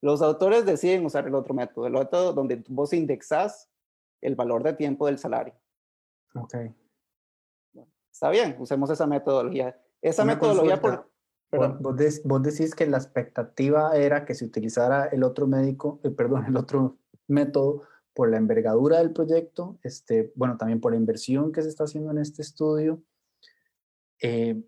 Los 0.00 0.22
autores 0.22 0.66
deciden 0.66 1.06
usar 1.06 1.28
el 1.28 1.34
otro 1.36 1.54
método, 1.54 1.86
el 1.86 1.94
otro 1.94 2.32
donde 2.32 2.64
vos 2.68 2.92
indexás 2.92 3.70
el 4.20 4.34
valor 4.34 4.64
de 4.64 4.72
tiempo 4.72 5.06
del 5.06 5.18
salario. 5.18 5.54
Ok. 6.34 6.54
Está 8.10 8.30
bien, 8.30 8.56
usemos 8.58 8.90
esa 8.90 9.06
metodología. 9.06 9.80
Esa 10.00 10.24
metodología 10.24 10.80
por... 10.80 11.08
Vos, 11.52 12.22
vos, 12.24 12.42
decís 12.42 12.74
que 12.74 12.86
la 12.86 12.96
expectativa 12.96 13.94
era 13.94 14.24
que 14.24 14.34
se 14.34 14.44
utilizara 14.44 15.04
el 15.06 15.22
otro 15.22 15.46
médico, 15.46 16.00
eh, 16.02 16.10
perdón, 16.10 16.46
el 16.46 16.56
otro 16.56 16.96
método 17.28 17.82
por 18.14 18.30
la 18.30 18.38
envergadura 18.38 18.98
del 18.98 19.12
proyecto, 19.12 19.78
este, 19.82 20.32
bueno, 20.34 20.56
también 20.56 20.80
por 20.80 20.92
la 20.92 20.98
inversión 20.98 21.52
que 21.52 21.62
se 21.62 21.68
está 21.68 21.84
haciendo 21.84 22.10
en 22.10 22.18
este 22.18 22.42
estudio. 22.42 23.02
Eh, 24.22 24.62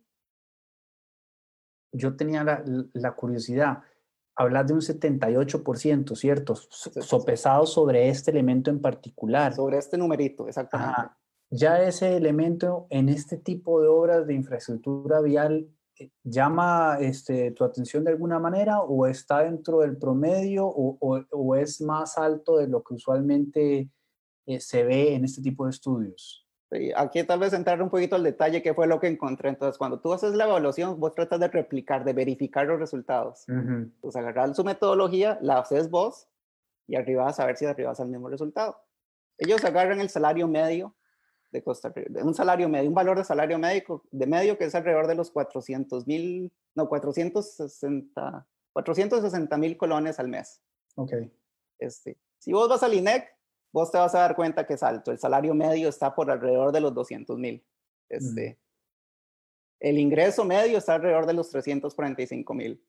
yo 1.92 2.16
tenía 2.16 2.44
la, 2.44 2.64
la 2.92 3.14
curiosidad, 3.14 3.82
hablas 4.36 4.66
de 4.66 4.74
un 4.74 4.80
78%, 4.80 6.16
¿cierto? 6.16 6.54
Sopesado 6.56 7.66
sobre 7.66 8.08
este 8.08 8.30
elemento 8.30 8.70
en 8.70 8.80
particular. 8.80 9.54
Sobre 9.54 9.78
este 9.78 9.96
numerito, 9.96 10.48
exactamente. 10.48 11.12
Ya 11.50 11.82
ese 11.82 12.16
elemento 12.16 12.86
en 12.90 13.08
este 13.08 13.36
tipo 13.36 13.80
de 13.80 13.88
obras 13.88 14.26
de 14.26 14.34
infraestructura 14.34 15.20
vial 15.20 15.68
eh, 15.98 16.10
llama 16.24 16.96
este, 17.00 17.52
tu 17.52 17.62
atención 17.62 18.02
de 18.02 18.10
alguna 18.10 18.40
manera 18.40 18.80
o 18.80 19.06
está 19.06 19.44
dentro 19.44 19.80
del 19.80 19.96
promedio 19.96 20.66
o, 20.66 21.56
es 21.56 21.80
más 21.80 22.18
alto 22.18 22.56
de 22.56 22.66
lo 22.66 22.82
que 22.82 22.94
usualmente 22.94 23.88
eh, 24.46 24.60
se 24.60 24.82
ve 24.82 25.14
en 25.14 25.24
este 25.24 25.42
tipo 25.42 25.64
de 25.64 25.70
estudios? 25.70 26.43
Aquí 26.96 27.22
tal 27.24 27.38
vez 27.38 27.52
entrar 27.52 27.80
un 27.82 27.90
poquito 27.90 28.16
al 28.16 28.22
detalle 28.22 28.62
qué 28.62 28.74
fue 28.74 28.86
lo 28.86 29.00
que 29.00 29.08
encontré. 29.08 29.48
Entonces, 29.50 29.78
cuando 29.78 30.00
tú 30.00 30.12
haces 30.12 30.34
la 30.34 30.44
evaluación, 30.44 30.98
vos 30.98 31.14
tratas 31.14 31.40
de 31.40 31.48
replicar, 31.48 32.04
de 32.04 32.12
verificar 32.12 32.66
los 32.66 32.78
resultados. 32.78 33.44
Pues 34.00 34.16
agarrar 34.16 34.54
su 34.54 34.64
metodología, 34.64 35.38
la 35.40 35.58
haces 35.58 35.90
vos 35.90 36.28
y 36.86 36.96
arribas 36.96 37.40
a 37.40 37.46
ver 37.46 37.56
si 37.56 37.66
arribas 37.66 38.00
al 38.00 38.08
mismo 38.08 38.28
resultado. 38.28 38.78
Ellos 39.38 39.64
agarran 39.64 40.00
el 40.00 40.08
salario 40.08 40.48
medio 40.48 40.94
de 41.50 41.62
Costa 41.62 41.88
Rica, 41.88 42.24
un 42.24 42.34
salario 42.34 42.68
medio, 42.68 42.88
un 42.88 42.94
valor 42.94 43.16
de 43.16 43.24
salario 43.24 43.58
médico 43.58 44.04
de 44.10 44.26
medio 44.26 44.58
que 44.58 44.64
es 44.64 44.74
alrededor 44.74 45.06
de 45.06 45.14
los 45.14 45.30
400 45.30 46.06
mil, 46.06 46.52
no, 46.74 46.88
460, 46.88 48.46
460 48.72 49.56
mil 49.58 49.76
colones 49.76 50.18
al 50.18 50.28
mes. 50.28 50.60
Ok. 50.96 51.12
Este, 51.78 52.18
si 52.38 52.52
vos 52.52 52.68
vas 52.68 52.82
al 52.82 52.94
INEC, 52.94 53.33
vos 53.74 53.90
te 53.90 53.98
vas 53.98 54.14
a 54.14 54.20
dar 54.20 54.36
cuenta 54.36 54.64
que 54.64 54.74
es 54.74 54.84
alto. 54.84 55.10
El 55.10 55.18
salario 55.18 55.52
medio 55.52 55.88
está 55.88 56.14
por 56.14 56.30
alrededor 56.30 56.70
de 56.70 56.80
los 56.80 56.94
200 56.94 57.36
mil. 57.40 57.66
Este, 58.08 58.56
El 59.80 59.98
ingreso 59.98 60.44
medio 60.44 60.78
está 60.78 60.94
alrededor 60.94 61.26
de 61.26 61.32
los 61.32 61.50
345 61.50 62.54
mil. 62.54 62.80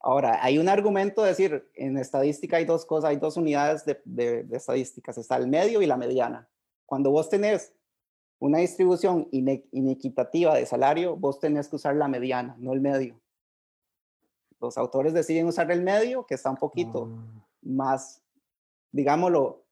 Ahora, 0.00 0.42
hay 0.42 0.56
un 0.56 0.70
argumento 0.70 1.22
de 1.22 1.28
decir, 1.28 1.70
en 1.74 1.98
estadística 1.98 2.56
hay 2.56 2.64
dos 2.64 2.86
cosas, 2.86 3.10
hay 3.10 3.16
dos 3.16 3.36
unidades 3.36 3.84
de, 3.84 4.00
de, 4.06 4.56
estadísticas, 4.56 5.18
está 5.18 5.36
el 5.36 5.48
medio 5.48 5.82
y 5.82 5.86
la 5.86 5.98
mediana. 5.98 6.48
Cuando 6.86 7.10
vos 7.10 7.28
tenés 7.28 7.74
una 8.38 8.60
distribución 8.60 9.28
inequitativa 9.30 10.54
de 10.54 10.64
salario, 10.64 11.14
vos 11.14 11.38
tenés 11.40 11.68
que 11.68 11.76
usar 11.76 11.94
la 11.94 12.08
mediana, 12.08 12.56
no 12.58 12.72
el 12.72 12.80
medio. 12.80 13.20
Los 14.60 14.78
autores 14.78 15.12
deciden 15.12 15.46
usar 15.46 15.70
el 15.70 15.82
medio, 15.82 16.24
que 16.24 16.34
está 16.34 16.48
un 16.48 16.56
poquito 16.56 17.10
ah. 17.10 17.46
más, 17.60 18.22
digámoslo, 18.90 19.63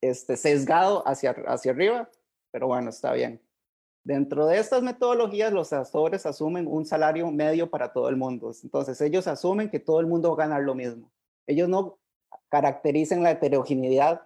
este, 0.00 0.36
sesgado 0.36 1.06
hacia, 1.06 1.30
hacia 1.46 1.72
arriba, 1.72 2.10
pero 2.50 2.66
bueno, 2.68 2.90
está 2.90 3.12
bien. 3.12 3.40
Dentro 4.04 4.46
de 4.46 4.58
estas 4.58 4.82
metodologías, 4.82 5.52
los 5.52 5.72
asesores 5.72 6.24
asumen 6.24 6.66
un 6.66 6.86
salario 6.86 7.30
medio 7.30 7.68
para 7.68 7.92
todo 7.92 8.08
el 8.08 8.16
mundo. 8.16 8.52
Entonces, 8.62 9.00
ellos 9.00 9.26
asumen 9.26 9.68
que 9.68 9.80
todo 9.80 10.00
el 10.00 10.06
mundo 10.06 10.30
va 10.30 10.44
a 10.44 10.46
ganar 10.48 10.62
lo 10.62 10.74
mismo. 10.74 11.12
Ellos 11.46 11.68
no 11.68 11.98
caracterizan 12.48 13.22
la 13.22 13.32
heterogeneidad, 13.32 14.22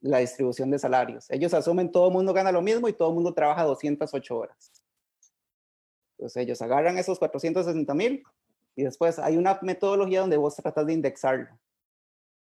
la 0.00 0.18
distribución 0.18 0.70
de 0.70 0.78
salarios. 0.78 1.30
Ellos 1.30 1.52
asumen 1.52 1.92
todo 1.92 2.08
el 2.08 2.14
mundo 2.14 2.32
gana 2.32 2.50
lo 2.50 2.62
mismo 2.62 2.88
y 2.88 2.94
todo 2.94 3.08
el 3.08 3.14
mundo 3.14 3.34
trabaja 3.34 3.64
208 3.64 4.36
horas. 4.38 4.72
Entonces, 6.16 6.42
ellos 6.42 6.62
agarran 6.62 6.96
esos 6.96 7.18
460 7.18 7.92
mil 7.94 8.22
y 8.74 8.84
después 8.84 9.18
hay 9.18 9.36
una 9.36 9.58
metodología 9.60 10.20
donde 10.20 10.38
vos 10.38 10.56
tratas 10.56 10.86
de 10.86 10.94
indexarlo. 10.94 11.48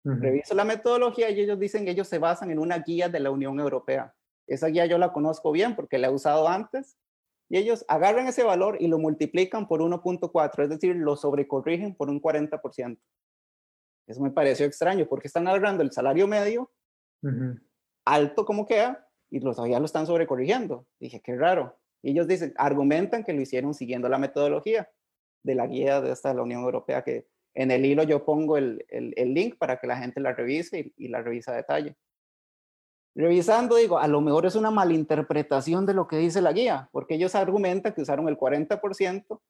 Reviso 0.04 0.56
la 0.56 0.64
metodología 0.64 1.30
y 1.30 1.40
ellos 1.40 1.60
dicen 1.60 1.86
que 1.86 1.92
ellos 1.92 2.08
se 2.08 2.18
basan 2.18 2.50
en 2.50 2.60
una 2.60 2.80
guía 2.80 3.08
de 3.08 3.20
la 3.20 3.30
Unión 3.30 3.60
Europea. 3.60 4.16
Esa 4.48 4.68
guía 4.68 4.86
yo 4.86 4.98
la 4.98 5.14
conozco 5.14 5.52
bien 5.52 5.76
porque 5.76 5.98
la 5.98 6.08
he 6.08 6.12
usado 6.12 6.48
antes. 6.48 6.98
Y 7.50 7.58
ellos 7.58 7.84
agarran 7.90 8.28
ese 8.28 8.44
valor 8.44 8.78
y 8.80 8.88
lo 8.88 8.98
multiplican 8.98 9.68
por 9.68 9.82
1.4, 9.82 10.64
es 10.64 10.70
decir, 10.70 10.96
lo 10.96 11.18
sobrecorrigen 11.18 11.94
por 11.96 12.10
un 12.10 12.22
40%. 12.22 12.98
Eso 14.08 14.22
me 14.22 14.32
pareció 14.32 14.66
extraño 14.66 15.06
porque 15.06 15.28
están 15.28 15.48
agarrando 15.48 15.84
el 15.84 15.92
salario 15.92 16.28
medio, 16.28 16.72
alto 18.06 18.46
como 18.46 18.66
queda, 18.66 19.06
y 19.30 19.42
los 19.42 19.58
todavía 19.58 19.80
lo 19.80 19.86
están 19.86 20.08
sobrecorrigiendo. 20.08 20.88
Dije, 21.00 21.22
qué 21.22 21.36
raro. 21.36 21.78
Y 22.02 22.12
ellos 22.12 22.28
dicen, 22.28 22.54
argumentan 22.58 23.24
que 23.24 23.34
lo 23.34 23.42
hicieron 23.42 23.74
siguiendo 23.74 24.08
la 24.08 24.18
metodología 24.18 24.90
de 25.44 25.56
la 25.56 25.68
guía 25.68 26.00
de 26.00 26.12
esta 26.12 26.30
de 26.30 26.36
la 26.36 26.44
Unión 26.44 26.62
Europea, 26.64 27.04
que 27.04 27.28
en 27.54 27.72
el 27.72 27.86
hilo 27.86 28.04
yo 28.04 28.24
pongo 28.24 28.58
el, 28.58 28.86
el, 28.90 29.34
link 29.34 29.58
para 29.58 29.78
que 29.78 29.88
la 29.88 29.98
gente 29.98 30.22
la 30.22 30.34
revise 30.34 30.94
y, 30.96 31.08
la 31.08 31.22
revisa 31.22 31.52
a 31.52 31.58
detalle. 31.58 31.98
Revisando, 33.14 33.76
digo, 33.76 34.00
a 34.00 34.08
lo 34.08 34.22
mejor 34.22 34.46
es 34.46 34.56
una 34.56 34.72
malinterpretación 34.72 35.86
de 35.86 35.94
lo 35.94 36.08
que 36.08 36.18
dice 36.18 36.42
la 36.42 36.54
guía, 36.54 36.90
porque 36.94 37.16
ellos 37.16 37.36
argumentan 37.36 37.94
que 37.94 38.02
usaron 38.02 38.30
el 38.30 38.38
40% 38.38 39.42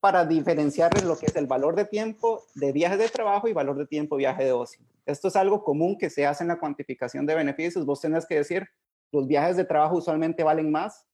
para 0.00 0.26
diferenciar 0.26 0.90
lo 1.04 1.16
que 1.16 1.26
es 1.26 1.36
el 1.36 1.46
valor 1.46 1.74
de 1.74 1.84
tiempo 1.84 2.42
de 2.54 2.72
viajes 2.72 2.98
de 2.98 3.08
trabajo 3.08 3.48
y 3.48 3.52
valor 3.52 3.78
de 3.78 3.86
tiempo 3.86 4.16
viaje 4.16 4.44
de 4.44 4.52
ocio. 4.52 4.84
Esto 5.06 5.28
es 5.28 5.36
algo 5.36 5.64
común 5.64 5.96
que 5.96 6.10
se 6.10 6.26
hace 6.26 6.44
en 6.44 6.48
la 6.48 6.58
cuantificación 6.58 7.24
de 7.24 7.34
beneficios. 7.34 7.86
Vos 7.86 8.00
tenés 8.00 8.26
que 8.26 8.34
decir, 8.34 8.68
los 9.10 9.26
viajes 9.26 9.56
de 9.56 9.64
trabajo 9.64 9.96
usualmente 9.96 10.42
valen 10.42 10.70
más 10.70 11.06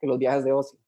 que 0.00 0.06
los 0.06 0.18
viajes 0.18 0.44
de 0.44 0.52
ocio. 0.52 0.78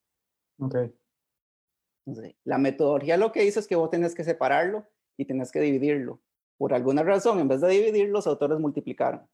La 2.44 2.58
metodología 2.58 3.16
lo 3.16 3.32
que 3.32 3.42
dice 3.42 3.58
es 3.58 3.66
que 3.66 3.74
vos 3.74 3.90
tenés 3.90 4.14
que 4.14 4.22
separarlo 4.22 4.86
y 5.16 5.24
tenés 5.24 5.50
que 5.50 5.60
dividirlo. 5.60 6.20
Por 6.56 6.72
alguna 6.72 7.02
razón, 7.02 7.40
en 7.40 7.48
vez 7.48 7.60
de 7.60 7.68
dividir, 7.68 8.08
los 8.08 8.26
autores 8.26 8.58
multiplicaron. 8.58 9.28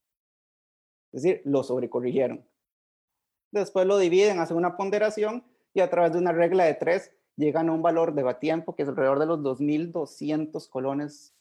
Es 1.13 1.23
decir, 1.23 1.43
lo 1.45 1.63
sobrecorrigieron. 1.63 2.47
Después 3.51 3.87
lo 3.87 3.99
dividen, 3.99 4.39
hacen 4.41 4.57
una 4.57 4.77
ponderación 4.77 5.45
y 5.75 5.81
a 5.81 5.91
través 5.91 6.13
de 6.13 6.19
una 6.19 6.33
regla 6.33 6.65
de 6.65 6.75
tres 6.75 7.15
llegan 7.37 7.69
a 7.69 7.73
un 7.73 7.83
valor 7.83 8.15
de 8.15 8.35
tiempo 8.35 8.75
que 8.75 8.83
es 8.83 8.89
alrededor 8.89 9.19
de 9.19 9.27
los 9.27 9.41
2.200 9.41 10.69
colones 10.71 11.35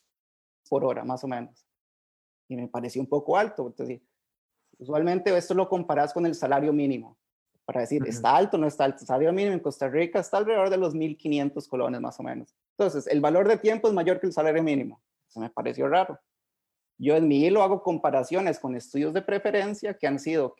por 0.68 0.84
hora, 0.84 1.04
más 1.04 1.24
o 1.24 1.28
menos. 1.28 1.66
Y 2.48 2.56
me 2.56 2.68
pareció 2.68 3.00
un 3.00 3.08
poco 3.08 3.38
alto. 3.38 3.66
Entonces, 3.66 4.02
usualmente 4.78 5.34
esto 5.34 5.54
lo 5.54 5.68
comparas 5.68 6.12
con 6.12 6.26
el 6.26 6.34
salario 6.34 6.72
mínimo 6.74 7.16
para 7.64 7.80
decir, 7.80 8.02
¿está 8.06 8.36
alto 8.36 8.56
o 8.56 8.60
no 8.60 8.66
está 8.66 8.84
alto? 8.84 8.98
El 9.00 9.06
salario 9.06 9.32
mínimo 9.32 9.54
en 9.54 9.60
Costa 9.60 9.88
Rica 9.88 10.20
está 10.20 10.38
alrededor 10.38 10.70
de 10.70 10.76
los 10.76 10.94
1.500 10.94 11.68
colones 11.68 12.00
más 12.00 12.18
o 12.18 12.22
menos. 12.22 12.54
Entonces, 12.76 13.06
el 13.06 13.20
valor 13.20 13.48
de 13.48 13.58
tiempo 13.58 13.88
es 13.88 13.94
mayor 13.94 14.20
que 14.20 14.26
el 14.26 14.32
salario 14.32 14.62
mínimo. 14.62 15.00
Eso 15.28 15.40
me 15.40 15.50
pareció 15.50 15.88
raro. 15.88 16.18
Yo 16.98 17.16
en 17.16 17.28
mi 17.28 17.44
hilo 17.44 17.62
hago 17.62 17.82
comparaciones 17.82 18.58
con 18.58 18.76
estudios 18.76 19.14
de 19.14 19.22
preferencia 19.22 19.94
que 19.94 20.06
han 20.06 20.18
sido 20.18 20.54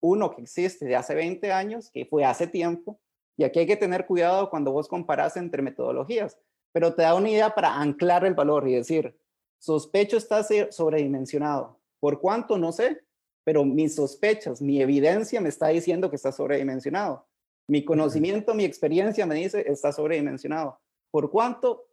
uno 0.00 0.30
que 0.30 0.42
existe 0.42 0.84
de 0.84 0.96
hace 0.96 1.14
20 1.14 1.52
años, 1.52 1.90
que 1.90 2.06
fue 2.06 2.24
hace 2.24 2.46
tiempo, 2.46 3.00
y 3.36 3.44
aquí 3.44 3.60
hay 3.60 3.66
que 3.66 3.76
tener 3.76 4.06
cuidado 4.06 4.50
cuando 4.50 4.72
vos 4.72 4.88
comparas 4.88 5.36
entre 5.36 5.62
metodologías, 5.62 6.38
pero 6.72 6.94
te 6.94 7.02
da 7.02 7.14
una 7.14 7.30
idea 7.30 7.54
para 7.54 7.74
anclar 7.74 8.24
el 8.24 8.34
valor 8.34 8.68
y 8.68 8.74
decir, 8.74 9.16
sospecho 9.58 10.16
está 10.16 10.44
sobredimensionado. 10.70 11.78
¿Por 12.00 12.20
cuánto? 12.20 12.58
No 12.58 12.72
sé, 12.72 13.02
pero 13.44 13.64
mis 13.64 13.94
sospechas, 13.94 14.60
mi 14.60 14.80
evidencia 14.80 15.40
me 15.40 15.48
está 15.48 15.68
diciendo 15.68 16.10
que 16.10 16.16
está 16.16 16.32
sobredimensionado. 16.32 17.26
Mi 17.68 17.84
conocimiento, 17.84 18.54
mi 18.54 18.64
experiencia 18.64 19.26
me 19.26 19.34
dice 19.34 19.64
está 19.70 19.92
sobredimensionado. 19.92 20.80
¿Por 21.10 21.30
cuánto? 21.30 21.86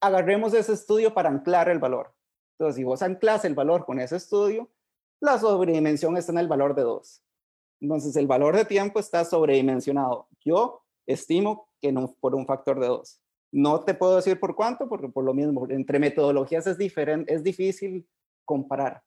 Agarremos 0.00 0.52
ese 0.54 0.72
estudio 0.72 1.14
para 1.14 1.28
anclar 1.28 1.68
el 1.68 1.78
valor. 1.78 2.12
Entonces, 2.58 2.76
si 2.76 2.84
vos 2.84 3.02
anclas 3.02 3.44
el 3.44 3.54
valor 3.54 3.84
con 3.84 4.00
ese 4.00 4.16
estudio, 4.16 4.70
la 5.20 5.38
sobredimensión 5.38 6.16
está 6.16 6.32
en 6.32 6.38
el 6.38 6.48
valor 6.48 6.74
de 6.74 6.82
2. 6.82 7.22
Entonces, 7.80 8.16
el 8.16 8.26
valor 8.26 8.56
de 8.56 8.64
tiempo 8.64 9.00
está 9.00 9.24
sobredimensionado. 9.24 10.28
Yo 10.44 10.82
estimo 11.06 11.68
que 11.80 11.92
no 11.92 12.14
por 12.20 12.34
un 12.34 12.46
factor 12.46 12.80
de 12.80 12.86
2. 12.86 13.20
No 13.52 13.84
te 13.84 13.94
puedo 13.94 14.16
decir 14.16 14.40
por 14.40 14.54
cuánto, 14.54 14.88
porque 14.88 15.08
por 15.08 15.24
lo 15.24 15.34
mismo, 15.34 15.66
entre 15.68 15.98
metodologías 15.98 16.66
es, 16.66 16.78
diferente, 16.78 17.32
es 17.32 17.42
difícil 17.42 18.08
comparar. 18.44 19.02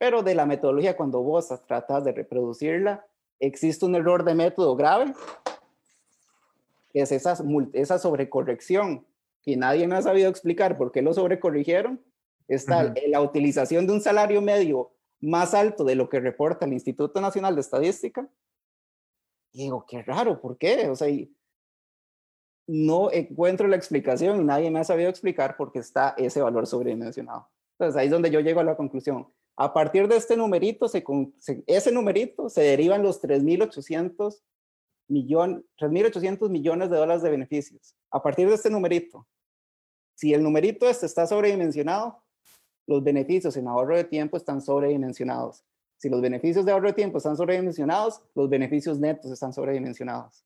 Pero 0.00 0.22
de 0.22 0.34
la 0.34 0.46
metodología, 0.46 0.96
cuando 0.96 1.20
vos 1.22 1.52
tratas 1.66 2.04
de 2.04 2.12
reproducirla, 2.12 3.06
existe 3.38 3.84
un 3.84 3.94
error 3.94 4.24
de 4.24 4.34
método 4.34 4.74
grave, 4.74 5.12
que 6.90 7.02
es 7.02 7.12
esa, 7.12 7.36
esa 7.74 7.98
sobrecorrección 7.98 9.06
que 9.42 9.58
nadie 9.58 9.86
me 9.86 9.96
ha 9.96 10.02
sabido 10.02 10.30
explicar 10.30 10.78
por 10.78 10.90
qué 10.90 11.02
lo 11.02 11.12
sobrecorrigieron. 11.12 12.02
Está 12.48 12.94
la 13.08 13.20
utilización 13.20 13.86
de 13.86 13.92
un 13.92 14.00
salario 14.00 14.40
medio 14.40 14.90
más 15.20 15.52
alto 15.52 15.84
de 15.84 15.96
lo 15.96 16.08
que 16.08 16.18
reporta 16.18 16.64
el 16.64 16.72
Instituto 16.72 17.20
Nacional 17.20 17.54
de 17.54 17.60
Estadística. 17.60 18.26
Y 19.52 19.64
digo, 19.64 19.84
qué 19.86 20.02
raro, 20.02 20.40
¿por 20.40 20.56
qué? 20.56 20.88
O 20.88 20.96
sea, 20.96 21.08
no 22.66 23.12
encuentro 23.12 23.68
la 23.68 23.76
explicación 23.76 24.40
y 24.40 24.44
nadie 24.44 24.70
me 24.70 24.80
ha 24.80 24.84
sabido 24.84 25.10
explicar 25.10 25.58
por 25.58 25.70
qué 25.72 25.80
está 25.80 26.14
ese 26.16 26.40
valor 26.40 26.66
sobredimensionado. 26.66 27.50
Entonces 27.72 28.00
ahí 28.00 28.06
es 28.06 28.12
donde 28.12 28.30
yo 28.30 28.40
llego 28.40 28.60
a 28.60 28.64
la 28.64 28.76
conclusión. 28.76 29.28
A 29.60 29.74
partir 29.74 30.08
de 30.08 30.16
este 30.16 30.38
numerito, 30.38 30.88
se, 30.88 31.04
ese 31.66 31.92
numerito 31.92 32.48
se 32.48 32.62
derivan 32.62 33.02
los 33.02 33.20
3.800 33.22 34.40
millones, 35.06 35.62
3.800 35.78 36.48
millones 36.48 36.88
de 36.88 36.96
dólares 36.96 37.22
de 37.22 37.28
beneficios. 37.28 37.94
A 38.10 38.22
partir 38.22 38.48
de 38.48 38.54
este 38.54 38.70
numerito, 38.70 39.28
si 40.14 40.32
el 40.32 40.42
numerito 40.42 40.88
este 40.88 41.04
está 41.04 41.26
sobredimensionado, 41.26 42.24
los 42.86 43.04
beneficios 43.04 43.54
en 43.58 43.68
ahorro 43.68 43.98
de 43.98 44.04
tiempo 44.04 44.38
están 44.38 44.62
sobredimensionados. 44.62 45.62
Si 45.98 46.08
los 46.08 46.22
beneficios 46.22 46.64
de 46.64 46.72
ahorro 46.72 46.86
de 46.86 46.94
tiempo 46.94 47.18
están 47.18 47.36
sobredimensionados, 47.36 48.22
los 48.34 48.48
beneficios 48.48 48.98
netos 48.98 49.30
están 49.30 49.52
sobredimensionados. 49.52 50.42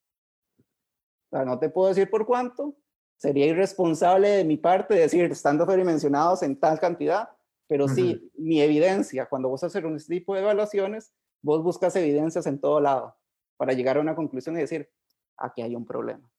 O 1.30 1.36
sea, 1.36 1.44
no 1.44 1.56
te 1.60 1.68
puedo 1.68 1.90
decir 1.90 2.10
por 2.10 2.26
cuánto. 2.26 2.74
Sería 3.16 3.46
irresponsable 3.46 4.28
de 4.28 4.44
mi 4.44 4.56
parte 4.56 4.94
decir, 4.94 5.30
estando 5.30 5.64
sobredimensionados 5.64 6.42
en 6.42 6.58
tal 6.58 6.80
cantidad, 6.80 7.28
pero 7.74 7.88
sí, 7.88 8.30
mi 8.36 8.62
evidencia, 8.62 9.26
cuando 9.26 9.48
vos 9.48 9.64
haces 9.64 9.82
un 9.82 9.98
tipo 9.98 10.32
de 10.32 10.42
evaluaciones, 10.42 11.12
vos 11.42 11.60
buscas 11.60 11.96
evidencias 11.96 12.46
en 12.46 12.60
todo 12.60 12.78
lado 12.78 13.16
para 13.56 13.72
llegar 13.72 13.96
a 13.96 14.00
una 14.00 14.14
conclusión 14.14 14.56
y 14.56 14.60
decir, 14.60 14.88
aquí 15.36 15.60
hay 15.60 15.74
un 15.74 15.84
problema. 15.84 16.30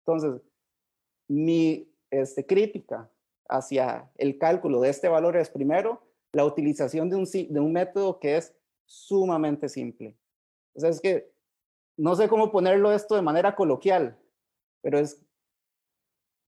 Entonces, 0.00 0.42
mi 1.28 1.88
este, 2.10 2.44
crítica 2.44 3.08
hacia 3.48 4.10
el 4.16 4.36
cálculo 4.36 4.80
de 4.80 4.88
este 4.88 5.06
valor 5.06 5.36
es 5.36 5.48
primero 5.48 6.02
la 6.32 6.44
utilización 6.44 7.08
de 7.08 7.14
un, 7.14 7.24
de 7.24 7.60
un 7.60 7.72
método 7.72 8.18
que 8.18 8.36
es 8.36 8.52
sumamente 8.84 9.68
simple. 9.68 10.18
O 10.74 10.80
sea, 10.80 10.90
es 10.90 11.00
que 11.00 11.30
no 11.96 12.16
sé 12.16 12.28
cómo 12.28 12.50
ponerlo 12.50 12.90
esto 12.90 13.14
de 13.14 13.22
manera 13.22 13.54
coloquial, 13.54 14.18
pero 14.82 14.98
es 14.98 15.24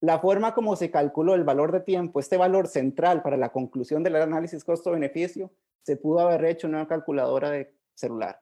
la 0.01 0.19
forma 0.19 0.55
como 0.55 0.77
se 0.77 0.91
calculó 0.91 1.35
el 1.35 1.45
valor 1.45 1.73
de 1.73 1.81
tiempo, 1.81 2.21
este 2.21 2.37
valor 2.37 2.67
central 2.67 3.23
para 3.23 3.37
la 3.37 3.51
conclusión 3.51 4.03
del 4.03 4.17
análisis 4.17 4.65
costo-beneficio, 4.65 5.53
se 5.83 5.97
pudo 5.97 6.21
haber 6.21 6.45
hecho 6.47 6.67
en 6.67 6.75
una 6.75 6.89
calculadora 6.89 7.51
de 7.51 7.75
celular. 7.95 8.41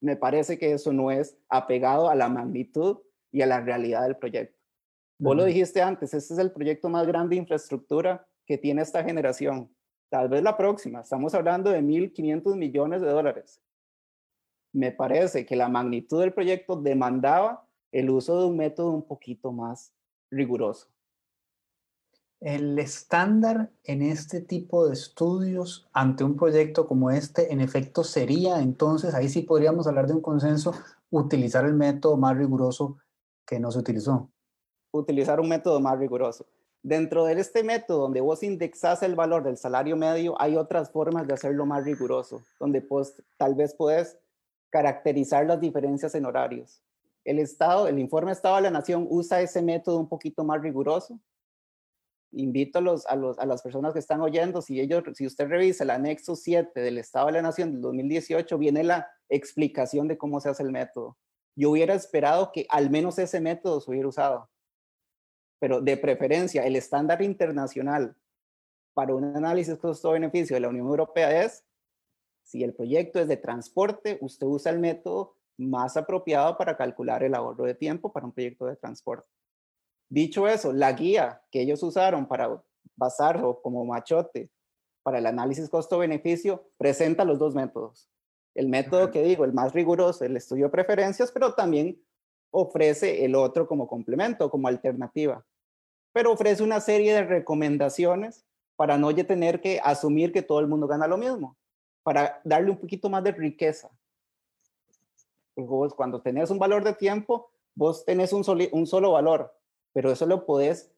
Me 0.00 0.16
parece 0.16 0.58
que 0.58 0.72
eso 0.72 0.92
no 0.92 1.10
es 1.10 1.38
apegado 1.48 2.10
a 2.10 2.14
la 2.14 2.28
magnitud 2.28 2.98
y 3.30 3.40
a 3.40 3.46
la 3.46 3.60
realidad 3.60 4.02
del 4.02 4.16
proyecto. 4.16 4.58
Vos 5.18 5.36
lo 5.36 5.44
dijiste 5.44 5.80
antes, 5.80 6.12
este 6.12 6.34
es 6.34 6.40
el 6.40 6.52
proyecto 6.52 6.88
más 6.88 7.06
grande 7.06 7.36
de 7.36 7.42
infraestructura 7.42 8.26
que 8.44 8.58
tiene 8.58 8.82
esta 8.82 9.04
generación. 9.04 9.74
Tal 10.10 10.28
vez 10.28 10.42
la 10.42 10.56
próxima, 10.56 11.00
estamos 11.00 11.32
hablando 11.34 11.70
de 11.70 11.80
1.500 11.80 12.56
millones 12.56 13.00
de 13.00 13.08
dólares. 13.08 13.62
Me 14.74 14.90
parece 14.90 15.46
que 15.46 15.56
la 15.56 15.68
magnitud 15.68 16.20
del 16.20 16.34
proyecto 16.34 16.76
demandaba 16.76 17.66
el 17.92 18.10
uso 18.10 18.40
de 18.40 18.46
un 18.48 18.56
método 18.56 18.90
un 18.90 19.06
poquito 19.06 19.52
más 19.52 19.94
riguroso. 20.32 20.88
El 22.40 22.76
estándar 22.80 23.70
en 23.84 24.02
este 24.02 24.40
tipo 24.40 24.88
de 24.88 24.94
estudios 24.94 25.88
ante 25.92 26.24
un 26.24 26.36
proyecto 26.36 26.88
como 26.88 27.12
este, 27.12 27.52
en 27.52 27.60
efecto, 27.60 28.02
sería 28.02 28.60
entonces, 28.60 29.14
ahí 29.14 29.28
sí 29.28 29.42
podríamos 29.42 29.86
hablar 29.86 30.08
de 30.08 30.14
un 30.14 30.20
consenso, 30.20 30.74
utilizar 31.10 31.64
el 31.64 31.74
método 31.74 32.16
más 32.16 32.36
riguroso 32.36 32.98
que 33.46 33.60
no 33.60 33.70
se 33.70 33.78
utilizó. 33.78 34.28
Utilizar 34.90 35.38
un 35.38 35.48
método 35.48 35.78
más 35.78 35.98
riguroso. 35.98 36.46
Dentro 36.82 37.24
de 37.26 37.34
este 37.34 37.62
método, 37.62 38.00
donde 38.00 38.20
vos 38.20 38.42
indexas 38.42 39.04
el 39.04 39.14
valor 39.14 39.44
del 39.44 39.56
salario 39.56 39.96
medio, 39.96 40.34
hay 40.40 40.56
otras 40.56 40.90
formas 40.90 41.28
de 41.28 41.34
hacerlo 41.34 41.64
más 41.64 41.84
riguroso, 41.84 42.42
donde 42.58 42.80
pues, 42.80 43.22
tal 43.36 43.54
vez 43.54 43.72
puedes 43.72 44.18
caracterizar 44.70 45.46
las 45.46 45.60
diferencias 45.60 46.16
en 46.16 46.26
horarios. 46.26 46.82
El 47.24 47.38
Estado, 47.38 47.86
el 47.86 47.98
informe 47.98 48.32
Estado 48.32 48.56
de 48.56 48.62
la 48.62 48.70
Nación 48.70 49.06
usa 49.08 49.40
ese 49.40 49.62
método 49.62 49.98
un 49.98 50.08
poquito 50.08 50.44
más 50.44 50.60
riguroso. 50.60 51.20
Invito 52.32 52.78
a, 52.78 52.82
los, 52.82 53.06
a, 53.06 53.14
los, 53.14 53.38
a 53.38 53.46
las 53.46 53.62
personas 53.62 53.92
que 53.92 53.98
están 53.98 54.20
oyendo, 54.20 54.62
si, 54.62 54.80
ellos, 54.80 55.04
si 55.14 55.26
usted 55.26 55.46
revisa 55.46 55.84
el 55.84 55.90
anexo 55.90 56.34
7 56.34 56.80
del 56.80 56.98
Estado 56.98 57.26
de 57.26 57.32
la 57.32 57.42
Nación 57.42 57.72
del 57.72 57.82
2018, 57.82 58.58
viene 58.58 58.82
la 58.82 59.08
explicación 59.28 60.08
de 60.08 60.18
cómo 60.18 60.40
se 60.40 60.48
hace 60.48 60.62
el 60.62 60.72
método. 60.72 61.18
Yo 61.54 61.70
hubiera 61.70 61.94
esperado 61.94 62.50
que 62.50 62.66
al 62.70 62.90
menos 62.90 63.18
ese 63.18 63.40
método 63.40 63.80
se 63.80 63.90
hubiera 63.90 64.08
usado. 64.08 64.50
Pero 65.60 65.80
de 65.80 65.96
preferencia, 65.96 66.64
el 66.64 66.74
estándar 66.74 67.22
internacional 67.22 68.16
para 68.94 69.14
un 69.14 69.24
análisis 69.24 69.76
costo-beneficio 69.76 70.56
de 70.56 70.60
la 70.60 70.68
Unión 70.68 70.86
Europea 70.86 71.44
es, 71.44 71.64
si 72.42 72.64
el 72.64 72.74
proyecto 72.74 73.20
es 73.20 73.28
de 73.28 73.36
transporte, 73.36 74.18
usted 74.20 74.46
usa 74.46 74.72
el 74.72 74.80
método 74.80 75.36
más 75.68 75.96
apropiado 75.96 76.56
para 76.56 76.76
calcular 76.76 77.22
el 77.22 77.34
ahorro 77.34 77.64
de 77.64 77.74
tiempo 77.74 78.12
para 78.12 78.26
un 78.26 78.32
proyecto 78.32 78.66
de 78.66 78.76
transporte. 78.76 79.28
Dicho 80.08 80.46
eso, 80.46 80.72
la 80.72 80.92
guía 80.92 81.42
que 81.50 81.62
ellos 81.62 81.82
usaron 81.82 82.26
para 82.26 82.62
basarlo 82.96 83.60
como 83.62 83.84
machote 83.84 84.50
para 85.02 85.18
el 85.18 85.26
análisis 85.26 85.68
costo-beneficio 85.68 86.70
presenta 86.76 87.24
los 87.24 87.38
dos 87.38 87.54
métodos. 87.54 88.08
El 88.54 88.68
método 88.68 89.10
que 89.10 89.22
digo, 89.22 89.44
el 89.44 89.52
más 89.52 89.72
riguroso, 89.72 90.24
el 90.24 90.36
estudio 90.36 90.66
de 90.66 90.70
preferencias, 90.70 91.32
pero 91.32 91.54
también 91.54 92.00
ofrece 92.50 93.24
el 93.24 93.34
otro 93.34 93.66
como 93.66 93.88
complemento, 93.88 94.50
como 94.50 94.68
alternativa. 94.68 95.44
Pero 96.12 96.32
ofrece 96.32 96.62
una 96.62 96.80
serie 96.80 97.14
de 97.14 97.24
recomendaciones 97.24 98.44
para 98.76 98.98
no 98.98 99.14
tener 99.14 99.60
que 99.60 99.80
asumir 99.82 100.32
que 100.32 100.42
todo 100.42 100.60
el 100.60 100.68
mundo 100.68 100.86
gana 100.86 101.06
lo 101.06 101.16
mismo, 101.16 101.56
para 102.02 102.40
darle 102.44 102.70
un 102.70 102.78
poquito 102.78 103.08
más 103.08 103.24
de 103.24 103.32
riqueza. 103.32 103.90
Vos, 105.56 105.94
cuando 105.94 106.22
tenés 106.22 106.50
un 106.50 106.58
valor 106.58 106.84
de 106.84 106.94
tiempo, 106.94 107.50
vos 107.74 108.04
tenés 108.04 108.32
un, 108.32 108.44
un 108.72 108.86
solo 108.86 109.12
valor, 109.12 109.54
pero 109.92 110.10
eso 110.10 110.26
lo 110.26 110.46
podés, 110.46 110.90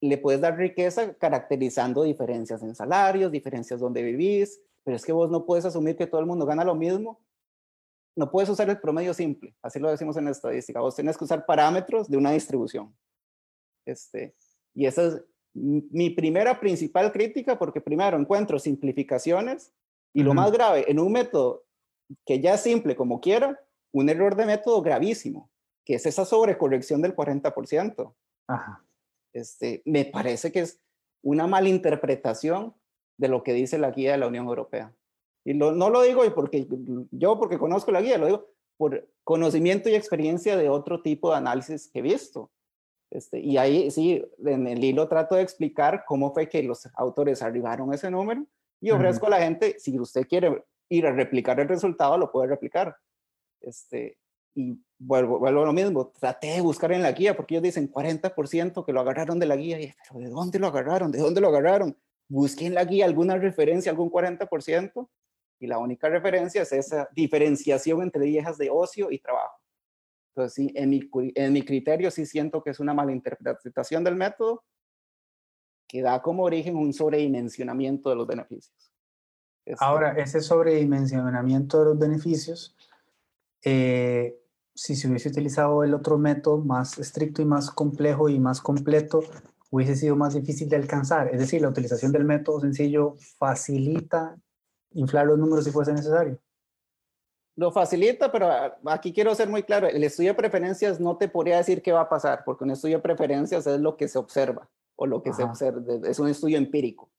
le 0.00 0.18
puedes 0.18 0.40
dar 0.40 0.56
riqueza 0.56 1.14
caracterizando 1.14 2.02
diferencias 2.02 2.62
en 2.62 2.74
salarios, 2.74 3.30
diferencias 3.30 3.80
donde 3.80 4.02
vivís, 4.02 4.60
pero 4.84 4.96
es 4.96 5.04
que 5.04 5.12
vos 5.12 5.30
no 5.30 5.46
puedes 5.46 5.64
asumir 5.64 5.96
que 5.96 6.06
todo 6.06 6.20
el 6.20 6.26
mundo 6.26 6.46
gana 6.46 6.64
lo 6.64 6.74
mismo. 6.74 7.20
No 8.16 8.30
puedes 8.30 8.48
usar 8.48 8.70
el 8.70 8.80
promedio 8.80 9.12
simple, 9.12 9.56
así 9.62 9.78
lo 9.78 9.90
decimos 9.90 10.16
en 10.16 10.26
la 10.26 10.30
estadística. 10.30 10.80
Vos 10.80 10.94
tenés 10.94 11.18
que 11.18 11.24
usar 11.24 11.46
parámetros 11.46 12.08
de 12.08 12.16
una 12.16 12.30
distribución. 12.30 12.94
Este, 13.86 14.34
y 14.74 14.86
esa 14.86 15.06
es 15.06 15.24
mi 15.54 16.10
primera 16.10 16.60
principal 16.60 17.12
crítica, 17.12 17.58
porque 17.58 17.80
primero 17.80 18.16
encuentro 18.18 18.58
simplificaciones 18.58 19.72
y 20.12 20.22
lo 20.22 20.32
más 20.32 20.52
grave, 20.52 20.84
en 20.88 21.00
un 21.00 21.10
método 21.10 21.64
que 22.24 22.40
ya 22.40 22.54
es 22.54 22.60
simple 22.60 22.94
como 22.94 23.20
quiera, 23.20 23.60
un 23.94 24.08
error 24.08 24.34
de 24.34 24.44
método 24.44 24.82
gravísimo, 24.82 25.50
que 25.84 25.94
es 25.94 26.06
esa 26.06 26.24
sobrecorrección 26.24 27.00
del 27.00 27.14
40%. 27.14 28.12
Ajá. 28.48 28.84
Este, 29.32 29.82
me 29.84 30.04
parece 30.04 30.50
que 30.50 30.60
es 30.60 30.82
una 31.22 31.46
malinterpretación 31.46 32.74
de 33.16 33.28
lo 33.28 33.44
que 33.44 33.52
dice 33.52 33.78
la 33.78 33.92
guía 33.92 34.12
de 34.12 34.18
la 34.18 34.26
Unión 34.26 34.46
Europea. 34.46 34.92
Y 35.44 35.54
no 35.54 35.90
lo 35.90 36.02
digo 36.02 36.22
porque 36.34 36.66
yo, 37.12 37.38
porque 37.38 37.58
conozco 37.58 37.92
la 37.92 38.00
guía, 38.00 38.18
lo 38.18 38.26
digo 38.26 38.48
por 38.76 39.08
conocimiento 39.22 39.88
y 39.88 39.94
experiencia 39.94 40.56
de 40.56 40.68
otro 40.68 41.00
tipo 41.00 41.30
de 41.30 41.36
análisis 41.36 41.88
que 41.88 42.00
he 42.00 42.02
visto. 42.02 42.50
Este, 43.10 43.38
y 43.38 43.58
ahí 43.58 43.92
sí, 43.92 44.24
en 44.44 44.66
el 44.66 44.82
hilo 44.82 45.06
trato 45.08 45.36
de 45.36 45.42
explicar 45.42 46.04
cómo 46.06 46.34
fue 46.34 46.48
que 46.48 46.64
los 46.64 46.88
autores 46.94 47.42
arribaron 47.42 47.92
a 47.92 47.94
ese 47.94 48.10
número 48.10 48.44
y 48.80 48.90
ofrezco 48.90 49.26
a 49.26 49.30
la 49.30 49.38
gente, 49.38 49.76
si 49.78 49.98
usted 50.00 50.26
quiere 50.26 50.64
ir 50.88 51.06
a 51.06 51.12
replicar 51.12 51.60
el 51.60 51.68
resultado, 51.68 52.18
lo 52.18 52.32
puede 52.32 52.48
replicar. 52.48 52.96
Este, 53.66 54.18
y 54.54 54.78
vuelvo, 54.98 55.38
vuelvo 55.38 55.62
a 55.62 55.66
lo 55.66 55.72
mismo, 55.72 56.08
traté 56.08 56.48
de 56.48 56.60
buscar 56.60 56.92
en 56.92 57.02
la 57.02 57.12
guía, 57.12 57.36
porque 57.36 57.54
ellos 57.54 57.64
dicen 57.64 57.90
40% 57.90 58.84
que 58.84 58.92
lo 58.92 59.00
agarraron 59.00 59.38
de 59.38 59.46
la 59.46 59.56
guía, 59.56 59.80
y 59.80 59.92
pero 60.08 60.20
¿de 60.20 60.30
dónde 60.30 60.58
lo 60.58 60.68
agarraron? 60.68 61.10
¿De 61.10 61.18
dónde 61.18 61.40
lo 61.40 61.48
agarraron? 61.48 61.96
Busqué 62.28 62.66
en 62.66 62.74
la 62.74 62.84
guía 62.84 63.04
alguna 63.04 63.36
referencia, 63.36 63.90
algún 63.90 64.10
40%, 64.10 65.08
y 65.60 65.66
la 65.66 65.78
única 65.78 66.08
referencia 66.08 66.62
es 66.62 66.72
esa 66.72 67.08
diferenciación 67.12 68.02
entre 68.02 68.24
viejas 68.26 68.58
de 68.58 68.70
ocio 68.70 69.10
y 69.10 69.18
trabajo. 69.18 69.58
Entonces, 70.30 70.54
sí, 70.54 70.72
en 70.74 70.90
mi, 70.90 71.08
en 71.34 71.52
mi 71.52 71.62
criterio 71.62 72.10
sí 72.10 72.26
siento 72.26 72.62
que 72.62 72.70
es 72.70 72.80
una 72.80 72.92
mala 72.92 73.12
interpretación 73.12 74.02
del 74.02 74.16
método 74.16 74.64
que 75.86 76.02
da 76.02 76.20
como 76.22 76.42
origen 76.42 76.76
un 76.76 76.92
sobredimensionamiento 76.92 78.10
de 78.10 78.16
los 78.16 78.26
beneficios. 78.26 78.92
Este 79.64 79.82
Ahora, 79.84 80.12
ese 80.18 80.40
sobredimensionamiento 80.40 81.78
de 81.78 81.84
los 81.84 81.98
beneficios, 81.98 82.76
eh, 83.64 84.38
si 84.74 84.96
se 84.96 85.08
hubiese 85.08 85.28
utilizado 85.28 85.84
el 85.84 85.94
otro 85.94 86.18
método 86.18 86.58
más 86.58 86.98
estricto 86.98 87.42
y 87.42 87.44
más 87.44 87.70
complejo 87.70 88.28
y 88.28 88.38
más 88.38 88.60
completo, 88.60 89.20
hubiese 89.70 89.96
sido 89.96 90.16
más 90.16 90.34
difícil 90.34 90.68
de 90.68 90.76
alcanzar. 90.76 91.28
Es 91.32 91.40
decir, 91.40 91.62
la 91.62 91.68
utilización 91.68 92.12
del 92.12 92.24
método 92.24 92.60
sencillo 92.60 93.16
facilita 93.38 94.36
inflar 94.92 95.26
los 95.26 95.38
números 95.38 95.64
si 95.64 95.70
fuese 95.70 95.92
necesario 95.92 96.38
lo 97.56 97.70
facilita, 97.70 98.32
pero 98.32 98.50
aquí 98.86 99.12
quiero 99.12 99.34
ser 99.34 99.48
muy 99.48 99.62
claro, 99.62 99.86
el 99.86 100.02
estudio 100.02 100.30
de 100.30 100.34
preferencias 100.34 101.00
no 101.00 101.16
te 101.16 101.28
podría 101.28 101.58
decir 101.58 101.82
qué 101.82 101.92
va 101.92 102.02
a 102.02 102.08
pasar, 102.08 102.42
porque 102.44 102.64
un 102.64 102.70
estudio 102.70 102.96
de 102.96 103.02
preferencias 103.02 103.66
es 103.66 103.80
lo 103.80 103.96
que 103.96 104.08
se 104.08 104.18
observa, 104.18 104.68
o 104.96 105.06
lo 105.06 105.22
que 105.22 105.32
se 105.32 105.44
observa, 105.44 105.80
es 106.04 106.18
un 106.18 106.28
estudio 106.28 106.58
empírico. 106.58 107.10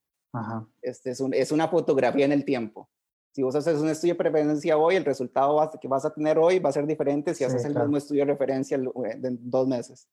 Este 0.81 1.11
es, 1.11 1.23
es, 1.31 1.51
una 1.53 1.69
fotografía 1.69 2.25
en 2.25 2.33
el 2.33 2.43
tiempo. 2.43 2.89
Si 3.35 3.43
vos 3.43 3.53
haces 3.53 3.81
un 3.81 3.89
estudio 3.89 4.13
de 4.13 4.17
preferencia 4.17 4.77
hoy, 4.77 4.95
el 4.95 5.03
resultado 5.03 5.69
que 5.81 5.89
vas 5.89 6.05
a 6.05 6.13
tener 6.13 6.37
hoy 6.37 6.59
va 6.59 6.69
a 6.69 6.71
ser 6.71 6.87
diferente 6.87 7.33
si 7.35 7.43
haces 7.43 7.65
el 7.65 7.75
mismo 7.75 7.97
estudio 7.97 8.25
de 8.25 8.31
referencia 8.31 8.75
en 8.75 9.37
dos 9.51 9.67
meses. 9.67 10.07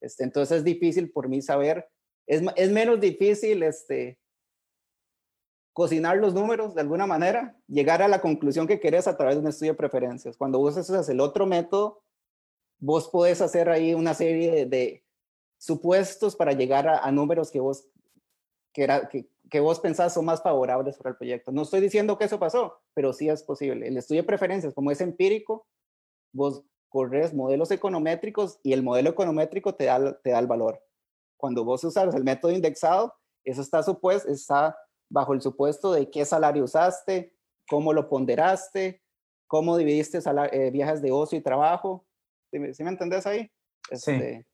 Este, 0.00 0.24
entonces 0.24 0.58
es 0.58 0.64
difícil 0.64 1.12
por 1.12 1.28
mí 1.28 1.40
saber, 1.40 1.88
es, 2.26 2.42
es 2.56 2.72
menos 2.72 2.98
difícil 2.98 3.62
este, 3.62 4.18
cocinar 5.72 6.16
los 6.16 6.34
números 6.34 6.74
de 6.74 6.80
alguna 6.80 7.06
manera, 7.06 7.56
llegar 7.68 8.02
a 8.02 8.08
la 8.08 8.20
conclusión 8.20 8.66
que 8.66 8.80
querés 8.80 9.06
a 9.06 9.16
través 9.16 9.36
de 9.36 9.42
un 9.42 9.46
estudio 9.46 9.74
de 9.74 9.78
preferencias. 9.78 10.36
Cuando 10.36 10.58
vos 10.58 10.76
haces 10.76 11.08
el 11.08 11.20
otro 11.20 11.46
método, 11.46 12.02
vos 12.80 13.08
podés 13.08 13.40
hacer 13.40 13.68
ahí 13.70 13.94
una 13.94 14.14
serie 14.14 14.66
de, 14.66 15.04
supuestos 15.64 16.36
para 16.36 16.52
llegar 16.52 16.86
a, 16.88 17.10
números 17.10 17.50
que 17.50 17.58
vos, 17.58 17.88
que, 18.74 18.82
era, 18.82 19.08
que, 19.08 19.26
que, 19.50 19.60
vos 19.60 19.80
pensás 19.80 20.12
son 20.12 20.26
más 20.26 20.42
favorables 20.42 20.98
para 20.98 21.10
el 21.10 21.16
proyecto. 21.16 21.52
No 21.52 21.62
estoy 21.62 21.80
diciendo 21.80 22.18
que 22.18 22.24
eso 22.24 22.38
pasó, 22.38 22.82
pero 22.92 23.12
sí 23.14 23.28
es 23.30 23.42
posible. 23.42 23.88
El 23.88 23.96
estudio 23.96 24.22
de 24.22 24.26
preferencias, 24.26 24.74
como 24.74 24.90
es 24.90 25.00
empírico, 25.00 25.66
vos 26.32 26.62
corres 26.88 27.32
modelos 27.32 27.70
econométricos 27.70 28.60
y 28.62 28.72
el 28.72 28.82
modelo 28.82 29.10
econométrico 29.10 29.74
te 29.74 29.86
da, 29.86 30.20
te 30.20 30.30
da 30.30 30.38
el 30.38 30.46
valor. 30.46 30.82
Cuando 31.36 31.64
vos 31.64 31.82
usas 31.84 32.14
el 32.14 32.24
método 32.24 32.52
indexado, 32.52 33.14
eso 33.44 33.62
está 33.62 33.82
supuesto, 33.82 34.30
está 34.30 34.76
bajo 35.10 35.34
el 35.34 35.42
supuesto 35.42 35.92
de 35.92 36.10
qué 36.10 36.24
salario 36.24 36.64
usaste, 36.64 37.34
cómo 37.68 37.92
lo 37.92 38.08
ponderaste, 38.08 39.02
cómo 39.46 39.76
dividiste 39.76 40.18
eh, 40.52 40.70
viajes 40.70 41.00
de 41.02 41.12
ocio 41.12 41.38
y 41.38 41.42
trabajo. 41.42 42.06
¿Sí 42.50 42.58
me, 42.58 42.90
entendés 42.90 43.26
ahí? 43.26 43.50
sí. 43.92 44.44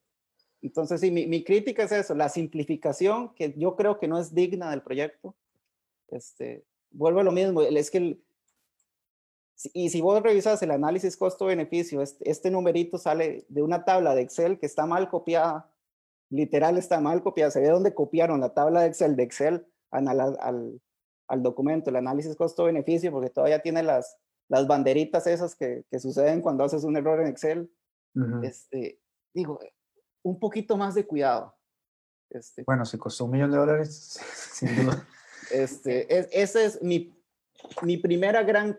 Entonces, 0.63 1.01
sí, 1.01 1.11
mi, 1.11 1.27
mi, 1.27 1.43
crítica 1.43 1.85
es 1.85 1.93
eso, 1.93 2.15
la 2.15 2.29
simplificación, 2.29 3.35
que 3.35 3.55
yo 3.57 3.77
creo 3.77 3.99
que 3.99 4.09
no 4.09 4.19
es 4.19 4.35
digna 4.35 4.71
del 4.71 4.83
proyecto. 4.83 5.35
Este, 6.09 6.65
vuelvo 6.91 7.21
a 7.21 7.25
lo 7.25 7.33
mismo, 7.33 7.63
es 7.63 7.91
que 7.91 7.99
el, 7.99 8.25
y 9.75 9.91
si 9.91 10.01
vos 10.01 10.23
revisas 10.23 10.63
el 10.63 10.71
análisis 10.71 11.17
costo-beneficio, 11.17 12.01
este, 12.01 12.31
este, 12.31 12.51
numerito 12.51 12.99
sale 12.99 13.45
de 13.49 13.63
una 13.63 13.85
tabla 13.85 14.15
de 14.15 14.23
Excel 14.23 14.59
que 14.59 14.67
está 14.67 14.87
mal 14.87 15.11
copiada, 15.11 15.71
literal 16.31 16.79
está 16.79 17.01
mal 17.01 17.23
copiada, 17.23 17.51
se 17.51 17.61
ve 17.61 17.69
dónde 17.69 17.95
copiaron 17.95 18.41
la 18.41 18.55
tabla 18.55 18.83
de 18.83 18.89
Excel 18.89 19.17
de 19.17 19.23
Excel 19.23 19.67
al, 19.91 20.81
al, 21.29 21.43
documento, 21.43 21.91
el 21.91 21.97
análisis 21.97 22.37
costo-beneficio, 22.37 23.13
porque 23.13 23.31
todavía 23.31 23.61
tiene 23.61 23.83
las, 23.83 24.17
las 24.49 24.67
banderitas 24.67 25.27
esas 25.27 25.55
que, 25.55 25.85
que, 25.91 25.99
suceden 25.99 26.41
cuando 26.41 26.65
haces 26.65 26.85
un 26.85 26.97
error 26.97 27.21
en 27.21 27.27
Excel. 27.27 27.71
este, 28.43 28.99
digo, 29.35 29.59
un 30.23 30.39
poquito 30.39 30.77
más 30.77 30.95
de 30.95 31.07
cuidado. 31.07 31.55
Este, 32.31 32.63
bueno, 32.65 32.85
si 32.85 32.97
costó 32.97 33.25
un 33.25 33.33
millón 33.33 33.51
de 33.51 33.59
dólares, 33.59 34.19
sin 34.53 34.75
duda. 34.85 35.07
Este, 35.51 36.17
es, 36.17 36.29
esa 36.33 36.63
es 36.63 36.83
mi, 36.83 37.15
mi 37.83 37.97
primera 37.97 38.43
gran 38.43 38.79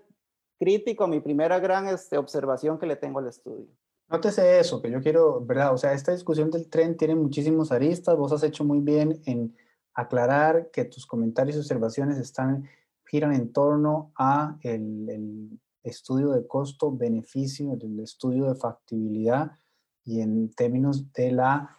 crítica, 0.57 1.07
mi 1.07 1.19
primera 1.19 1.59
gran 1.59 1.87
este, 1.87 2.17
observación 2.17 2.77
que 2.77 2.85
le 2.85 2.95
tengo 2.95 3.19
al 3.19 3.27
estudio. 3.27 3.67
Nótese 4.07 4.59
eso, 4.59 4.81
que 4.81 4.91
yo 4.91 5.01
quiero, 5.01 5.43
¿verdad? 5.43 5.73
O 5.73 5.77
sea, 5.77 5.93
esta 5.93 6.11
discusión 6.11 6.51
del 6.51 6.69
tren 6.69 6.97
tiene 6.97 7.15
muchísimos 7.15 7.71
aristas, 7.71 8.17
vos 8.17 8.33
has 8.33 8.43
hecho 8.43 8.63
muy 8.63 8.79
bien 8.79 9.21
en 9.25 9.55
aclarar 9.93 10.69
que 10.71 10.85
tus 10.85 11.05
comentarios 11.05 11.55
y 11.55 11.59
observaciones 11.59 12.17
están, 12.17 12.67
giran 13.05 13.33
en 13.33 13.51
torno 13.51 14.11
a 14.15 14.57
el, 14.61 15.59
estudio 15.83 16.29
de 16.29 16.45
costo-beneficio, 16.45 17.73
el 17.73 17.99
estudio 18.01 18.45
de 18.45 18.53
factibilidad 18.53 19.53
y 20.05 20.21
en 20.21 20.53
términos 20.53 21.11
de 21.13 21.31
la 21.31 21.77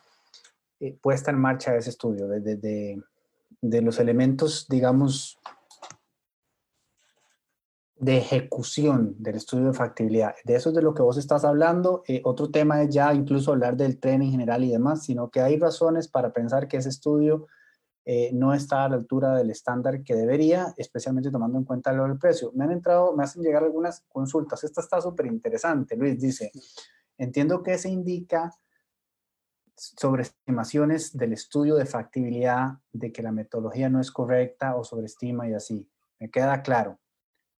eh, 0.80 0.98
puesta 1.00 1.30
en 1.30 1.38
marcha 1.38 1.72
de 1.72 1.78
ese 1.78 1.90
estudio, 1.90 2.28
de, 2.28 2.40
de, 3.60 3.82
los 3.82 3.98
elementos, 4.00 4.66
digamos, 4.68 5.38
de 7.96 8.18
ejecución 8.18 9.14
del 9.18 9.36
estudio 9.36 9.66
de 9.66 9.72
factibilidad. 9.74 10.34
De 10.44 10.56
eso 10.56 10.70
es 10.70 10.74
de 10.74 10.82
lo 10.82 10.92
que 10.92 11.02
vos 11.02 11.16
estás 11.18 11.44
hablando. 11.44 12.02
Eh, 12.08 12.20
otro 12.24 12.50
tema 12.50 12.82
es 12.82 12.92
ya 12.92 13.14
incluso 13.14 13.52
hablar 13.52 13.76
del 13.76 14.00
tren 14.00 14.22
en 14.22 14.32
general 14.32 14.64
y 14.64 14.72
demás, 14.72 15.04
sino 15.04 15.30
que 15.30 15.40
hay 15.40 15.56
razones 15.56 16.08
para 16.08 16.32
pensar 16.32 16.66
que 16.66 16.78
ese 16.78 16.88
estudio 16.88 17.46
eh, 18.04 18.30
no 18.32 18.52
está 18.52 18.84
a 18.84 18.88
la 18.88 18.96
altura 18.96 19.36
del 19.36 19.50
estándar 19.50 20.02
que 20.02 20.16
debería, 20.16 20.74
especialmente 20.76 21.30
tomando 21.30 21.58
en 21.58 21.64
cuenta 21.64 21.92
el 21.92 22.18
precio. 22.18 22.50
Me 22.54 22.64
han 22.64 22.72
entrado, 22.72 23.14
me 23.14 23.22
hacen 23.22 23.42
llegar 23.42 23.62
algunas 23.62 24.00
consultas. 24.08 24.64
Esta 24.64 24.80
está 24.80 25.00
súper 25.00 25.26
interesante. 25.26 25.96
Luis 25.96 26.20
dice, 26.20 26.50
entiendo 27.22 27.62
que 27.62 27.78
se 27.78 27.88
indica 27.88 28.54
sobre 29.76 30.22
estimaciones 30.22 31.16
del 31.16 31.32
estudio 31.32 31.76
de 31.76 31.86
factibilidad 31.86 32.78
de 32.92 33.12
que 33.12 33.22
la 33.22 33.32
metodología 33.32 33.88
no 33.88 34.00
es 34.00 34.10
correcta 34.10 34.76
o 34.76 34.84
sobreestima 34.84 35.48
y 35.48 35.54
así. 35.54 35.88
Me 36.18 36.30
queda 36.30 36.62
claro 36.62 36.98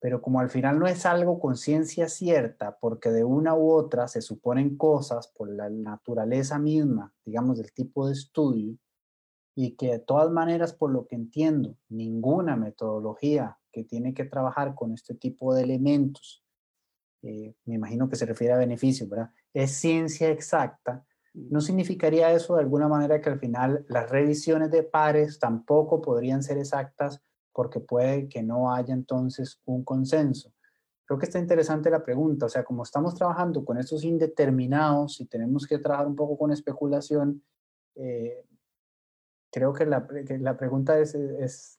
pero 0.02 0.20
como 0.20 0.40
al 0.40 0.50
final 0.50 0.80
no 0.80 0.88
es 0.88 1.06
algo 1.06 1.38
con 1.38 1.56
ciencia 1.56 2.08
cierta, 2.08 2.76
porque 2.80 3.10
de 3.10 3.22
una 3.22 3.54
u 3.54 3.70
otra 3.70 4.08
se 4.08 4.20
suponen 4.20 4.76
cosas 4.76 5.28
por 5.28 5.48
la 5.48 5.70
naturaleza 5.70 6.58
misma, 6.58 7.14
digamos, 7.24 7.56
del 7.56 7.72
tipo 7.72 8.08
de 8.08 8.14
estudio, 8.14 8.76
y 9.54 9.76
que 9.76 9.92
de 9.92 9.98
todas 10.00 10.28
maneras, 10.32 10.72
por 10.72 10.90
lo 10.90 11.06
que 11.06 11.14
entiendo, 11.14 11.76
ninguna 11.88 12.56
metodología 12.56 13.60
que 13.70 13.84
tiene 13.84 14.12
que 14.12 14.24
trabajar 14.24 14.74
con 14.74 14.92
este 14.92 15.14
tipo 15.14 15.54
de 15.54 15.62
elementos, 15.62 16.41
eh, 17.22 17.54
me 17.64 17.74
imagino 17.74 18.08
que 18.08 18.16
se 18.16 18.26
refiere 18.26 18.52
a 18.52 18.58
beneficio, 18.58 19.08
¿verdad? 19.08 19.30
Es 19.54 19.72
ciencia 19.72 20.30
exacta. 20.30 21.04
¿No 21.34 21.60
significaría 21.60 22.32
eso 22.32 22.56
de 22.56 22.62
alguna 22.62 22.88
manera 22.88 23.20
que 23.20 23.30
al 23.30 23.38
final 23.38 23.86
las 23.88 24.10
revisiones 24.10 24.70
de 24.70 24.82
pares 24.82 25.38
tampoco 25.38 26.02
podrían 26.02 26.42
ser 26.42 26.58
exactas 26.58 27.22
porque 27.52 27.80
puede 27.80 28.28
que 28.28 28.42
no 28.42 28.72
haya 28.74 28.94
entonces 28.94 29.60
un 29.64 29.84
consenso. 29.84 30.52
Creo 31.04 31.18
que 31.18 31.26
está 31.26 31.38
interesante 31.38 31.90
la 31.90 32.02
pregunta, 32.02 32.46
o 32.46 32.48
sea, 32.48 32.64
como 32.64 32.82
estamos 32.82 33.14
trabajando 33.14 33.64
con 33.64 33.78
estos 33.78 34.04
indeterminados 34.04 35.20
y 35.20 35.26
tenemos 35.26 35.66
que 35.66 35.78
trabajar 35.78 36.06
un 36.06 36.16
poco 36.16 36.38
con 36.38 36.52
especulación, 36.52 37.44
eh, 37.96 38.46
creo 39.50 39.72
que 39.72 39.84
la, 39.84 40.06
la 40.40 40.56
pregunta 40.56 40.98
es, 40.98 41.14
es, 41.14 41.78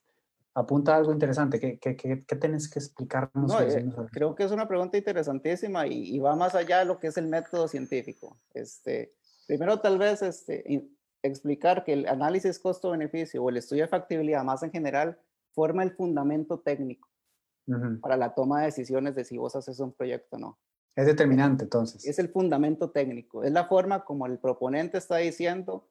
apunta 0.54 0.94
algo 0.94 1.12
interesante. 1.12 1.58
¿Qué, 1.58 1.78
qué, 1.78 1.96
qué, 1.96 2.36
tenés 2.36 2.70
que 2.70 2.78
explicarnos? 2.78 3.52
Eh, 3.60 3.86
creo 4.12 4.34
que 4.34 4.44
es 4.44 4.52
una 4.52 4.68
pregunta 4.68 4.96
interesantísima 4.96 5.86
y, 5.86 6.14
y, 6.14 6.18
va 6.18 6.36
más 6.36 6.54
allá 6.54 6.78
de 6.80 6.84
lo 6.84 6.98
que 6.98 7.08
es 7.08 7.16
el 7.16 7.26
método 7.26 7.68
científico. 7.68 8.38
Este, 8.52 9.14
primero, 9.46 9.80
tal 9.80 9.98
vez 9.98 10.22
este, 10.22 10.88
explicar 11.22 11.84
que 11.84 11.92
el 11.92 12.06
análisis 12.06 12.58
costo-beneficio 12.58 13.42
o 13.42 13.50
el 13.50 13.56
estudio 13.56 13.84
de 13.84 13.88
factibilidad 13.88 14.44
más 14.44 14.62
en 14.62 14.70
general 14.70 15.18
forma 15.52 15.82
el 15.82 15.92
fundamento 15.92 16.60
técnico 16.60 17.08
para 18.02 18.18
la 18.18 18.34
toma 18.34 18.60
de 18.60 18.66
decisiones 18.66 19.14
de 19.14 19.24
si 19.24 19.38
vos 19.38 19.56
haces 19.56 19.80
un 19.80 19.92
proyecto 19.92 20.36
o 20.36 20.38
no. 20.38 20.58
Es 20.96 21.06
determinante 21.06 21.64
entonces. 21.64 22.04
Es 22.04 22.18
el 22.18 22.28
fundamento 22.28 22.90
técnico, 22.90 23.42
es 23.42 23.52
la 23.52 23.64
forma 23.64 24.04
como 24.04 24.26
el 24.26 24.38
proponente 24.38 24.98
está 24.98 25.16
diciendo 25.16 25.88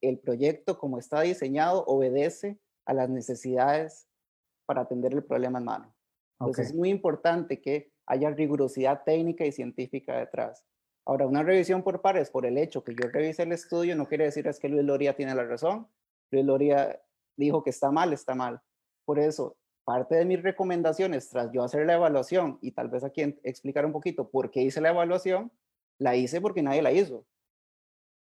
el 0.00 0.18
proyecto 0.18 0.78
como 0.78 0.98
está 0.98 1.20
diseñado 1.20 1.84
obedece 1.84 2.58
a 2.84 2.94
las 2.94 3.08
necesidades 3.08 4.08
para 4.66 4.82
atender 4.82 5.12
el 5.12 5.24
problema 5.24 5.58
en 5.58 5.64
mano. 5.64 5.94
Entonces 6.40 6.68
es 6.68 6.74
muy 6.74 6.90
importante 6.90 7.60
que 7.60 7.92
haya 8.06 8.30
rigurosidad 8.30 9.04
técnica 9.04 9.46
y 9.46 9.52
científica 9.52 10.18
detrás. 10.18 10.64
Ahora, 11.04 11.26
una 11.26 11.42
revisión 11.42 11.82
por 11.82 12.00
pares, 12.00 12.30
por 12.30 12.46
el 12.46 12.58
hecho 12.58 12.84
que 12.84 12.94
yo 12.94 13.08
revise 13.08 13.42
el 13.42 13.52
estudio, 13.52 13.96
no 13.96 14.06
quiere 14.06 14.24
decir 14.24 14.46
es 14.46 14.58
que 14.58 14.68
Luis 14.68 14.84
Loría 14.84 15.14
tiene 15.14 15.34
la 15.34 15.44
razón. 15.44 15.88
Luis 16.30 16.44
Loría 16.44 17.00
dijo 17.36 17.62
que 17.62 17.70
está 17.70 17.90
mal, 17.90 18.12
está 18.12 18.34
mal. 18.34 18.60
Por 19.04 19.18
eso, 19.18 19.56
parte 19.84 20.14
de 20.14 20.24
mis 20.24 20.42
recomendaciones 20.42 21.28
tras 21.28 21.50
yo 21.52 21.64
hacer 21.64 21.86
la 21.86 21.94
evaluación 21.94 22.58
y 22.62 22.72
tal 22.72 22.88
vez 22.88 23.02
aquí 23.02 23.22
explicar 23.42 23.84
un 23.84 23.92
poquito 23.92 24.30
por 24.30 24.50
qué 24.50 24.62
hice 24.62 24.80
la 24.80 24.90
evaluación, 24.90 25.50
la 25.98 26.14
hice 26.14 26.40
porque 26.40 26.62
nadie 26.62 26.82
la 26.82 26.92
hizo. 26.92 27.26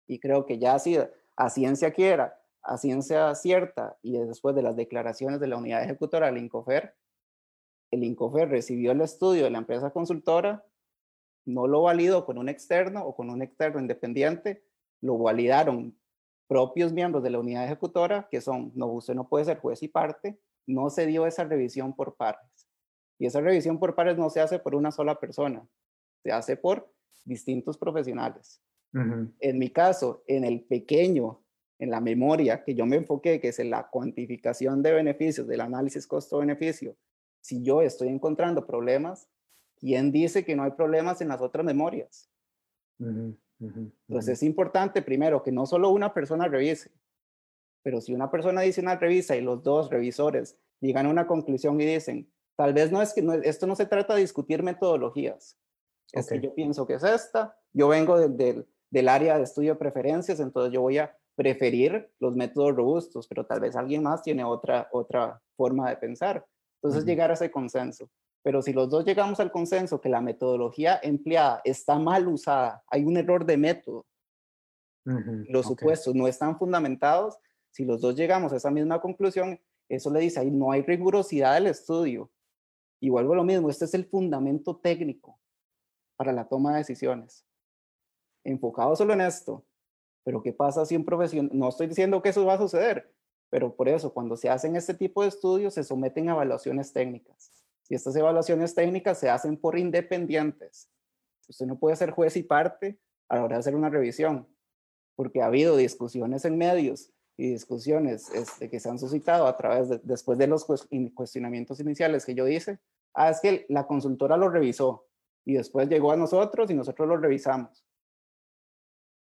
Y 0.07 0.19
creo 0.19 0.47
que 0.47 0.59
ya 0.59 0.75
así, 0.75 0.99
a 1.37 1.51
ciencia 1.51 1.93
quiera, 1.93 2.40
a 2.63 2.77
ciencia 2.77 3.35
cierta 3.35 3.99
y 4.03 4.19
después 4.19 4.55
de 4.55 4.63
las 4.63 4.77
declaraciones 4.77 5.41
de 5.41 5.47
la 5.47 5.57
unidad 5.57 5.83
ejecutora 5.83 6.27
del 6.27 6.39
INCOFER, 6.39 6.95
el 7.91 8.05
INCOFER 8.05 8.49
recibió 8.49 8.93
el 8.93 9.01
estudio 9.01 9.45
de 9.45 9.51
la 9.51 9.59
empresa 9.59 9.91
consultora, 9.91 10.65
no 11.47 11.67
lo 11.67 11.83
validó 11.83 12.25
con 12.25 12.39
un 12.39 12.49
externo 12.49 13.05
o 13.05 13.15
con 13.15 13.31
un 13.31 13.43
externo 13.43 13.81
independiente, 13.81 14.65
lo 15.01 15.19
validaron 15.19 15.97
propios 16.47 16.93
miembros 16.93 17.23
de 17.23 17.31
la 17.31 17.39
unidad 17.39 17.65
ejecutora, 17.65 18.29
que 18.31 18.41
son, 18.41 18.73
no, 18.75 18.87
usted 18.89 19.15
no 19.15 19.29
puede 19.29 19.45
ser 19.45 19.59
juez 19.59 19.83
y 19.83 19.89
parte, 19.89 20.39
no 20.67 20.91
se 20.91 21.07
dio 21.07 21.27
esa 21.27 21.45
revisión 21.45 21.95
por 21.95 22.17
pares. 22.17 22.69
Y 23.19 23.27
esa 23.27 23.41
revisión 23.41 23.79
por 23.79 23.95
pares 23.95 24.17
no 24.19 24.31
se 24.31 24.41
hace 24.41 24.59
por 24.59 24.75
una 24.75 24.91
sola 24.91 25.19
persona, 25.19 25.67
se 26.23 26.33
hace 26.33 26.57
por 26.57 26.93
distintos 27.25 27.79
profesionales. 27.79 28.63
En 28.93 29.59
mi 29.59 29.71
caso, 29.71 30.25
en 30.27 30.45
el 30.45 30.63
pequeño, 30.65 31.41
en 31.81 31.91
la 31.91 32.01
memoria 32.01 32.63
que 32.63 32.75
yo 32.75 32.87
me 32.87 32.97
enfoqué, 32.97 33.41
que 33.41 33.49
es 33.49 33.59
en 33.59 33.71
la 33.71 33.89
cuantificación 33.89 34.83
de 34.83 34.93
beneficios, 34.93 35.49
del 35.49 35.63
análisis 35.63 36.07
costo-beneficio, 36.07 36.95
si 37.41 37.63
yo 37.63 37.81
estoy 37.81 38.09
encontrando 38.09 38.67
problemas, 38.67 39.29
¿quién 39.79 40.13
dice 40.13 40.45
que 40.45 40.55
no 40.55 40.63
hay 40.63 40.73
problemas 40.73 41.23
en 41.23 41.29
las 41.29 41.41
otras 41.41 41.65
memorias? 41.65 42.31
Entonces 42.99 44.35
es 44.35 44.43
importante 44.43 45.01
primero 45.01 45.43
que 45.43 45.53
no 45.53 45.65
solo 45.65 45.89
una 45.89 46.13
persona 46.13 46.49
revise, 46.49 46.91
pero 47.83 48.03
si 48.03 48.13
una 48.13 48.31
persona 48.31 48.61
adicional 48.61 49.01
revisa 49.01 49.37
y 49.37 49.41
los 49.41 49.63
dos 49.63 49.89
revisores 49.89 50.59
llegan 50.81 51.07
a 51.07 51.11
una 51.11 51.27
conclusión 51.27 51.81
y 51.81 51.87
dicen, 51.87 52.31
tal 52.57 52.75
vez 52.75 52.93
no 52.93 53.01
es 53.01 53.15
que 53.15 53.27
esto 53.45 53.67
no 53.67 53.75
se 53.75 53.87
trata 53.87 54.15
de 54.15 54.21
discutir 54.21 54.63
metodologías, 54.63 55.59
es 56.13 56.29
que 56.29 56.41
yo 56.41 56.55
pienso 56.55 56.87
que 56.87 56.95
es 56.95 57.05
esta, 57.05 57.59
yo 57.73 57.89
vengo 57.89 58.19
del 58.19 59.09
área 59.09 59.39
de 59.39 59.45
estudio 59.45 59.73
de 59.73 59.79
preferencias, 59.79 60.41
entonces 60.41 60.75
yo 60.75 60.83
voy 60.83 60.99
a 60.99 61.17
preferir 61.41 62.13
los 62.19 62.37
métodos 62.37 62.77
robustos, 62.77 63.27
pero 63.27 63.47
tal 63.47 63.61
vez 63.61 63.75
alguien 63.75 64.03
más 64.03 64.23
tiene 64.23 64.45
otra, 64.45 64.91
otra 64.93 65.41
forma 65.57 65.89
de 65.89 65.97
pensar. 65.97 66.47
Entonces 66.77 67.07
llegar 67.07 67.31
a 67.31 67.33
ese 67.33 67.51
consenso. 67.51 68.11
Pero 68.43 68.61
si 68.61 68.75
los 68.75 68.91
dos 68.91 69.07
llegamos 69.07 69.41
al 69.41 69.51
consenso 69.51 70.03
que 70.03 70.11
la 70.11 70.21
metodología 70.21 71.01
empleada 71.03 71.63
está 71.65 71.99
mal 71.99 72.29
usada, 72.29 72.85
hay 72.89 73.07
un 73.07 73.17
error 73.17 73.47
de 73.47 73.57
método, 73.57 74.05
los 75.05 75.65
supuestos 75.65 76.15
no 76.15 76.29
están 76.29 76.59
fundamentados, 76.59 77.39
si 77.71 77.87
los 77.87 78.03
dos 78.03 78.17
llegamos 78.17 78.53
a 78.53 78.57
esa 78.57 78.71
misma 78.71 79.01
conclusión, 79.01 79.59
eso 79.89 80.11
le 80.11 80.21
dice 80.21 80.41
ahí 80.41 80.51
no 80.51 80.73
hay 80.73 80.83
rigurosidad 80.83 81.55
del 81.55 81.69
estudio. 81.69 82.31
Y 83.01 83.09
vuelvo 83.09 83.33
a 83.33 83.37
lo 83.37 83.45
mismo, 83.45 83.71
este 83.71 83.87
es 83.87 83.95
el 83.95 84.05
fundamento 84.05 84.77
técnico 84.77 85.41
para 86.17 86.35
la 86.35 86.47
toma 86.47 86.73
de 86.73 86.79
decisiones. 86.81 87.47
Enfocado 88.45 88.95
solo 88.95 89.15
en 89.15 89.23
esto. 89.23 89.65
Pero 90.25 90.43
¿qué 90.43 90.53
pasa 90.53 90.85
si 90.85 90.97
un 90.97 91.05
profesional, 91.05 91.51
no 91.53 91.69
estoy 91.69 91.87
diciendo 91.87 92.21
que 92.23 92.31
eso 92.31 92.45
va 92.45 92.55
a 92.55 92.59
suceder, 92.59 93.13
pero 93.51 93.75
por 93.75 93.89
eso 93.89 94.13
cuando 94.13 94.37
se 94.37 94.49
hacen 94.49 94.77
este 94.77 94.95
tipo 94.95 95.23
de 95.23 95.29
estudios 95.29 95.75
se 95.75 95.85
someten 95.85 96.29
a 96.29 96.33
evaluaciones 96.33 96.93
técnicas. 96.93 97.51
Y 97.89 97.95
estas 97.95 98.15
evaluaciones 98.15 98.75
técnicas 98.75 99.19
se 99.19 99.29
hacen 99.29 99.57
por 99.57 99.77
independientes. 99.79 100.89
Usted 101.49 101.67
no 101.67 101.79
puede 101.79 101.97
ser 101.97 102.13
juez 102.13 102.37
y 102.37 102.45
parte 102.45 103.01
a 103.29 103.37
la 103.37 103.45
hora 103.45 103.57
de 103.57 103.61
hacer 103.61 103.75
una 103.75 103.91
revisión, 103.91 104.47
porque 105.17 105.43
ha 105.43 105.47
habido 105.47 105.77
discusiones 105.77 106.45
en 106.45 106.57
medios 106.57 107.13
y 107.37 107.51
discusiones 107.51 108.31
este, 108.31 108.69
que 108.71 108.79
se 108.79 108.89
han 108.89 108.99
suscitado 108.99 109.47
a 109.47 109.57
través 109.57 109.89
de, 109.89 110.01
después 110.05 110.39
de 110.39 110.47
los 110.47 110.65
cuestionamientos 111.15 111.81
iniciales 111.81 112.25
que 112.25 112.35
yo 112.35 112.47
hice, 112.47 112.79
ah, 113.15 113.31
es 113.31 113.41
que 113.41 113.67
la 113.69 113.87
consultora 113.87 114.37
lo 114.37 114.49
revisó 114.49 115.07
y 115.45 115.55
después 115.55 115.89
llegó 115.89 116.13
a 116.13 116.17
nosotros 116.17 116.71
y 116.71 116.75
nosotros 116.75 117.09
lo 117.09 117.17
revisamos. 117.17 117.85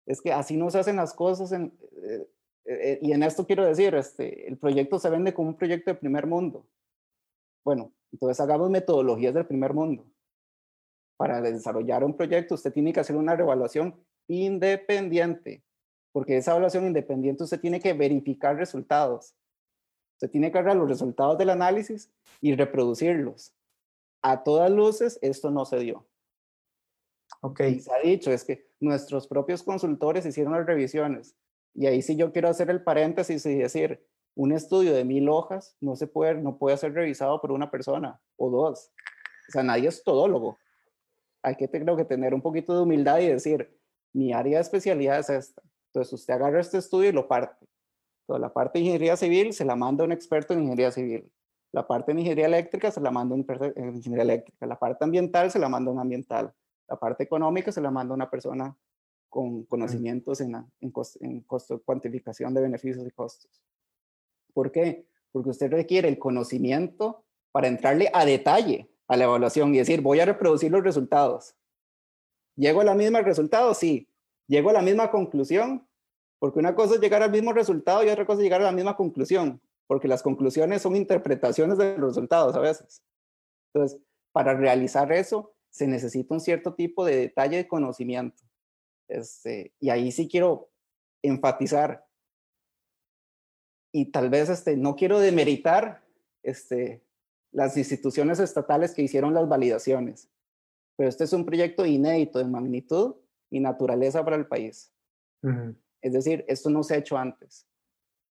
Es 0.05 0.21
que 0.21 0.31
así 0.31 0.57
no 0.57 0.69
se 0.69 0.79
hacen 0.79 0.97
las 0.97 1.13
cosas 1.13 1.51
en, 1.51 1.73
eh, 2.03 2.27
eh, 2.65 2.99
y 3.01 3.11
en 3.11 3.23
esto 3.23 3.45
quiero 3.45 3.65
decir, 3.65 3.93
este, 3.95 4.47
el 4.47 4.57
proyecto 4.57 4.99
se 4.99 5.09
vende 5.09 5.33
como 5.33 5.49
un 5.49 5.57
proyecto 5.57 5.91
de 5.91 5.95
primer 5.95 6.27
mundo. 6.27 6.65
Bueno, 7.63 7.91
entonces 8.11 8.39
hagamos 8.39 8.69
metodologías 8.69 9.33
del 9.33 9.47
primer 9.47 9.73
mundo. 9.73 10.05
Para 11.17 11.41
desarrollar 11.41 12.03
un 12.03 12.15
proyecto 12.15 12.55
usted 12.55 12.73
tiene 12.73 12.93
que 12.93 12.99
hacer 12.99 13.15
una 13.15 13.35
revaluación 13.35 13.95
independiente 14.27 15.63
porque 16.15 16.37
esa 16.37 16.51
evaluación 16.51 16.85
independiente 16.85 17.43
usted 17.43 17.59
tiene 17.59 17.81
que 17.81 17.91
verificar 17.91 18.55
resultados. 18.55 19.35
Usted 20.13 20.31
tiene 20.31 20.49
que 20.49 20.57
agarrar 20.57 20.77
los 20.77 20.87
resultados 20.87 21.37
del 21.37 21.49
análisis 21.49 22.09
y 22.39 22.55
reproducirlos. 22.55 23.53
A 24.21 24.41
todas 24.41 24.71
luces, 24.71 25.19
esto 25.21 25.51
no 25.51 25.65
se 25.65 25.77
dio. 25.79 26.07
Ok. 27.45 27.61
se 27.79 27.93
ha 27.93 27.99
dicho, 28.03 28.31
es 28.31 28.43
que 28.43 28.67
nuestros 28.79 29.27
propios 29.27 29.61
consultores 29.61 30.25
hicieron 30.25 30.53
las 30.53 30.65
revisiones. 30.65 31.35
Y 31.75 31.85
ahí 31.85 32.01
sí 32.01 32.15
yo 32.15 32.31
quiero 32.31 32.49
hacer 32.49 32.69
el 32.71 32.83
paréntesis 32.83 33.45
y 33.45 33.55
decir, 33.55 34.03
un 34.33 34.51
estudio 34.51 34.93
de 34.93 35.05
mil 35.05 35.29
hojas 35.29 35.77
no 35.79 35.95
se 35.95 36.07
puede, 36.07 36.35
no 36.35 36.57
puede 36.57 36.77
ser 36.77 36.93
revisado 36.93 37.39
por 37.41 37.51
una 37.51 37.69
persona 37.69 38.19
o 38.37 38.49
dos. 38.49 38.91
O 39.47 39.51
sea, 39.51 39.61
nadie 39.61 39.89
es 39.89 40.03
todólogo. 40.03 40.57
Hay 41.43 41.55
que, 41.55 41.69
creo 41.69 41.95
que 41.95 42.05
tener 42.05 42.33
un 42.33 42.41
poquito 42.41 42.75
de 42.75 42.81
humildad 42.81 43.19
y 43.19 43.27
decir, 43.27 43.79
mi 44.11 44.33
área 44.33 44.57
de 44.57 44.63
especialidad 44.63 45.19
es 45.19 45.29
esta. 45.29 45.61
Entonces 45.87 46.13
usted 46.13 46.33
agarra 46.33 46.59
este 46.59 46.79
estudio 46.79 47.09
y 47.09 47.13
lo 47.13 47.27
parte. 47.27 47.65
Toda 48.25 48.39
la 48.39 48.51
parte 48.51 48.79
de 48.79 48.85
ingeniería 48.85 49.15
civil 49.15 49.53
se 49.53 49.65
la 49.65 49.75
manda 49.75 50.03
un 50.03 50.11
experto 50.11 50.53
en 50.53 50.61
ingeniería 50.61 50.91
civil. 50.91 51.31
La 51.71 51.85
parte 51.85 52.11
de 52.11 52.19
ingeniería 52.19 52.47
eléctrica 52.47 52.89
se 52.89 53.01
la 53.01 53.11
manda 53.11 53.35
una 53.35 53.43
persona 53.43 53.71
en 53.75 53.95
ingeniería 53.95 54.23
eléctrica. 54.23 54.65
La 54.65 54.79
parte 54.79 55.03
ambiental 55.05 55.51
se 55.51 55.59
la 55.59 55.69
manda 55.69 55.91
un 55.91 55.99
ambiental. 55.99 56.51
La 56.87 56.97
parte 56.97 57.23
económica 57.23 57.71
se 57.71 57.81
la 57.81 57.91
manda 57.91 58.13
una 58.13 58.29
persona 58.29 58.75
con 59.29 59.63
conocimientos 59.65 60.39
en, 60.41 60.55
en, 60.55 60.93
en 61.19 61.41
costo, 61.41 61.81
cuantificación 61.83 62.53
de 62.53 62.61
beneficios 62.61 63.05
y 63.05 63.11
costos. 63.11 63.61
¿Por 64.53 64.71
qué? 64.71 65.07
Porque 65.31 65.49
usted 65.49 65.71
requiere 65.71 66.07
el 66.07 66.17
conocimiento 66.17 67.25
para 67.51 67.67
entrarle 67.67 68.09
a 68.13 68.25
detalle 68.25 68.89
a 69.07 69.17
la 69.17 69.25
evaluación 69.25 69.73
y 69.73 69.79
decir, 69.79 70.01
voy 70.01 70.19
a 70.19 70.25
reproducir 70.25 70.71
los 70.71 70.83
resultados. 70.83 71.55
¿Llego 72.55 72.81
a 72.81 72.85
la 72.85 72.95
misma 72.95 73.21
resultado? 73.21 73.73
Sí. 73.73 74.07
¿Llego 74.47 74.69
a 74.69 74.73
la 74.73 74.81
misma 74.81 75.11
conclusión? 75.11 75.87
Porque 76.39 76.59
una 76.59 76.75
cosa 76.75 76.95
es 76.95 77.01
llegar 77.01 77.23
al 77.23 77.31
mismo 77.31 77.53
resultado 77.53 78.03
y 78.03 78.09
otra 78.09 78.25
cosa 78.25 78.39
es 78.39 78.43
llegar 78.43 78.61
a 78.61 78.65
la 78.65 78.71
misma 78.71 78.95
conclusión, 78.95 79.61
porque 79.87 80.07
las 80.07 80.21
conclusiones 80.21 80.81
son 80.81 80.95
interpretaciones 80.95 81.77
de 81.77 81.97
los 81.97 82.11
resultados 82.11 82.55
a 82.55 82.59
veces. 82.59 83.01
Entonces, 83.73 83.99
para 84.31 84.53
realizar 84.53 85.11
eso, 85.11 85.54
se 85.75 85.87
necesita 85.87 86.33
un 86.33 86.39
cierto 86.39 86.73
tipo 86.73 87.03
de 87.03 87.17
detalle 87.17 87.57
de 87.57 87.67
conocimiento. 87.67 88.41
Este, 89.09 89.73
y 89.81 89.89
ahí 89.89 90.09
sí 90.09 90.29
quiero 90.29 90.69
enfatizar, 91.21 92.07
y 93.91 94.05
tal 94.05 94.29
vez 94.29 94.47
este, 94.47 94.77
no 94.77 94.95
quiero 94.95 95.19
demeritar 95.19 96.01
este, 96.43 97.03
las 97.51 97.75
instituciones 97.75 98.39
estatales 98.39 98.93
que 98.93 99.01
hicieron 99.01 99.33
las 99.33 99.49
validaciones, 99.49 100.29
pero 100.95 101.09
este 101.09 101.25
es 101.25 101.33
un 101.33 101.45
proyecto 101.45 101.85
inédito 101.85 102.39
de 102.39 102.45
magnitud 102.45 103.15
y 103.49 103.59
naturaleza 103.59 104.23
para 104.23 104.37
el 104.37 104.47
país. 104.47 104.93
Es 106.01 106.13
decir, 106.13 106.45
esto 106.47 106.69
no 106.69 106.83
se 106.83 106.93
ha 106.93 106.97
hecho 106.99 107.17
antes. 107.17 107.67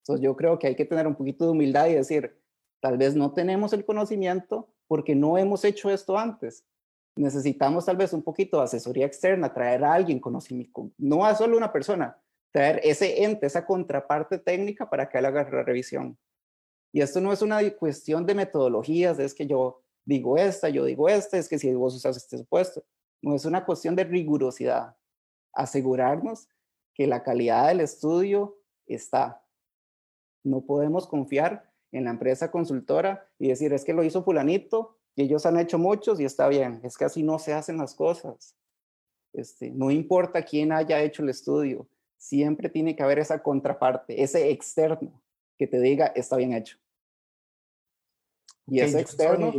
Entonces 0.03 0.23
yo 0.23 0.37
creo 0.37 0.61
que 0.61 0.69
hay 0.69 0.77
que 0.77 0.85
tener 0.85 1.09
un 1.09 1.17
poquito 1.17 1.45
de 1.45 1.51
humildad 1.51 1.89
y 1.89 1.95
decir, 1.95 2.41
tal 2.81 2.99
vez 2.99 3.17
no 3.17 3.35
tenemos 3.35 3.73
el 3.73 3.85
conocimiento 3.85 4.73
porque 4.87 5.17
no 5.17 5.37
hemos 5.39 5.65
hecho 5.65 5.91
esto 5.91 6.17
antes. 6.17 6.65
Necesitamos 7.17 7.85
tal 7.85 7.97
vez 7.97 8.13
un 8.13 8.23
poquito 8.23 8.59
de 8.59 8.65
asesoría 8.65 9.07
externa, 9.07 9.53
traer 9.53 9.85
a 9.85 9.93
alguien 9.93 10.19
conocimiento, 10.19 10.91
no 10.97 11.27
a 11.27 11.35
solo 11.35 11.57
una 11.57 11.73
persona, 11.73 12.19
traer 12.53 12.81
ese 12.83 13.25
ente, 13.25 13.47
esa 13.47 13.67
contraparte 13.67 14.39
técnica 14.39 14.89
para 14.89 15.09
que 15.09 15.19
haga 15.19 15.31
la 15.31 15.63
revisión. 15.63 16.19
Y 16.93 17.01
esto 17.01 17.21
no 17.21 17.33
es 17.33 17.43
una 17.43 17.59
cuestión 17.73 18.27
de 18.27 18.35
metodologías, 18.35 19.19
es 19.19 19.35
que 19.35 19.47
yo 19.47 19.83
digo 20.05 20.37
esta, 20.37 20.69
yo 20.69 20.85
digo 20.85 21.09
esta, 21.09 21.39
es 21.39 21.49
que 21.49 21.59
si 21.59 21.73
vos 21.75 21.95
usas 21.95 22.17
este 22.17 22.39
supuesto. 22.39 22.85
No 23.23 23.35
es 23.35 23.45
una 23.45 23.65
cuestión 23.65 23.95
de 23.95 24.05
rigurosidad. 24.05 24.97
Asegurarnos 25.55 26.49
que 26.95 27.07
la 27.07 27.23
calidad 27.23 27.69
del 27.69 27.81
estudio 27.81 28.59
está. 28.87 29.45
No 30.45 30.63
podemos 30.63 31.07
confiar 31.07 31.71
en 31.93 32.05
la 32.05 32.11
empresa 32.11 32.51
consultora 32.51 33.29
y 33.39 33.49
decir, 33.49 33.73
es 33.73 33.85
que 33.85 33.93
lo 33.93 34.03
hizo 34.03 34.25
fulanito 34.25 34.99
y 35.15 35.23
ellos 35.23 35.45
han 35.47 35.59
hecho 35.59 35.79
muchos 35.79 36.21
y 36.21 36.25
está 36.25 36.49
bien. 36.49 36.81
Es 36.85 36.97
que 36.97 37.05
así 37.05 37.23
no 37.23 37.39
se 37.39 37.53
hacen 37.53 37.79
las 37.79 37.95
cosas. 37.95 38.57
Este, 39.33 39.71
no 39.71 39.91
importa 39.91 40.43
quién 40.43 40.73
haya 40.73 41.01
hecho 41.03 41.23
el 41.23 41.31
estudio, 41.31 41.89
siempre 42.19 42.69
tiene 42.69 42.95
que 42.95 43.03
haber 43.03 43.19
esa 43.19 43.43
contraparte, 43.43 44.23
ese 44.23 44.51
externo 44.51 45.23
que 45.59 45.67
te 45.67 45.81
diga, 45.81 46.07
está 46.07 46.37
bien 46.37 46.53
hecho. 46.53 46.79
Y 48.67 48.81
ese 48.81 49.01
externo 49.01 49.53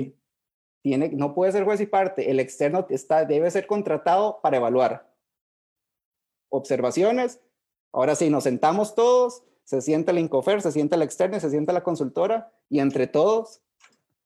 tiene, 0.82 1.10
no 1.10 1.34
puede 1.34 1.52
ser 1.52 1.64
juez 1.64 1.82
y 1.82 1.88
parte, 1.88 2.30
el 2.30 2.40
externo 2.40 2.86
está, 2.90 3.26
debe 3.26 3.50
ser 3.52 3.68
contratado 3.68 4.40
para 4.42 4.58
evaluar. 4.58 5.12
Observaciones, 6.50 7.42
ahora 7.92 8.16
sí, 8.16 8.30
nos 8.30 8.44
sentamos 8.44 8.94
todos, 8.94 9.44
se 9.64 9.82
siente 9.82 10.12
el 10.12 10.20
Incofer, 10.20 10.62
se 10.62 10.72
siente 10.72 10.96
el 10.96 11.02
externo, 11.02 11.40
se 11.40 11.50
siente 11.50 11.74
la 11.74 11.84
consultora 11.84 12.54
y 12.70 12.80
entre 12.80 13.08
todos 13.08 13.62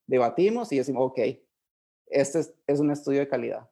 debatimos 0.07 0.71
y 0.71 0.77
decimos, 0.77 1.11
ok, 1.11 1.19
este 2.07 2.39
es, 2.65 2.79
un 2.79 2.89
estudio 2.91 3.19
de 3.19 3.27
calidad. 3.27 3.69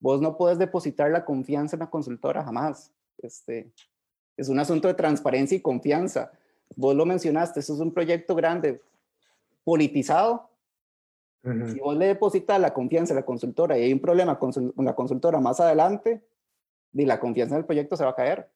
Vos 0.00 0.20
no 0.20 0.36
puedes 0.36 0.58
depositar 0.58 1.10
la 1.10 1.24
confianza 1.24 1.76
en 1.76 1.80
la 1.80 1.90
consultora 1.90 2.44
jamás. 2.44 2.92
Este, 3.18 3.70
es 4.36 4.48
un 4.48 4.58
asunto 4.58 4.88
de 4.88 4.94
transparencia 4.94 5.56
y 5.56 5.60
confianza. 5.60 6.32
Vos 6.76 6.94
lo 6.94 7.06
mencionaste, 7.06 7.60
eso 7.60 7.74
es 7.74 7.80
un 7.80 7.92
proyecto 7.92 8.34
grande, 8.34 8.82
politizado. 9.64 10.50
Si 11.42 11.78
vos 11.78 11.96
le 11.96 12.06
depositas 12.06 12.60
la 12.60 12.74
confianza 12.74 13.14
a 13.14 13.16
la 13.16 13.24
consultora 13.24 13.78
y 13.78 13.84
hay 13.84 13.92
un 13.94 14.00
problema 14.00 14.38
con, 14.38 14.52
la 14.76 14.94
consultora 14.94 15.40
más 15.40 15.58
adelante, 15.58 16.22
y 16.92 17.06
la 17.06 17.20
confianza 17.20 17.54
en 17.54 17.60
el 17.60 17.66
proyecto 17.66 17.96
se 17.96 18.04
va 18.04 18.10
a 18.10 18.16
caer. 18.16 18.50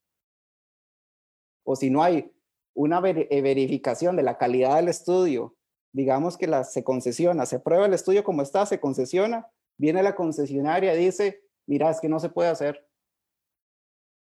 O 1.63 1.77
si 1.77 1.89
no 1.89 2.03
hay 2.03 2.31
una 2.75 3.01
eh, 3.05 3.41
verificación 3.41 4.17
de 4.17 4.23
la 4.23 4.37
calidad 4.37 4.77
del 4.77 4.89
estudio, 4.89 5.55
digamos 5.95 6.37
que 6.37 6.49
la, 6.49 6.65
se 6.65 6.83
concesiona, 6.83 7.47
se 7.47 7.61
prueba 7.61 7.87
el 7.87 7.95
estudio 7.95 8.25
como 8.25 8.43
está, 8.43 8.67
se 8.67 8.81
concesiona, 8.81 9.47
viene 9.79 10.03
la 10.03 10.17
concesionaria 10.17 10.93
y 10.95 11.05
dice, 11.05 11.45
mira, 11.67 11.89
es 11.89 12.01
que 12.01 12.09
no 12.09 12.19
se 12.19 12.29
puede 12.29 12.51
hacer. 12.51 12.85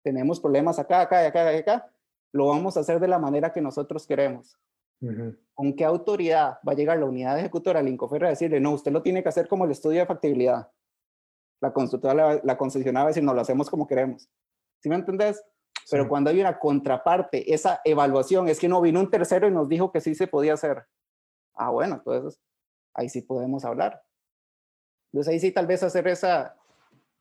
Tenemos 0.03 0.39
problemas 0.39 0.77
acá, 0.77 1.01
acá, 1.01 1.25
acá, 1.25 1.49
acá. 1.49 1.91
Lo 2.31 2.47
vamos 2.47 2.77
a 2.77 2.81
hacer 2.81 2.99
de 2.99 3.07
la 3.07 3.17
manera 3.17 3.51
que 3.51 3.61
nosotros 3.61 4.05
queremos. 4.05 4.55
¿Con 5.55 5.75
qué 5.75 5.83
autoridad 5.83 6.59
va 6.67 6.73
a 6.73 6.75
llegar 6.75 6.99
la 6.99 7.05
unidad 7.05 7.39
ejecutora 7.39 7.79
al 7.79 7.87
Incofer 7.87 8.25
a 8.25 8.29
decirle, 8.29 8.59
no, 8.59 8.71
usted 8.71 8.91
lo 8.91 9.01
tiene 9.01 9.23
que 9.23 9.29
hacer 9.29 9.47
como 9.47 9.65
el 9.65 9.71
estudio 9.71 10.01
de 10.01 10.05
factibilidad? 10.05 10.71
La 11.61 11.73
consultora, 11.73 12.13
la, 12.13 12.41
la 12.43 12.57
concesionaria 12.57 13.05
va 13.05 13.07
a 13.07 13.11
decir, 13.11 13.23
no, 13.23 13.33
lo 13.33 13.41
hacemos 13.41 13.71
como 13.71 13.87
queremos. 13.87 14.29
¿Sí 14.81 14.89
me 14.89 14.95
entendés? 14.95 15.43
Pero 15.89 16.07
cuando 16.07 16.29
hay 16.29 16.39
una 16.39 16.59
contraparte, 16.59 17.51
esa 17.51 17.81
evaluación, 17.83 18.49
es 18.49 18.59
que 18.59 18.69
no 18.69 18.81
vino 18.81 18.99
un 18.99 19.09
tercero 19.09 19.47
y 19.47 19.51
nos 19.51 19.67
dijo 19.67 19.91
que 19.91 20.01
sí 20.01 20.13
se 20.13 20.27
podía 20.27 20.53
hacer. 20.53 20.85
Ah, 21.55 21.69
bueno, 21.69 21.95
entonces 21.95 22.39
ahí 22.93 23.09
sí 23.09 23.21
podemos 23.21 23.65
hablar. 23.65 24.03
Entonces 25.11 25.33
ahí 25.33 25.39
sí 25.39 25.51
tal 25.51 25.67
vez 25.67 25.83
hacer 25.83 26.07
esa, 26.07 26.55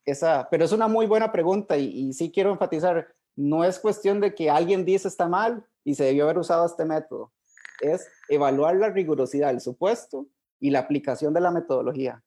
esa, 0.05 0.49
pero 0.51 0.64
es 0.64 0.72
una 0.72 0.89
muy 0.89 1.07
buena 1.07 1.32
pregunta 1.32 1.76
y, 1.76 2.12
sí 2.12 2.30
quiero 2.30 2.51
enfatizar, 2.51 3.14
no 3.37 3.64
es 3.64 3.78
cuestión 3.78 4.20
de 4.20 4.35
que 4.35 4.51
alguien 4.51 4.85
dice 4.85 5.09
está 5.09 5.28
mal 5.28 5.66
y 5.85 5.95
se 5.95 6.05
debió 6.05 6.24
haber 6.24 6.39
usado 6.39 6.66
este 6.66 6.85
método 6.85 7.32
es 7.80 8.09
evaluar 8.28 8.76
la 8.76 8.91
rigurosidad 8.91 9.49
del 9.49 9.61
supuesto 9.61 10.26
y 10.61 10.70
la 10.70 10.80
aplicación 10.80 11.35
de 11.35 11.41
la 11.41 11.51
metodología. 11.51 12.22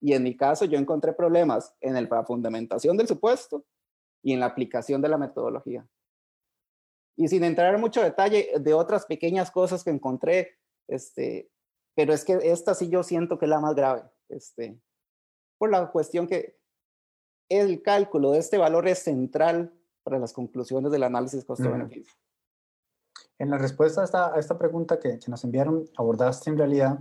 Y 0.00 0.14
en 0.14 0.22
mi 0.22 0.36
caso 0.36 0.64
yo 0.64 0.78
encontré 0.78 1.12
problemas 1.12 1.74
en 1.80 1.96
el, 1.96 2.08
la 2.10 2.24
fundamentación 2.24 2.96
del 2.96 3.06
supuesto 3.06 3.64
y 4.22 4.32
en 4.32 4.40
la 4.40 4.46
aplicación 4.46 5.00
de 5.00 5.08
la 5.08 5.18
metodología. 5.18 5.86
Y 7.16 7.28
sin 7.28 7.44
entrar 7.44 7.74
en 7.74 7.80
mucho 7.80 8.02
detalle 8.02 8.52
de 8.58 8.74
otras 8.74 9.06
pequeñas 9.06 9.50
cosas 9.50 9.84
que 9.84 9.90
encontré, 9.90 10.58
este, 10.94 11.50
pero 11.94 12.12
es 12.12 12.24
que 12.24 12.38
esta 12.42 12.74
sí 12.74 12.88
yo 12.88 13.02
siento 13.02 13.38
que 13.38 13.46
es 13.46 13.50
la 13.50 13.60
más 13.60 13.74
grave, 13.74 14.02
este, 14.28 14.80
por 15.58 15.70
la 15.70 15.90
cuestión 15.90 16.26
que 16.26 16.58
el 17.48 17.82
cálculo 17.82 18.32
de 18.32 18.38
este 18.38 18.58
valor 18.58 18.88
es 18.88 19.00
central 19.00 19.74
para 20.02 20.18
las 20.18 20.32
conclusiones 20.32 20.90
del 20.90 21.02
análisis 21.02 21.44
costo-beneficio. 21.44 22.12
En 23.38 23.50
la 23.50 23.58
respuesta 23.58 24.00
a 24.00 24.04
esta, 24.04 24.34
a 24.34 24.38
esta 24.38 24.58
pregunta 24.58 24.98
que, 24.98 25.18
que, 25.18 25.30
nos 25.30 25.44
enviaron, 25.44 25.88
abordaste 25.96 26.50
en 26.50 26.58
realidad 26.58 26.98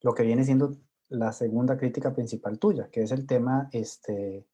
lo 0.00 0.14
que 0.14 0.22
viene 0.22 0.44
siendo 0.44 0.76
la 1.08 1.32
segunda 1.32 1.76
crítica 1.76 2.12
principal 2.12 2.58
tuya, 2.58 2.88
que 2.90 3.02
es 3.02 3.12
el 3.12 3.26
tema 3.26 3.68
este, 3.72 4.46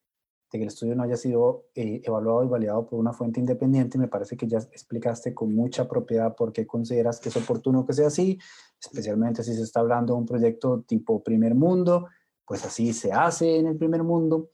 de 0.51 0.59
que 0.59 0.63
el 0.63 0.69
estudio 0.69 0.95
no 0.95 1.03
haya 1.03 1.17
sido 1.17 1.67
eh, 1.75 2.01
evaluado 2.05 2.45
y 2.45 2.49
validado 2.49 2.87
por 2.87 2.99
una 2.99 3.13
fuente 3.13 3.41
independiente. 3.41 3.99
Me 3.99 4.09
parece 4.09 4.37
que 4.37 4.47
ya 4.47 4.59
explicaste 4.59 5.35
con 5.35 5.55
mucha 5.55 5.87
propiedad 5.89 6.35
por 6.35 6.53
qué 6.53 6.67
consideras 6.67 7.21
que 7.21 7.29
es 7.29 7.37
oportuno 7.37 7.87
que 7.87 7.93
sea 7.93 8.07
así, 8.07 8.39
especialmente 8.81 9.43
si 9.43 9.55
se 9.55 9.63
está 9.63 9.81
hablando 9.81 10.15
de 10.15 10.21
un 10.21 10.27
proyecto 10.27 10.83
tipo 10.83 11.23
primer 11.23 11.55
mundo, 11.55 12.07
pues 12.47 12.65
así 12.65 12.95
se 12.95 13.13
hace 13.13 13.59
en 13.59 13.67
el 13.67 13.77
primer 13.77 14.03
mundo. 14.03 14.51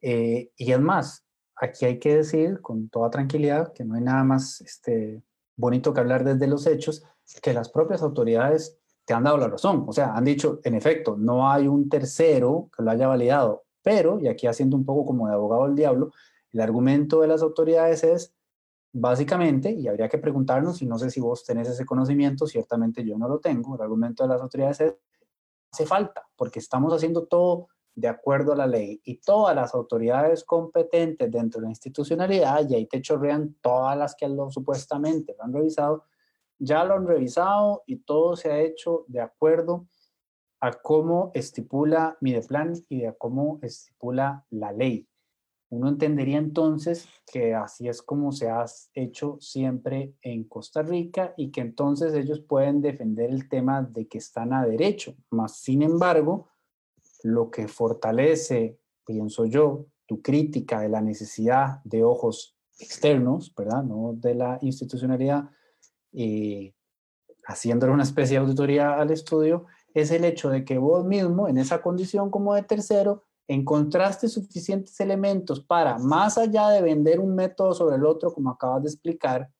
Eh, 0.00 0.50
y 0.56 0.72
es 0.72 0.80
más, 0.80 1.24
aquí 1.54 1.84
hay 1.84 1.98
que 1.98 2.16
decir 2.16 2.60
con 2.62 2.88
toda 2.88 3.10
tranquilidad 3.10 3.72
que 3.74 3.84
no 3.84 3.94
hay 3.94 4.02
nada 4.02 4.24
más 4.24 4.62
este, 4.62 5.22
bonito 5.56 5.92
que 5.92 6.00
hablar 6.00 6.24
desde 6.24 6.46
los 6.46 6.66
hechos, 6.66 7.04
que 7.42 7.52
las 7.52 7.68
propias 7.68 8.02
autoridades 8.02 8.78
te 9.04 9.12
han 9.12 9.24
dado 9.24 9.36
la 9.36 9.48
razón. 9.48 9.84
O 9.86 9.92
sea, 9.92 10.14
han 10.14 10.24
dicho, 10.24 10.60
en 10.64 10.74
efecto, 10.74 11.16
no 11.18 11.50
hay 11.50 11.68
un 11.68 11.88
tercero 11.88 12.70
que 12.74 12.82
lo 12.82 12.90
haya 12.90 13.06
validado, 13.06 13.64
pero, 13.82 14.20
y 14.20 14.28
aquí 14.28 14.46
haciendo 14.46 14.76
un 14.76 14.84
poco 14.84 15.06
como 15.06 15.28
de 15.28 15.34
abogado 15.34 15.66
del 15.66 15.74
diablo, 15.74 16.12
el 16.52 16.60
argumento 16.60 17.20
de 17.20 17.28
las 17.28 17.42
autoridades 17.42 18.04
es, 18.04 18.34
básicamente, 18.92 19.70
y 19.72 19.86
habría 19.88 20.08
que 20.08 20.18
preguntarnos, 20.18 20.82
y 20.82 20.86
no 20.86 20.98
sé 20.98 21.10
si 21.10 21.20
vos 21.20 21.44
tenés 21.44 21.68
ese 21.68 21.84
conocimiento, 21.84 22.46
ciertamente 22.46 23.04
yo 23.04 23.16
no 23.16 23.28
lo 23.28 23.38
tengo, 23.38 23.76
el 23.76 23.82
argumento 23.82 24.24
de 24.24 24.28
las 24.28 24.40
autoridades 24.40 24.80
es, 24.80 24.96
hace 25.72 25.86
falta, 25.86 26.28
porque 26.36 26.58
estamos 26.58 26.92
haciendo 26.92 27.26
todo 27.26 27.68
de 27.94 28.08
acuerdo 28.08 28.52
a 28.52 28.56
la 28.56 28.66
ley 28.66 29.00
y 29.04 29.20
todas 29.20 29.54
las 29.54 29.74
autoridades 29.74 30.44
competentes 30.44 31.30
dentro 31.30 31.60
de 31.60 31.66
la 31.66 31.70
institucionalidad, 31.70 32.68
y 32.68 32.74
ahí 32.74 32.86
te 32.86 33.00
chorrean 33.00 33.56
todas 33.60 33.96
las 33.96 34.14
que 34.16 34.28
lo, 34.28 34.50
supuestamente 34.50 35.34
lo 35.38 35.44
han 35.44 35.52
revisado, 35.52 36.04
ya 36.58 36.84
lo 36.84 36.94
han 36.94 37.06
revisado 37.06 37.82
y 37.86 37.96
todo 37.98 38.36
se 38.36 38.50
ha 38.50 38.60
hecho 38.60 39.04
de 39.08 39.20
acuerdo 39.20 39.86
a 40.60 40.72
cómo 40.72 41.30
estipula 41.34 42.16
Mideplan 42.20 42.74
y 42.88 43.02
de 43.02 43.14
cómo 43.16 43.58
estipula 43.62 44.44
la 44.50 44.72
ley. 44.72 45.06
Uno 45.70 45.88
entendería 45.88 46.38
entonces 46.38 47.08
que 47.32 47.54
así 47.54 47.88
es 47.88 48.02
como 48.02 48.32
se 48.32 48.50
ha 48.50 48.64
hecho 48.94 49.38
siempre 49.40 50.14
en 50.20 50.44
Costa 50.44 50.82
Rica 50.82 51.32
y 51.36 51.50
que 51.52 51.60
entonces 51.60 52.12
ellos 52.14 52.40
pueden 52.40 52.80
defender 52.80 53.30
el 53.30 53.48
tema 53.48 53.82
de 53.82 54.08
que 54.08 54.18
están 54.18 54.52
a 54.52 54.66
derecho. 54.66 55.14
Más 55.30 55.58
sin 55.58 55.82
embargo, 55.82 56.48
lo 57.22 57.50
que 57.50 57.68
fortalece, 57.68 58.80
pienso 59.06 59.46
yo, 59.46 59.86
tu 60.06 60.20
crítica 60.20 60.80
de 60.80 60.88
la 60.88 61.00
necesidad 61.00 61.80
de 61.84 62.02
ojos 62.02 62.56
externos, 62.80 63.54
¿verdad? 63.54 63.84
No 63.84 64.12
de 64.14 64.34
la 64.34 64.58
institucionalidad, 64.62 65.50
y 66.12 66.74
haciéndole 67.46 67.92
una 67.92 68.02
especie 68.02 68.38
de 68.38 68.44
auditoría 68.44 68.94
al 68.94 69.10
estudio, 69.10 69.66
es 69.94 70.10
el 70.10 70.24
hecho 70.24 70.50
de 70.50 70.64
que 70.64 70.78
vos 70.78 71.04
mismo, 71.04 71.48
en 71.48 71.58
esa 71.58 71.82
condición 71.82 72.30
como 72.30 72.54
de 72.54 72.62
tercero, 72.62 73.24
encontraste 73.48 74.28
suficientes 74.28 74.98
elementos 75.00 75.60
para, 75.60 75.98
más 75.98 76.38
allá 76.38 76.68
de 76.68 76.82
vender 76.82 77.18
un 77.18 77.34
método 77.34 77.74
sobre 77.74 77.96
el 77.96 78.06
otro, 78.06 78.32
como 78.32 78.50
acabas 78.50 78.82
de 78.82 78.88
explicar, 78.88 79.50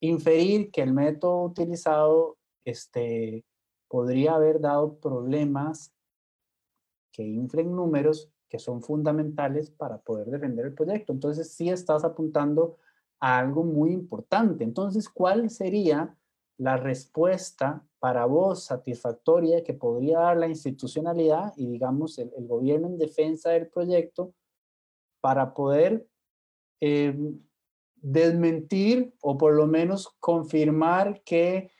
inferir 0.00 0.70
que 0.70 0.82
el 0.82 0.92
método 0.92 1.44
utilizado 1.44 2.36
este, 2.64 3.44
podría 3.88 4.34
haber 4.34 4.60
dado 4.60 4.98
problemas 4.98 5.94
que 7.10 7.22
inflen 7.22 7.74
números 7.74 8.30
que 8.48 8.58
son 8.58 8.82
fundamentales 8.82 9.70
para 9.70 9.98
poder 9.98 10.28
defender 10.28 10.66
el 10.66 10.74
proyecto. 10.74 11.12
Entonces, 11.12 11.54
sí 11.54 11.70
estás 11.70 12.04
apuntando 12.04 12.76
a 13.18 13.38
algo 13.38 13.64
muy 13.64 13.92
importante. 13.92 14.62
Entonces, 14.62 15.08
¿cuál 15.08 15.48
sería 15.48 16.16
la 16.58 16.76
respuesta 16.76 17.84
para 17.98 18.26
vos 18.26 18.64
satisfactoria 18.64 19.64
que 19.64 19.74
podría 19.74 20.20
dar 20.20 20.36
la 20.36 20.48
institucionalidad 20.48 21.52
y, 21.56 21.66
digamos, 21.66 22.18
el, 22.18 22.30
gobierno 22.46 22.86
en 22.88 22.98
defensa 22.98 23.50
del 23.50 23.68
proyecto 23.68 24.34
para 25.20 25.54
poder 25.54 26.06
em, 26.80 27.40
desmentir 27.96 29.14
o 29.20 29.36
por 29.38 29.54
lo 29.54 29.66
menos 29.66 30.14
confirmar 30.20 31.22
que 31.24 31.70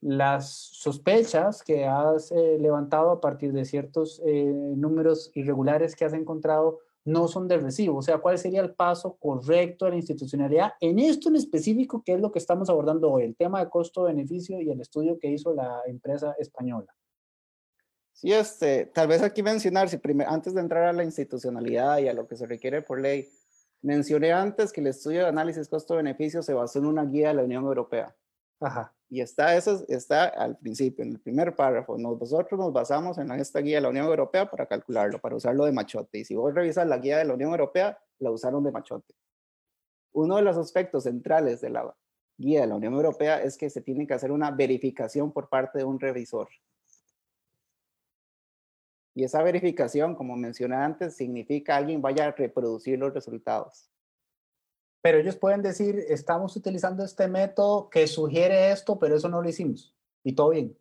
las 0.00 0.52
sospechas 0.52 1.62
que 1.62 1.84
has 1.84 2.30
eh, 2.30 2.58
levantado 2.58 3.10
a 3.10 3.20
partir 3.20 3.52
de 3.52 3.64
ciertos 3.64 4.20
eh, 4.24 4.44
números 4.44 5.30
irregulares 5.34 5.96
que 5.96 6.04
has 6.04 6.12
encontrado 6.12 6.80
no 7.08 7.26
son 7.26 7.48
de 7.48 7.56
recibo. 7.56 7.98
O 7.98 8.02
sea, 8.02 8.18
¿cuál 8.18 8.38
sería 8.38 8.60
el 8.60 8.74
paso 8.74 9.16
correcto 9.18 9.86
de 9.86 9.92
la 9.92 9.96
institucionalidad 9.96 10.72
en 10.80 10.98
esto 10.98 11.28
en 11.28 11.36
específico, 11.36 12.02
que 12.04 12.14
es 12.14 12.20
lo 12.20 12.30
que 12.30 12.38
estamos 12.38 12.68
abordando 12.68 13.10
hoy, 13.10 13.24
el 13.24 13.36
tema 13.36 13.60
de 13.64 13.70
costo-beneficio 13.70 14.60
y 14.60 14.70
el 14.70 14.80
estudio 14.80 15.18
que 15.18 15.30
hizo 15.30 15.54
la 15.54 15.80
empresa 15.86 16.34
española? 16.38 16.94
Sí, 18.12 18.32
este, 18.32 18.86
tal 18.86 19.08
vez 19.08 19.22
aquí 19.22 19.42
mencionar, 19.42 19.88
si 19.88 19.98
antes 20.26 20.52
de 20.52 20.60
entrar 20.60 20.84
a 20.84 20.92
la 20.92 21.04
institucionalidad 21.04 21.98
y 21.98 22.08
a 22.08 22.12
lo 22.12 22.26
que 22.26 22.36
se 22.36 22.46
requiere 22.46 22.82
por 22.82 23.00
ley, 23.00 23.28
mencioné 23.80 24.32
antes 24.32 24.72
que 24.72 24.80
el 24.80 24.88
estudio 24.88 25.20
de 25.20 25.28
análisis 25.28 25.68
costo-beneficio 25.68 26.42
se 26.42 26.52
basó 26.52 26.80
en 26.80 26.86
una 26.86 27.04
guía 27.04 27.28
de 27.28 27.34
la 27.34 27.44
Unión 27.44 27.64
Europea. 27.64 28.14
Ajá. 28.60 28.92
Y 29.10 29.22
está, 29.22 29.56
eso 29.56 29.84
está 29.88 30.24
al 30.24 30.58
principio, 30.58 31.02
en 31.02 31.12
el 31.12 31.20
primer 31.20 31.56
párrafo. 31.56 31.96
Nosotros 31.96 32.60
nos 32.60 32.72
basamos 32.72 33.16
en 33.16 33.30
esta 33.32 33.60
guía 33.60 33.76
de 33.76 33.82
la 33.82 33.88
Unión 33.88 34.06
Europea 34.06 34.50
para 34.50 34.66
calcularlo, 34.66 35.18
para 35.18 35.36
usarlo 35.36 35.64
de 35.64 35.72
machote. 35.72 36.18
Y 36.18 36.24
si 36.24 36.34
vos 36.34 36.54
revisas 36.54 36.86
la 36.86 36.98
guía 36.98 37.16
de 37.18 37.24
la 37.24 37.34
Unión 37.34 37.50
Europea, 37.50 37.98
la 38.18 38.30
usaron 38.30 38.62
de 38.64 38.70
machote. 38.70 39.14
Uno 40.12 40.36
de 40.36 40.42
los 40.42 40.58
aspectos 40.58 41.04
centrales 41.04 41.62
de 41.62 41.70
la 41.70 41.94
guía 42.36 42.60
de 42.60 42.66
la 42.66 42.76
Unión 42.76 42.94
Europea 42.94 43.42
es 43.42 43.56
que 43.56 43.70
se 43.70 43.80
tiene 43.80 44.06
que 44.06 44.14
hacer 44.14 44.30
una 44.30 44.50
verificación 44.50 45.32
por 45.32 45.48
parte 45.48 45.78
de 45.78 45.84
un 45.84 45.98
revisor. 45.98 46.48
Y 49.14 49.24
esa 49.24 49.42
verificación, 49.42 50.14
como 50.14 50.36
mencioné 50.36 50.76
antes, 50.76 51.16
significa 51.16 51.76
alguien 51.76 52.02
vaya 52.02 52.26
a 52.26 52.32
reproducir 52.32 52.98
los 52.98 53.14
resultados 53.14 53.90
pero 55.00 55.18
ellos 55.18 55.36
pueden 55.36 55.62
decir, 55.62 56.04
estamos 56.08 56.56
utilizando 56.56 57.04
este 57.04 57.28
método 57.28 57.88
que 57.88 58.06
sugiere 58.06 58.72
esto, 58.72 58.98
pero 58.98 59.16
eso 59.16 59.28
no 59.28 59.42
lo 59.42 59.48
hicimos. 59.48 59.94
Y 60.24 60.32
todo 60.32 60.50
bien. 60.50 60.76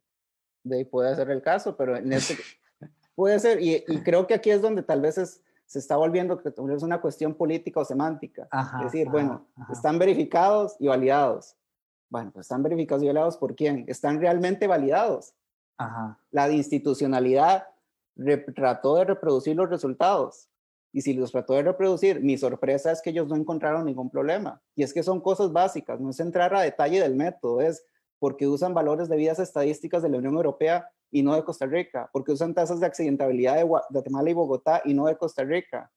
De 0.64 0.86
puede 0.86 1.16
ser 1.16 1.30
el 1.30 1.42
caso, 1.42 1.78
pero 1.78 1.96
en 1.96 2.12
este 2.12 2.38
puede 3.16 3.40
ser, 3.40 3.62
y, 3.62 3.84
creo 4.04 4.28
que 4.28 4.34
aquí 4.34 4.50
es 4.50 4.62
donde 4.62 4.84
tal 4.84 5.02
vez 5.02 5.42
se 5.66 5.80
está 5.80 5.96
volviendo 5.98 6.42
que 6.42 6.50
es 6.50 6.84
una 6.84 7.00
cuestión 7.00 7.36
política 7.36 7.80
o 7.80 7.86
semántica. 7.86 8.48
es 8.78 8.92
decir, 8.92 9.10
bueno, 9.10 9.48
están 9.72 10.00
verificados 10.00 10.76
y 10.80 10.88
validados. 10.88 11.56
Bueno, 12.10 12.32
pues 12.32 12.46
están 12.46 12.64
verificados 12.64 13.04
y 13.04 13.08
validados 13.08 13.38
por 13.38 13.56
quién? 13.56 13.86
¿Están 13.88 14.20
realmente 14.20 14.66
validados? 14.66 15.34
La 16.32 16.50
institucionalidad 16.50 17.68
trató 18.56 18.96
de 18.96 19.06
reproducir 19.06 19.56
los 19.56 19.70
resultados. 19.70 20.50
Y 20.98 21.02
si 21.02 21.14
los 21.14 21.32
trató 21.32 21.54
de 21.54 21.62
reproducir, 21.62 22.24
mi 22.24 22.40
sorpresa 22.40 22.92
es 22.92 23.04
que 23.04 23.12
ellos 23.12 23.28
no 23.28 23.36
encontraron 23.36 23.86
ningún 23.86 24.10
problema. 24.10 24.64
Y 24.74 24.82
es 24.82 24.96
que 24.96 25.04
son 25.04 25.22
cosas 25.22 25.54
básicas, 25.54 26.00
no 26.00 26.10
es 26.10 26.20
entrar 26.20 26.56
a 26.56 26.62
detalle 26.62 27.00
del 27.00 27.14
método, 27.14 27.62
es 27.62 27.86
porque 28.18 28.48
usan 28.48 28.74
valores 28.74 29.08
de 29.08 29.16
vidas 29.16 29.38
estadísticas 29.38 30.02
de 30.02 30.10
la 30.10 30.18
Unión 30.18 30.34
Europea 30.34 30.90
y 31.12 31.22
no 31.22 31.36
de 31.36 31.44
Costa 31.44 31.68
Rica, 31.68 32.10
porque 32.12 32.32
usan 32.32 32.56
tasas 32.56 32.80
de 32.80 32.88
accidentabilidad 32.88 33.58
de 33.58 33.62
Guatemala 33.62 34.28
y 34.28 34.34
Bogotá 34.34 34.82
y 34.86 34.96
no 34.96 35.06
de 35.06 35.16
Costa 35.16 35.44
Rica, 35.44 35.92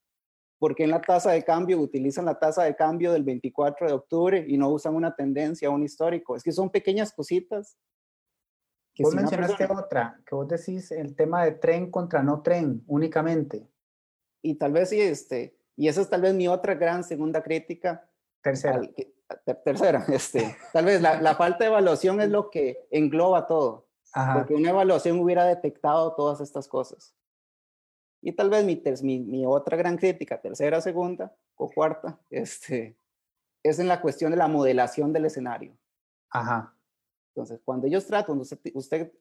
porque 0.59 0.85
en 0.85 0.91
la 0.91 1.01
tasa 1.01 1.31
de 1.31 1.45
cambio 1.45 1.81
utilizan 1.81 2.27
la 2.27 2.39
tasa 2.39 2.65
de 2.65 2.77
cambio 2.77 3.15
del 3.15 3.25
24 3.25 3.87
de 3.87 3.95
octubre 3.95 4.45
y 4.47 4.59
no 4.59 4.69
usan 4.69 4.95
una 4.95 5.17
tendencia, 5.17 5.71
un 5.71 5.83
histórico. 5.83 6.37
Es 6.37 6.43
que 6.43 6.53
son 6.53 6.69
pequeñas 6.69 7.11
cositas. 7.15 7.79
Que 8.95 9.03
vos 9.03 9.15
mencionaste 9.15 9.65
otra, 9.65 10.21
que 10.27 10.35
vos 10.35 10.47
decís 10.47 10.93
el 10.93 11.17
tema 11.17 11.43
de 11.47 11.53
tren 11.53 11.91
contra 11.91 12.23
no 12.23 12.43
tren 12.43 12.85
únicamente 12.87 13.70
y 14.43 14.55
tal 14.55 14.73
vez 14.73 14.91
sí, 14.91 15.01
este, 15.01 15.57
y 15.77 15.89
esa 15.89 16.01
es 16.01 16.11
tal 16.11 16.23
vez 16.23 16.35
mi 16.35 16.49
otra 16.49 16.75
gran 16.75 17.05
segunda 17.05 17.43
crítica. 17.43 18.09
Tercera. 18.43 18.81
tercera, 19.65 20.05
este, 20.13 20.57
tal 20.73 20.85
vez 20.87 21.01
la, 21.01 21.21
la, 21.21 21.35
falta 21.35 21.65
de 21.65 21.71
evaluación 21.71 22.21
es 22.21 22.31
lo 22.31 22.51
que 22.51 22.87
engloba 22.91 23.47
todo. 23.47 23.89
Porque 24.35 24.55
una 24.55 24.71
evaluación 24.71 25.21
hubiera 25.21 25.45
detectado 25.45 26.15
todas 26.15 26.41
estas 26.41 26.67
cosas. 26.67 27.15
Y 28.23 28.33
tal 28.33 28.51
vez 28.51 28.65
mi, 28.65 28.83
mi, 29.03 29.21
mi, 29.21 29.47
otra 29.47 29.77
gran 29.77 29.97
crítica, 29.97 30.41
tercera, 30.41 30.81
segunda 30.81 31.35
o 31.55 31.71
cuarta, 31.71 32.19
este, 32.29 32.97
es 33.63 33.79
en 33.79 33.89
la 33.89 34.01
cuestión 34.01 34.31
de 34.31 34.37
la 34.37 34.49
modelación 34.49 35.13
del 35.13 35.27
escenario. 35.27 35.77
Ajá. 36.31 36.75
Entonces, 37.35 37.61
cuando 37.65 37.87
ellos 37.87 38.07
tratan, 38.07 38.39
usted, 38.39 38.59
usted 38.75 39.13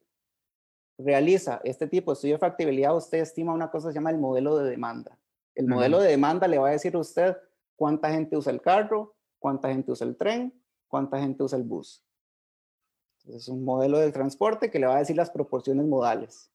realiza 1.00 1.62
este 1.64 1.88
tipo 1.88 2.12
de 2.12 2.14
estudio 2.14 2.36
de 2.36 2.39
factibilidad, 2.39 2.95
usted 2.95 3.20
estima 3.20 3.54
una 3.54 3.72
cosa 3.72 3.88
que 3.88 3.93
se 3.93 3.97
llama 3.97 4.12
el 4.12 4.20
modelo 4.20 4.58
de 4.58 4.70
demanda. 4.70 5.18
El 5.56 5.68
modelo 5.68 6.00
de 6.00 6.10
demanda 6.10 6.47
le 6.47 6.58
va 6.58 6.70
a 6.70 6.72
decir 6.72 6.95
a 6.95 7.00
usted 7.00 7.38
cuánta 7.76 8.12
gente 8.12 8.38
usa 8.38 8.52
el 8.52 8.62
carro, 8.62 9.16
cuánta 9.39 9.70
gente 9.70 9.91
usa 9.91 10.06
el 10.06 10.16
tren, 10.16 10.54
cuánta 10.88 11.20
gente 11.20 11.43
usa 11.43 11.58
el 11.58 11.64
bus. 11.64 12.04
es 13.28 13.47
un 13.47 13.64
modelo 13.64 14.00
de 14.00 14.12
transporte 14.12 14.70
que 14.70 14.80
le 14.80 14.88
va 14.88 14.95
a 14.95 15.00
decir 15.00 15.16
las 15.16 15.30
proporciones 15.30 15.86
modales. 15.86 16.52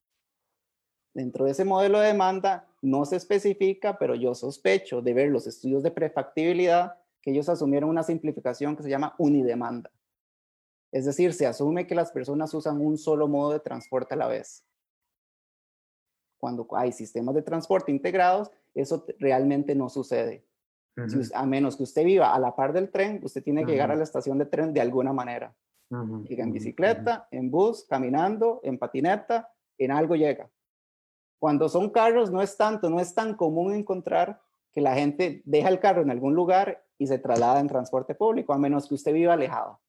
Dentro 1.15 1.45
de 1.45 1.53
ese 1.53 1.65
modelo 1.65 2.01
de 2.01 2.09
demanda 2.09 2.67
no 2.83 3.05
se 3.05 3.17
especifica, 3.17 3.99
pero 3.99 4.15
yo 4.15 4.35
sospecho 4.35 5.01
de 5.01 5.15
ver 5.15 5.31
los 5.31 5.47
estudios 5.47 5.83
de 5.83 5.91
prefactibilidad 5.91 6.97
que 7.23 7.31
ellos 7.31 7.49
asumieron 7.49 7.89
una 7.89 8.03
simplificación 8.03 8.77
que 8.77 8.83
se 8.83 8.91
llama 8.91 9.15
unidemanda. 9.19 9.91
Es 10.95 11.07
decir, 11.07 11.33
se 11.33 11.45
asume 11.45 11.89
que 11.89 11.97
las 11.97 12.13
personas 12.13 12.55
usan 12.55 12.81
un 12.81 12.97
solo 12.97 13.27
modo 13.27 13.51
de 13.51 13.59
transporte 13.59 14.15
a 14.15 14.17
la 14.17 14.29
vez. 14.29 14.65
Cuando 16.39 16.69
hay 16.71 16.93
sistemas 16.93 17.35
de 17.35 17.43
transporte 17.43 17.91
integrados, 17.91 18.53
eso 18.75 19.05
realmente 19.19 19.75
no 19.75 19.89
sucede. 19.89 20.47
a 21.35 21.47
menos 21.47 21.77
que 21.77 21.83
usted 21.83 22.05
viva 22.05 22.33
a 22.33 22.39
la 22.39 22.55
par 22.55 22.73
del 22.73 22.93
tren, 22.93 23.19
usted 23.25 23.43
tiene 23.43 23.67
que 23.67 23.73
llegar 23.73 23.91
a 23.91 23.97
la 23.97 24.05
estación 24.05 24.39
de 24.39 24.47
tren 24.47 24.73
de 24.73 24.81
alguna 24.81 25.13
manera. 25.13 25.53
Llega 26.29 26.45
en 26.45 26.53
bicicleta, 26.53 27.27
en 27.33 27.51
bus, 27.51 27.85
caminando, 27.91 28.61
en 28.63 28.79
patineta, 28.79 29.53
en 29.77 29.91
algo 29.91 30.15
llega. 30.15 30.49
Cuando 31.41 31.69
son 31.69 31.91
carros 31.91 32.31
no 32.31 32.41
es 32.41 32.57
tanto, 32.57 32.89
no 32.89 33.01
es 33.01 33.13
tan 33.17 33.35
común 33.35 33.75
encontrar 33.75 34.41
que 34.71 34.81
la 34.81 34.95
gente 34.95 35.43
deja 35.45 35.71
el 35.71 35.81
carro 35.81 36.03
en 36.03 36.13
algún 36.13 36.37
lugar 36.37 36.85
y 36.99 37.09
se 37.09 37.19
traslada 37.19 37.59
en 37.59 37.67
transporte 37.67 38.15
público, 38.15 38.53
a 38.53 38.59
menos 38.59 38.87
que 38.87 38.95
usted 38.95 39.13
viva 39.13 39.33
alejado 39.33 39.81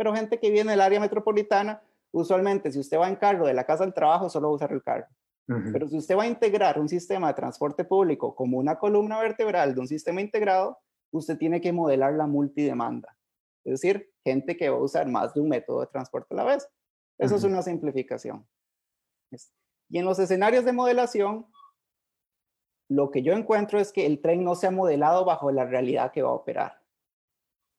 pero 0.00 0.14
gente 0.14 0.38
que 0.38 0.50
viene 0.50 0.70
del 0.70 0.80
área 0.80 0.98
metropolitana, 0.98 1.82
usualmente 2.10 2.72
si 2.72 2.78
usted 2.78 2.98
va 2.98 3.06
en 3.06 3.16
carro 3.16 3.46
de 3.46 3.52
la 3.52 3.64
casa 3.64 3.84
al 3.84 3.92
trabajo, 3.92 4.30
solo 4.30 4.48
va 4.48 4.52
a 4.52 4.56
usar 4.56 4.72
el 4.72 4.82
carro. 4.82 5.06
Pero 5.74 5.88
si 5.88 5.98
usted 5.98 6.16
va 6.16 6.22
a 6.22 6.26
integrar 6.26 6.80
un 6.80 6.88
sistema 6.88 7.28
de 7.28 7.34
transporte 7.34 7.84
público 7.84 8.34
como 8.34 8.56
una 8.56 8.78
columna 8.78 9.20
vertebral 9.20 9.74
de 9.74 9.80
un 9.82 9.86
sistema 9.86 10.22
integrado, 10.22 10.78
usted 11.10 11.36
tiene 11.36 11.60
que 11.60 11.74
modelar 11.74 12.14
la 12.14 12.26
multidemanda. 12.26 13.14
Es 13.62 13.72
decir, 13.72 14.10
gente 14.24 14.56
que 14.56 14.70
va 14.70 14.78
a 14.78 14.80
usar 14.80 15.06
más 15.06 15.34
de 15.34 15.42
un 15.42 15.50
método 15.50 15.82
de 15.82 15.88
transporte 15.88 16.32
a 16.32 16.36
la 16.36 16.44
vez. 16.44 16.66
Eso 17.18 17.36
es 17.36 17.44
una 17.44 17.60
simplificación. 17.60 18.48
Y 19.90 19.98
en 19.98 20.06
los 20.06 20.18
escenarios 20.18 20.64
de 20.64 20.72
modelación, 20.72 21.44
lo 22.88 23.10
que 23.10 23.20
yo 23.20 23.34
encuentro 23.34 23.78
es 23.78 23.92
que 23.92 24.06
el 24.06 24.22
tren 24.22 24.44
no 24.44 24.54
se 24.54 24.66
ha 24.66 24.70
modelado 24.70 25.26
bajo 25.26 25.52
la 25.52 25.66
realidad 25.66 26.10
que 26.10 26.22
va 26.22 26.30
a 26.30 26.40
operar. 26.40 26.80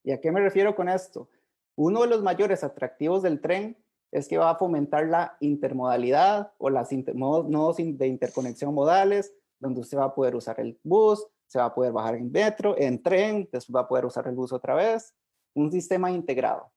¿Y 0.03 0.11
a 0.11 0.21
qué 0.21 0.31
me 0.31 0.39
refiero 0.39 0.75
con 0.75 0.87
esto? 0.87 1.27
Uno 1.75 2.01
de 2.01 2.07
los 2.07 2.21
mayores 2.21 2.63
atractivos 2.63 3.21
del 3.21 3.41
tren 3.41 3.77
es 4.11 4.27
que 4.27 4.37
va 4.37 4.49
a 4.49 4.55
fomentar 4.55 5.07
la 5.07 5.37
intermodalidad 5.39 6.53
o 6.57 6.69
las 6.69 6.89
nodos 7.15 7.77
de 7.77 8.07
interconexión 8.07 8.73
modales, 8.73 9.33
donde 9.59 9.81
usted 9.81 9.97
va 9.97 10.05
a 10.05 10.15
poder 10.15 10.35
usar 10.35 10.59
el 10.59 10.79
bus, 10.83 11.25
se 11.47 11.59
va 11.59 11.65
a 11.65 11.73
poder 11.73 11.93
bajar 11.93 12.15
en 12.15 12.31
metro, 12.31 12.77
en 12.77 13.01
tren, 13.01 13.47
después 13.51 13.75
va 13.75 13.81
a 13.81 13.87
poder 13.87 14.05
usar 14.05 14.27
el 14.27 14.35
bus 14.35 14.51
otra 14.51 14.73
vez, 14.75 15.15
un 15.53 15.71
sistema 15.71 16.11
integrado. 16.11 16.71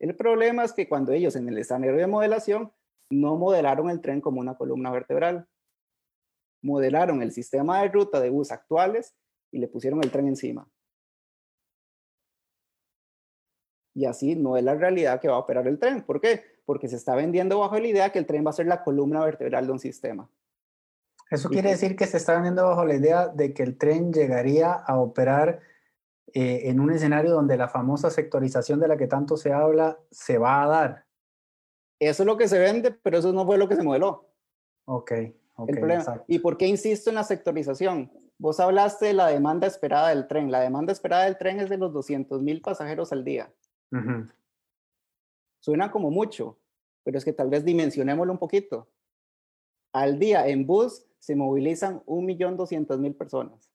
El 0.00 0.16
problema 0.16 0.64
es 0.64 0.72
que 0.72 0.88
cuando 0.88 1.12
ellos 1.12 1.36
en 1.36 1.48
el 1.48 1.58
escenario 1.58 1.96
de 1.96 2.06
modelación 2.06 2.72
no 3.10 3.36
modelaron 3.36 3.90
el 3.90 4.00
tren 4.00 4.20
como 4.20 4.40
una 4.40 4.56
columna 4.56 4.90
vertebral, 4.90 5.48
modelaron 6.62 7.22
el 7.22 7.32
sistema 7.32 7.82
de 7.82 7.88
ruta 7.88 8.20
de 8.20 8.30
bus 8.30 8.50
actuales 8.50 9.14
y 9.52 9.58
le 9.58 9.68
pusieron 9.68 10.02
el 10.02 10.10
tren 10.10 10.26
encima. 10.26 10.68
Y 13.94 14.06
así 14.06 14.34
no 14.34 14.56
es 14.56 14.64
la 14.64 14.74
realidad 14.74 15.20
que 15.20 15.28
va 15.28 15.36
a 15.36 15.38
operar 15.38 15.66
el 15.68 15.78
tren. 15.78 16.02
¿Por 16.02 16.20
qué? 16.20 16.42
Porque 16.66 16.88
se 16.88 16.96
está 16.96 17.14
vendiendo 17.14 17.60
bajo 17.60 17.78
la 17.78 17.86
idea 17.86 18.10
que 18.10 18.18
el 18.18 18.26
tren 18.26 18.44
va 18.44 18.50
a 18.50 18.54
ser 18.54 18.66
la 18.66 18.82
columna 18.82 19.24
vertebral 19.24 19.66
de 19.66 19.72
un 19.72 19.78
sistema. 19.78 20.28
Eso 21.30 21.48
quiere 21.48 21.70
decir 21.70 21.96
que 21.96 22.06
se 22.06 22.16
está 22.16 22.34
vendiendo 22.34 22.66
bajo 22.66 22.84
la 22.84 22.94
idea 22.94 23.28
de 23.28 23.54
que 23.54 23.62
el 23.62 23.78
tren 23.78 24.12
llegaría 24.12 24.72
a 24.72 24.98
operar 24.98 25.60
eh, 26.32 26.68
en 26.68 26.80
un 26.80 26.92
escenario 26.92 27.32
donde 27.32 27.56
la 27.56 27.68
famosa 27.68 28.10
sectorización 28.10 28.80
de 28.80 28.88
la 28.88 28.96
que 28.96 29.06
tanto 29.06 29.36
se 29.36 29.52
habla 29.52 29.98
se 30.10 30.38
va 30.38 30.62
a 30.62 30.66
dar. 30.66 31.04
Eso 32.00 32.24
es 32.24 32.26
lo 32.26 32.36
que 32.36 32.48
se 32.48 32.58
vende, 32.58 32.90
pero 32.90 33.18
eso 33.18 33.32
no 33.32 33.46
fue 33.46 33.56
lo 33.56 33.68
que 33.68 33.76
se 33.76 33.82
modeló. 33.82 34.28
Ok, 34.84 35.12
ok. 35.54 35.70
¿Y 36.26 36.40
por 36.40 36.56
qué 36.56 36.66
insisto 36.66 37.10
en 37.10 37.16
la 37.16 37.24
sectorización? 37.24 38.12
Vos 38.36 38.58
hablaste 38.60 39.06
de 39.06 39.12
la 39.14 39.28
demanda 39.28 39.66
esperada 39.66 40.08
del 40.08 40.26
tren. 40.26 40.50
La 40.50 40.60
demanda 40.60 40.92
esperada 40.92 41.24
del 41.24 41.38
tren 41.38 41.60
es 41.60 41.70
de 41.70 41.78
los 41.78 41.92
200 41.92 42.42
mil 42.42 42.60
pasajeros 42.60 43.12
al 43.12 43.24
día. 43.24 43.52
Suena 45.60 45.90
como 45.90 46.10
mucho, 46.10 46.58
pero 47.04 47.18
es 47.18 47.24
que 47.24 47.32
tal 47.32 47.48
vez 47.48 47.64
dimensionémoslo 47.64 48.32
un 48.32 48.38
poquito. 48.38 48.88
Al 49.92 50.18
día 50.18 50.46
en 50.48 50.66
bus 50.66 51.06
se 51.18 51.36
movilizan 51.36 52.00
1.200.000 52.06 53.16
personas. 53.16 53.70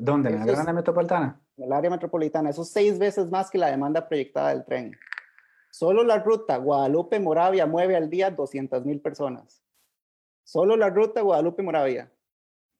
¿Dónde? 0.00 0.30
¿En 0.30 0.46
la 0.46 0.60
área 0.60 0.72
metropolitana? 0.72 1.40
En 1.56 1.64
el 1.64 1.72
área 1.72 1.90
metropolitana. 1.90 2.50
Eso 2.50 2.62
es 2.62 2.70
seis 2.70 2.98
veces 2.98 3.30
más 3.30 3.50
que 3.50 3.58
la 3.58 3.70
demanda 3.70 4.06
proyectada 4.06 4.50
del 4.50 4.64
tren. 4.64 4.92
Solo 5.70 6.04
la 6.04 6.18
ruta 6.18 6.56
Guadalupe-Moravia 6.58 7.66
mueve 7.66 7.96
al 7.96 8.10
día 8.10 8.36
200.000 8.36 9.02
personas. 9.02 9.62
Solo 10.44 10.76
la 10.76 10.90
ruta 10.90 11.22
Guadalupe-Moravia. 11.22 12.12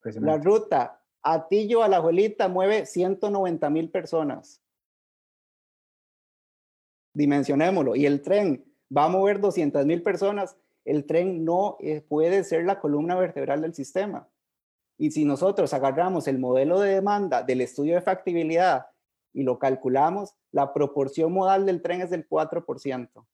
La 0.02 0.36
ruta 0.38 1.00
Atillo 1.22 1.82
a 1.82 1.88
la 1.88 2.00
Juelita 2.00 2.48
mueve 2.48 2.82
190.000 2.82 3.90
personas. 3.90 4.62
Dimensionémoslo. 7.14 7.96
Y 7.96 8.06
el 8.06 8.20
tren 8.20 8.64
va 8.94 9.06
a 9.06 9.08
mover 9.08 9.40
200.000 9.40 10.02
personas 10.02 10.56
el 10.84 11.06
tren 11.06 11.44
no 11.44 11.76
eh, 11.80 12.02
puede 12.02 12.44
ser 12.44 12.64
la 12.64 12.78
columna 12.78 13.16
vertebral 13.16 13.62
del 13.62 13.74
sistema. 13.74 14.28
Y 14.98 15.10
si 15.10 15.24
nosotros 15.24 15.72
agarramos 15.72 16.28
el 16.28 16.38
modelo 16.38 16.78
de 16.78 16.94
demanda 16.94 17.42
del 17.42 17.62
estudio 17.62 17.94
de 17.94 18.02
factibilidad 18.02 18.86
y 19.32 19.42
lo 19.42 19.58
calculamos, 19.58 20.34
la 20.52 20.72
proporción 20.72 21.32
modal 21.32 21.66
del 21.66 21.82
tren 21.82 22.02
es 22.02 22.10
del 22.10 22.28
4%. 22.28 23.26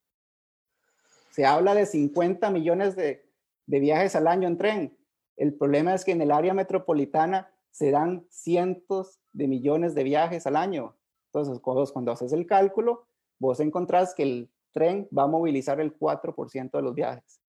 Se 1.30 1.44
habla 1.44 1.74
de 1.74 1.86
50 1.86 2.50
millones 2.50 2.96
de, 2.96 3.26
viajes 3.66 4.16
al 4.16 4.26
año 4.26 4.48
en 4.48 4.56
tren. 4.56 4.96
El 5.36 5.54
problema 5.54 5.94
es 5.94 6.04
que 6.04 6.12
en 6.12 6.22
el 6.22 6.30
área 6.30 6.54
metropolitana 6.54 7.52
se 7.70 7.90
dan 7.90 8.26
cientos 8.30 9.20
de 9.32 9.46
millones 9.46 9.94
de 9.94 10.04
viajes 10.04 10.46
al 10.46 10.56
año. 10.56 10.96
Entonces, 11.26 11.60
cuando 11.60 12.10
haces 12.10 12.32
el 12.32 12.46
cálculo, 12.46 13.06
vos 13.40 13.58
encontrás 13.58 14.14
que 14.14 14.22
el 14.22 14.50
tren 14.72 15.08
va 15.16 15.24
a 15.24 15.26
movilizar 15.26 15.80
el 15.80 15.98
4% 15.98 16.70
de 16.70 16.82
los 16.82 16.94
viajes. 16.94 17.40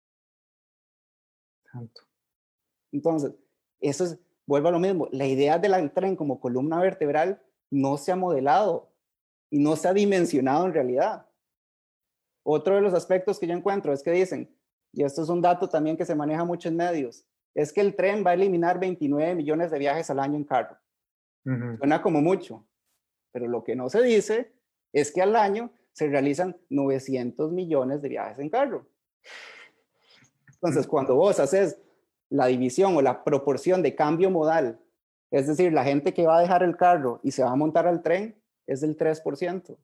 Entonces, 2.91 3.33
eso 3.79 4.05
es, 4.05 4.19
vuelvo 4.47 4.69
a 4.69 4.71
lo 4.71 4.79
mismo, 4.79 5.07
la 5.11 5.27
idea 5.27 5.59
del 5.59 5.91
tren 5.91 6.15
como 6.15 6.39
columna 6.39 6.79
vertebral 6.79 7.41
no 7.69 7.97
se 7.97 8.11
ha 8.11 8.15
modelado 8.15 8.91
y 9.49 9.59
no 9.59 9.75
se 9.75 9.87
ha 9.87 9.93
dimensionado 9.93 10.65
en 10.65 10.73
realidad. 10.73 11.27
Otro 12.43 12.75
de 12.75 12.81
los 12.81 12.93
aspectos 12.93 13.37
que 13.37 13.47
yo 13.47 13.53
encuentro 13.53 13.93
es 13.93 14.01
que 14.01 14.11
dicen, 14.11 14.53
y 14.91 15.03
esto 15.03 15.21
es 15.21 15.29
un 15.29 15.41
dato 15.41 15.69
también 15.69 15.95
que 15.95 16.05
se 16.05 16.15
maneja 16.15 16.43
mucho 16.43 16.69
en 16.69 16.75
medios, 16.75 17.25
es 17.53 17.71
que 17.71 17.81
el 17.81 17.95
tren 17.95 18.25
va 18.25 18.31
a 18.31 18.33
eliminar 18.33 18.79
29 18.79 19.35
millones 19.35 19.71
de 19.71 19.79
viajes 19.79 20.09
al 20.09 20.19
año 20.19 20.37
en 20.37 20.45
carro. 20.45 20.77
Suena 21.43 22.01
como 22.01 22.21
mucho, 22.21 22.65
pero 23.31 23.47
lo 23.47 23.63
que 23.63 23.75
no 23.75 23.89
se 23.89 24.01
dice 24.03 24.53
es 24.93 25.11
que 25.11 25.21
al 25.21 25.35
año 25.35 25.71
se 25.93 26.07
realizan 26.07 26.57
900 26.69 27.51
millones 27.51 28.01
de 28.01 28.09
viajes 28.09 28.39
en 28.39 28.49
carro. 28.49 28.87
Entonces, 30.53 30.87
cuando 30.87 31.15
vos 31.15 31.39
haces 31.39 31.77
la 32.29 32.47
división 32.47 32.95
o 32.95 33.01
la 33.01 33.23
proporción 33.23 33.81
de 33.81 33.95
cambio 33.95 34.29
modal, 34.29 34.79
es 35.31 35.47
decir, 35.47 35.73
la 35.73 35.83
gente 35.83 36.13
que 36.13 36.25
va 36.25 36.37
a 36.37 36.41
dejar 36.41 36.63
el 36.63 36.77
carro 36.77 37.19
y 37.23 37.31
se 37.31 37.43
va 37.43 37.51
a 37.51 37.55
montar 37.55 37.87
al 37.87 38.01
tren, 38.01 38.35
es 38.67 38.81
del 38.81 38.97
3%. 38.97 39.77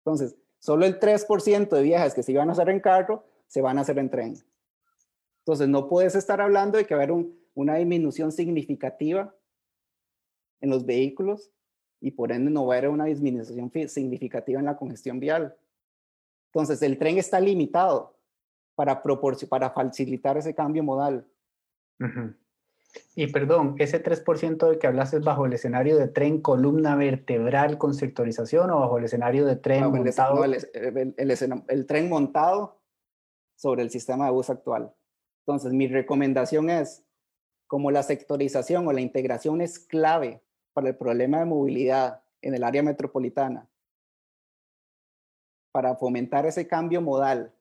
Entonces, 0.00 0.36
solo 0.58 0.86
el 0.86 0.98
3% 0.98 1.68
de 1.68 1.82
viajes 1.82 2.14
que 2.14 2.22
se 2.22 2.32
iban 2.32 2.48
a 2.48 2.52
hacer 2.52 2.68
en 2.70 2.80
carro 2.80 3.24
se 3.46 3.60
van 3.60 3.78
a 3.78 3.82
hacer 3.82 3.98
en 3.98 4.10
tren. 4.10 4.36
Entonces, 5.40 5.68
no 5.68 5.88
puedes 5.88 6.14
estar 6.14 6.40
hablando 6.40 6.78
de 6.78 6.86
que 6.86 6.94
va 6.94 7.02
a 7.02 7.04
haber 7.04 7.26
una 7.54 7.76
disminución 7.76 8.32
significativa 8.32 9.34
en 10.60 10.70
los 10.70 10.84
vehículos 10.84 11.52
y 12.00 12.12
por 12.12 12.32
ende 12.32 12.50
no 12.50 12.66
va 12.66 12.74
a 12.74 12.78
haber 12.78 12.90
una 12.90 13.04
disminución 13.04 13.70
significativa 13.88 14.60
en 14.60 14.66
la 14.66 14.76
congestión 14.76 15.18
vial. 15.18 15.56
Entonces, 16.52 16.80
el 16.82 16.98
tren 16.98 17.18
está 17.18 17.40
limitado 17.40 18.16
para, 18.74 19.02
para 19.48 19.70
facilitar 19.70 20.36
ese 20.36 20.54
cambio 20.54 20.82
modal. 20.82 21.26
Y 23.14 23.26
perdón, 23.26 23.74
ese 23.78 24.02
3% 24.02 24.70
de 24.70 24.78
que 24.78 24.86
hablas 24.86 25.12
es 25.12 25.22
bajo 25.22 25.46
el 25.46 25.52
escenario 25.52 25.98
de 25.98 26.08
tren 26.08 26.40
columna 26.40 26.96
vertebral 26.96 27.76
con 27.76 27.94
sectorización 27.94 28.70
o 28.70 28.80
bajo 28.80 28.98
el 28.98 29.04
escenario 29.04 29.44
de 29.44 29.56
tren 29.56 29.90
montado. 29.90 30.44
el, 30.44 31.86
tren 31.86 32.08
montado 32.08 32.80
sobre 33.56 33.82
el 33.82 33.90
sistema 33.90 34.26
de 34.26 34.30
bus 34.30 34.48
actual. 34.48 34.94
Entonces, 35.40 35.72
mi 35.72 35.88
recomendación 35.88 36.70
es, 36.70 37.04
como 37.66 37.90
la 37.90 38.02
sectorización 38.02 38.86
o 38.86 38.92
la 38.92 39.00
integración 39.00 39.60
es 39.60 39.78
clave 39.78 40.42
para 40.78 40.90
el 40.90 40.96
problema 40.96 41.40
de 41.40 41.44
movilidad 41.44 42.22
en 42.40 42.54
el 42.54 42.62
área 42.62 42.84
metropolitana, 42.84 43.68
para 45.72 45.96
fomentar 45.96 46.46
ese 46.46 46.68
cambio 46.68 47.02
modal, 47.02 47.52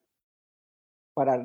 para 1.15 1.37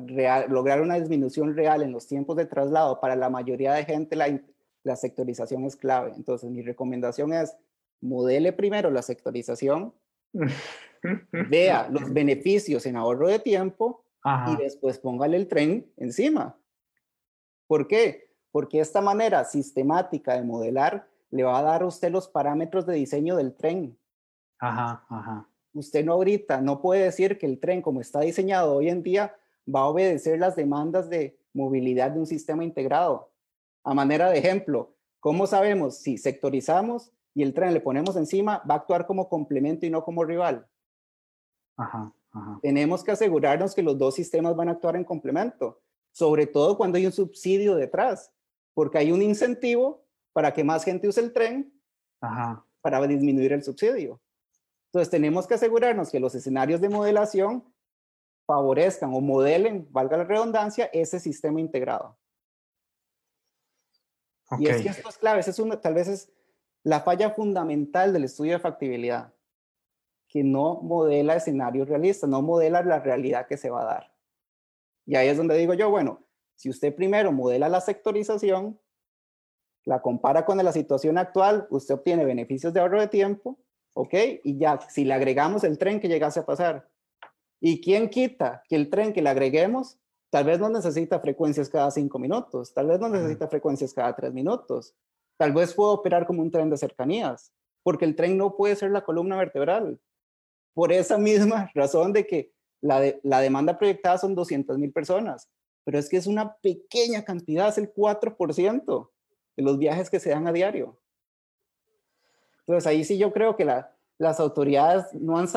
lograr 0.49 0.81
una 0.81 0.99
disminución 0.99 1.55
real 1.55 1.81
en 1.81 1.91
los 1.91 2.05
tiempos 2.05 2.37
de 2.37 2.45
traslado, 2.45 2.99
para 2.99 3.15
la 3.15 3.31
mayoría 3.31 3.73
de 3.73 3.85
gente 3.85 4.15
la, 4.15 4.39
la 4.83 4.95
sectorización 4.95 5.65
es 5.65 5.75
clave. 5.75 6.13
Entonces, 6.15 6.51
mi 6.51 6.61
recomendación 6.61 7.33
es, 7.33 7.57
modele 8.01 8.53
primero 8.53 8.91
la 8.91 9.01
sectorización, 9.01 9.95
vea 11.49 11.87
los 11.91 12.13
beneficios 12.13 12.85
en 12.85 12.97
ahorro 12.97 13.29
de 13.29 13.39
tiempo 13.39 14.05
y 14.47 14.57
después 14.57 14.99
póngale 14.99 15.37
el 15.37 15.47
tren 15.47 15.91
encima. 15.97 16.55
¿Por 17.65 17.87
qué? 17.87 18.29
Porque 18.51 18.79
esta 18.79 19.01
manera 19.01 19.43
sistemática 19.43 20.35
de 20.35 20.43
modelar 20.43 21.11
le 21.33 21.43
va 21.43 21.57
a 21.57 21.63
dar 21.63 21.81
a 21.81 21.87
usted 21.87 22.11
los 22.11 22.27
parámetros 22.27 22.85
de 22.85 22.93
diseño 22.93 23.35
del 23.35 23.55
tren. 23.55 23.97
Ajá, 24.59 25.03
ajá. 25.09 25.49
Usted 25.73 26.05
no 26.05 26.13
ahorita 26.13 26.61
no 26.61 26.79
puede 26.79 27.05
decir 27.05 27.39
que 27.39 27.47
el 27.47 27.59
tren 27.59 27.81
como 27.81 28.01
está 28.01 28.19
diseñado 28.19 28.75
hoy 28.75 28.89
en 28.89 29.01
día 29.01 29.35
va 29.67 29.81
a 29.81 29.87
obedecer 29.87 30.39
las 30.39 30.55
demandas 30.55 31.09
de 31.09 31.39
movilidad 31.53 32.11
de 32.11 32.19
un 32.19 32.27
sistema 32.27 32.63
integrado. 32.63 33.31
A 33.83 33.95
manera 33.95 34.29
de 34.29 34.37
ejemplo, 34.37 34.93
¿cómo 35.19 35.47
sabemos 35.47 35.97
si 35.97 36.19
sectorizamos 36.19 37.11
y 37.33 37.41
el 37.41 37.55
tren 37.55 37.73
le 37.73 37.81
ponemos 37.81 38.15
encima, 38.15 38.61
va 38.69 38.75
a 38.75 38.77
actuar 38.77 39.07
como 39.07 39.27
complemento 39.27 39.87
y 39.87 39.89
no 39.89 40.03
como 40.03 40.23
rival? 40.23 40.67
Ajá, 41.75 42.13
ajá. 42.31 42.59
Tenemos 42.61 43.03
que 43.03 43.11
asegurarnos 43.11 43.73
que 43.73 43.81
los 43.81 43.97
dos 43.97 44.13
sistemas 44.13 44.55
van 44.55 44.69
a 44.69 44.73
actuar 44.73 44.95
en 44.95 45.03
complemento, 45.03 45.81
sobre 46.11 46.45
todo 46.45 46.77
cuando 46.77 46.99
hay 46.99 47.07
un 47.07 47.11
subsidio 47.11 47.73
detrás, 47.73 48.31
porque 48.75 48.99
hay 48.99 49.11
un 49.11 49.23
incentivo 49.23 50.02
para 50.33 50.53
que 50.53 50.63
más 50.63 50.83
gente 50.83 51.07
use 51.07 51.21
el 51.21 51.31
tren 51.31 51.71
para 52.81 53.05
disminuir 53.07 53.53
el 53.53 53.63
subsidio. 53.63 54.19
Entonces 54.87 55.09
tenemos 55.09 55.47
que 55.47 55.53
asegurarnos 55.53 56.09
que 56.11 56.19
los 56.19 56.35
escenarios 56.35 56.81
de 56.81 56.89
modelación 56.89 57.63
favorezcan 58.45 59.13
o 59.13 59.21
modelen, 59.21 59.87
valga 59.91 60.17
la 60.17 60.25
redundancia, 60.25 60.89
ese 60.93 61.19
sistema 61.19 61.59
integrado. 61.59 62.17
Y 64.59 64.67
es 64.67 64.81
que 64.81 64.89
esto 64.89 65.09
es 65.09 65.17
clave, 65.17 65.39
es 65.39 65.59
una, 65.59 65.79
tal 65.79 65.95
vez 65.95 66.07
es 66.07 66.31
la 66.83 67.01
falla 67.01 67.31
fundamental 67.31 68.13
del 68.13 68.25
estudio 68.25 68.53
de 68.53 68.59
factibilidad, 68.59 69.33
que 70.27 70.43
no 70.43 70.81
modela 70.81 71.35
escenarios 71.35 71.87
realistas, 71.87 72.29
no 72.29 72.41
modela 72.41 72.83
la 72.83 72.99
realidad 72.99 73.47
que 73.47 73.57
se 73.57 73.69
va 73.69 73.81
a 73.81 73.85
dar. 73.85 74.15
Y 75.05 75.15
ahí 75.15 75.27
es 75.27 75.37
donde 75.37 75.57
digo 75.57 75.73
yo, 75.73 75.89
bueno, 75.89 76.23
si 76.55 76.69
usted 76.69 76.95
primero 76.95 77.31
modela 77.31 77.69
la 77.69 77.81
sectorización, 77.81 78.79
la 79.85 80.01
compara 80.01 80.45
con 80.45 80.57
la 80.57 80.71
situación 80.71 81.17
actual, 81.17 81.67
usted 81.69 81.95
obtiene 81.95 82.25
beneficios 82.25 82.73
de 82.73 82.79
ahorro 82.79 82.99
de 82.99 83.07
tiempo, 83.07 83.59
¿ok? 83.93 84.13
Y 84.43 84.57
ya, 84.57 84.79
si 84.89 85.03
le 85.03 85.13
agregamos 85.13 85.63
el 85.63 85.77
tren 85.77 85.99
que 85.99 86.07
llegase 86.07 86.39
a 86.39 86.45
pasar. 86.45 86.87
¿Y 87.59 87.81
quién 87.81 88.09
quita 88.09 88.63
que 88.67 88.75
el 88.75 88.89
tren 88.89 89.13
que 89.13 89.21
le 89.21 89.29
agreguemos 89.29 89.97
Tal 90.33 90.45
vez 90.45 90.59
no 90.59 90.67
necesita 90.67 91.19
frecuencias 91.19 91.69
cada 91.69 91.91
cinco 91.91 92.17
minutos, 92.17 92.73
tal 92.73 92.87
vez 92.87 92.99
no 92.99 93.07
necesita 93.07 93.47
frecuencias 93.47 93.93
cada 93.93 94.15
tres 94.15 94.33
minutos, 94.33 94.95
tal 95.37 95.53
vez 95.53 95.75
pueda 95.75 95.91
operar 95.91 96.25
como 96.25 96.41
un 96.41 96.49
tren 96.49 96.71
de 96.71 96.77
cercanías, 96.77 97.53
porque 97.83 98.05
el 98.05 98.15
tren 98.15 98.35
no 98.35 98.57
puede 98.57 98.75
ser 98.75 98.89
la 98.89 99.03
columna 99.03 99.37
vertebral. 99.37 99.99
Por 100.73 100.91
esa 100.91 101.17
misma 101.19 101.69
razón 101.75 102.13
de 102.13 102.25
que 102.25 102.51
la, 102.81 103.13
la 103.21 103.41
demanda 103.41 103.77
proyectada 103.77 104.17
son 104.17 104.33
200 104.33 104.79
mil 104.79 104.91
personas, 104.91 105.51
pero 105.83 105.99
es 105.99 106.09
que 106.09 106.17
es 106.17 106.25
una 106.25 106.55
pequeña 106.55 107.23
cantidad, 107.23 107.69
es 107.69 107.77
el 107.77 107.93
4% 107.93 109.09
de 109.55 109.63
los 109.63 109.77
viajes 109.77 110.09
que 110.09 110.19
se 110.19 110.29
dan 110.29 110.47
a 110.47 110.51
diario. 110.51 110.97
Entonces 112.59 112.87
ahí 112.87 113.03
sí 113.03 113.17
yo 113.17 113.33
creo 113.33 113.55
que 113.55 113.65
las 114.17 114.39
autoridades 114.39 115.13
no 115.13 115.37
han, 115.37 115.47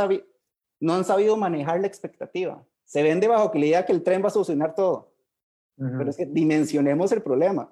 no 0.81 0.95
han 0.95 1.05
sabido 1.05 1.37
manejar 1.37 1.81
la 1.81 1.87
expectativa. 1.87 2.65
Se 2.85 3.03
vende 3.03 3.29
bajo 3.29 3.51
que 3.51 3.59
la 3.59 3.67
idea 3.67 3.87
que 3.87 3.93
el 3.93 4.03
tren 4.03 4.23
va 4.23 4.29
a 4.29 4.31
solucionar 4.31 4.75
todo. 4.75 5.13
Pero 5.77 6.09
es 6.09 6.17
que 6.17 6.25
dimensionemos 6.25 7.13
el 7.13 7.23
problema. 7.23 7.71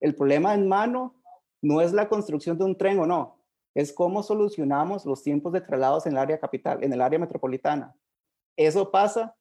El 0.00 0.14
problema 0.14 0.54
en 0.54 0.68
mano 0.68 1.14
no 1.62 1.80
es 1.80 1.92
la 1.92 2.08
construcción 2.08 2.58
de 2.58 2.64
un 2.64 2.76
tren 2.76 2.98
o 2.98 3.06
no, 3.06 3.36
es 3.74 3.92
cómo 3.92 4.22
solucionamos 4.22 5.04
los 5.04 5.22
tiempos 5.22 5.52
de 5.52 5.60
traslados 5.60 6.06
en 6.06 6.12
el 6.12 6.18
área 6.18 6.40
capital, 6.40 6.82
en 6.82 6.92
el 6.92 7.02
área 7.02 7.18
metropolitana. 7.18 7.94
Eso 8.56 8.90
pasa 8.90 9.36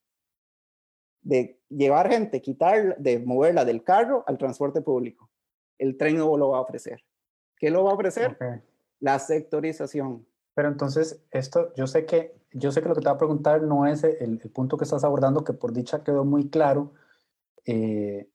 de 1.22 1.60
llevar 1.70 2.10
gente, 2.10 2.42
quitar, 2.42 2.98
de 2.98 3.20
moverla 3.20 3.64
del 3.64 3.82
carro 3.82 4.26
al 4.28 4.38
transporte 4.38 4.82
público. 4.82 5.30
El 5.78 5.98
tren 5.98 6.18
no 6.18 6.38
lo 6.38 6.50
va 6.50 6.58
a 6.60 6.62
ofrecer. 6.62 7.04
¿Qué 7.58 7.70
lo 7.70 7.84
va 7.84 7.92
a 7.92 7.96
ofrecer? 7.96 8.38
La 9.00 9.20
sectorización. 9.20 10.26
Pero 10.54 10.70
entonces, 10.70 11.22
esto, 11.32 11.74
yo 11.76 11.86
sé 11.86 12.06
que, 12.06 12.34
yo 12.54 12.72
sé 12.72 12.82
que 12.82 12.88
lo 12.88 12.96
que 12.96 13.02
te 13.02 13.08
va 13.08 13.16
a 13.16 13.18
preguntar 13.18 13.62
no 13.62 13.86
es 13.86 14.04
el, 14.04 14.40
punto 14.54 14.78
que 14.78 14.86
estás 14.86 15.04
abordando, 15.04 15.44
que 15.44 15.54
por 15.54 15.74
dicha 15.74 16.04
quedó 16.04 16.24
muy 16.24 16.50
claro, 16.50 16.94
eh, 17.66 18.30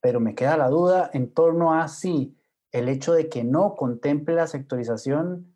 pero 0.00 0.20
me 0.20 0.34
queda 0.34 0.56
la 0.56 0.68
duda 0.68 1.10
en 1.14 1.32
torno 1.32 1.74
a 1.74 1.88
si 1.88 2.36
el 2.72 2.88
hecho 2.88 3.14
de 3.14 3.28
que 3.28 3.42
no 3.42 3.74
contemple 3.74 4.34
la 4.34 4.46
sectorización, 4.46 5.54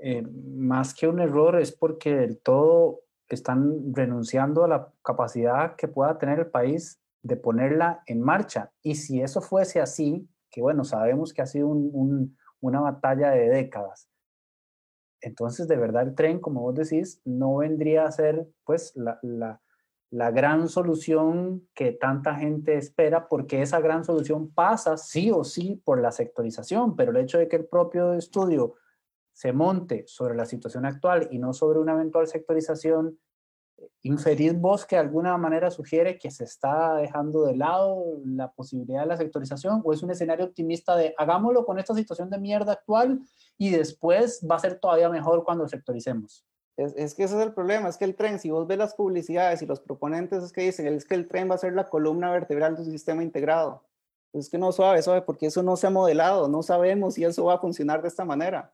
eh, 0.00 0.22
más 0.22 0.94
que 0.94 1.08
un 1.08 1.18
error, 1.18 1.58
es 1.58 1.72
porque 1.72 2.14
del 2.14 2.38
todo 2.38 3.00
están 3.28 3.92
renunciando 3.92 4.64
a 4.64 4.68
la 4.68 4.92
capacidad 5.02 5.76
que 5.76 5.88
pueda 5.88 6.18
tener 6.18 6.38
el 6.38 6.46
país 6.46 7.00
de 7.24 7.36
ponerla 7.36 8.02
en 8.06 8.20
marcha. 8.20 8.70
Y 8.82 8.94
si 8.94 9.20
eso 9.20 9.40
fuese 9.40 9.80
así, 9.80 10.28
que 10.50 10.60
bueno, 10.60 10.84
sabemos 10.84 11.32
que 11.32 11.42
ha 11.42 11.46
sido 11.46 11.68
una 11.68 12.80
batalla 12.80 13.30
de 13.30 13.48
décadas, 13.48 14.08
entonces 15.24 15.66
de 15.66 15.76
verdad 15.76 16.02
el 16.02 16.14
tren, 16.14 16.38
como 16.38 16.60
vos 16.60 16.74
decís, 16.74 17.20
no 17.24 17.56
vendría 17.56 18.04
a 18.04 18.12
ser 18.12 18.46
pues 18.64 18.94
la, 18.94 19.18
la, 20.10 20.30
gran 20.30 20.68
solución 20.68 21.66
que 21.74 21.92
tanta 21.92 22.34
gente 22.34 22.76
espera, 22.76 23.26
porque 23.26 23.62
esa 23.62 23.80
gran 23.80 24.04
solución 24.04 24.52
pasa 24.52 24.98
sí 24.98 25.30
o 25.32 25.42
sí 25.42 25.80
por 25.82 26.00
la 26.00 26.12
sectorización, 26.12 26.94
pero 26.94 27.10
el 27.10 27.16
hecho 27.16 27.38
de 27.38 27.48
que 27.48 27.56
el 27.56 27.66
propio 27.66 28.12
estudio 28.12 28.74
se 29.32 29.52
monte 29.52 30.04
sobre 30.06 30.36
la 30.36 30.44
situación 30.44 30.84
actual 30.84 31.26
y 31.30 31.38
no 31.38 31.54
sobre 31.54 31.78
una 31.78 31.94
eventual 31.94 32.26
sectorización 32.26 33.18
inferir 34.02 34.54
vos 34.54 34.84
que 34.84 34.96
de 34.96 35.00
alguna 35.00 35.36
manera 35.36 35.70
sugiere 35.70 36.18
que 36.18 36.30
se 36.30 36.44
está 36.44 36.94
dejando 36.96 37.44
de 37.44 37.56
lado 37.56 38.20
la 38.24 38.52
posibilidad 38.52 39.00
de 39.00 39.06
la 39.06 39.16
sectorización 39.16 39.82
o 39.84 39.92
es 39.92 40.02
un 40.02 40.10
escenario 40.10 40.44
optimista 40.44 40.96
de 40.96 41.14
hagámoslo 41.16 41.64
con 41.64 41.78
esta 41.78 41.94
situación 41.94 42.30
de 42.30 42.38
mierda 42.38 42.72
actual 42.72 43.20
y 43.58 43.70
después 43.70 44.46
va 44.48 44.56
a 44.56 44.60
ser 44.60 44.78
todavía 44.78 45.08
mejor 45.08 45.44
cuando 45.44 45.68
sectoricemos? 45.68 46.44
Es, 46.76 47.14
que 47.14 47.22
ese 47.22 47.36
es 47.36 47.42
el 47.42 47.54
problema, 47.54 47.88
es 47.88 47.96
que 47.96 48.04
el 48.04 48.16
tren, 48.16 48.40
si 48.40 48.50
vos 48.50 48.66
ves 48.66 48.78
las 48.78 48.94
publicidades 48.94 49.62
y 49.62 49.66
los 49.66 49.80
proponentes 49.80 50.42
es 50.42 50.52
que 50.52 50.62
dicen, 50.62 50.88
es 50.88 51.04
que 51.04 51.14
el 51.14 51.28
tren 51.28 51.48
va 51.48 51.54
a 51.54 51.58
ser 51.58 51.72
la 51.72 51.88
columna 51.88 52.32
vertebral 52.32 52.74
de 52.74 52.82
un 52.82 52.90
sistema 52.90 53.22
integrado. 53.22 53.84
Pues 54.32 54.46
es 54.46 54.50
que 54.50 54.58
no 54.58 54.72
suave, 54.72 55.00
suave, 55.00 55.22
porque 55.22 55.46
eso 55.46 55.62
no 55.62 55.76
se 55.76 55.86
ha 55.86 55.90
modelado, 55.90 56.48
no 56.48 56.64
sabemos 56.64 57.14
si 57.14 57.24
eso 57.24 57.44
va 57.44 57.54
a 57.54 57.58
funcionar 57.60 58.02
de 58.02 58.08
esta 58.08 58.24
manera. 58.24 58.72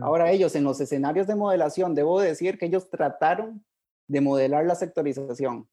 Ahora 0.00 0.30
ellos 0.30 0.54
en 0.54 0.64
los 0.64 0.80
escenarios 0.80 1.26
de 1.26 1.34
modelación, 1.34 1.94
debo 1.94 2.18
decir 2.20 2.58
que 2.58 2.64
ellos 2.64 2.88
trataron 2.88 3.62
de 4.08 4.20
modelar 4.20 4.64
la 4.64 4.74
sectorización. 4.74 5.68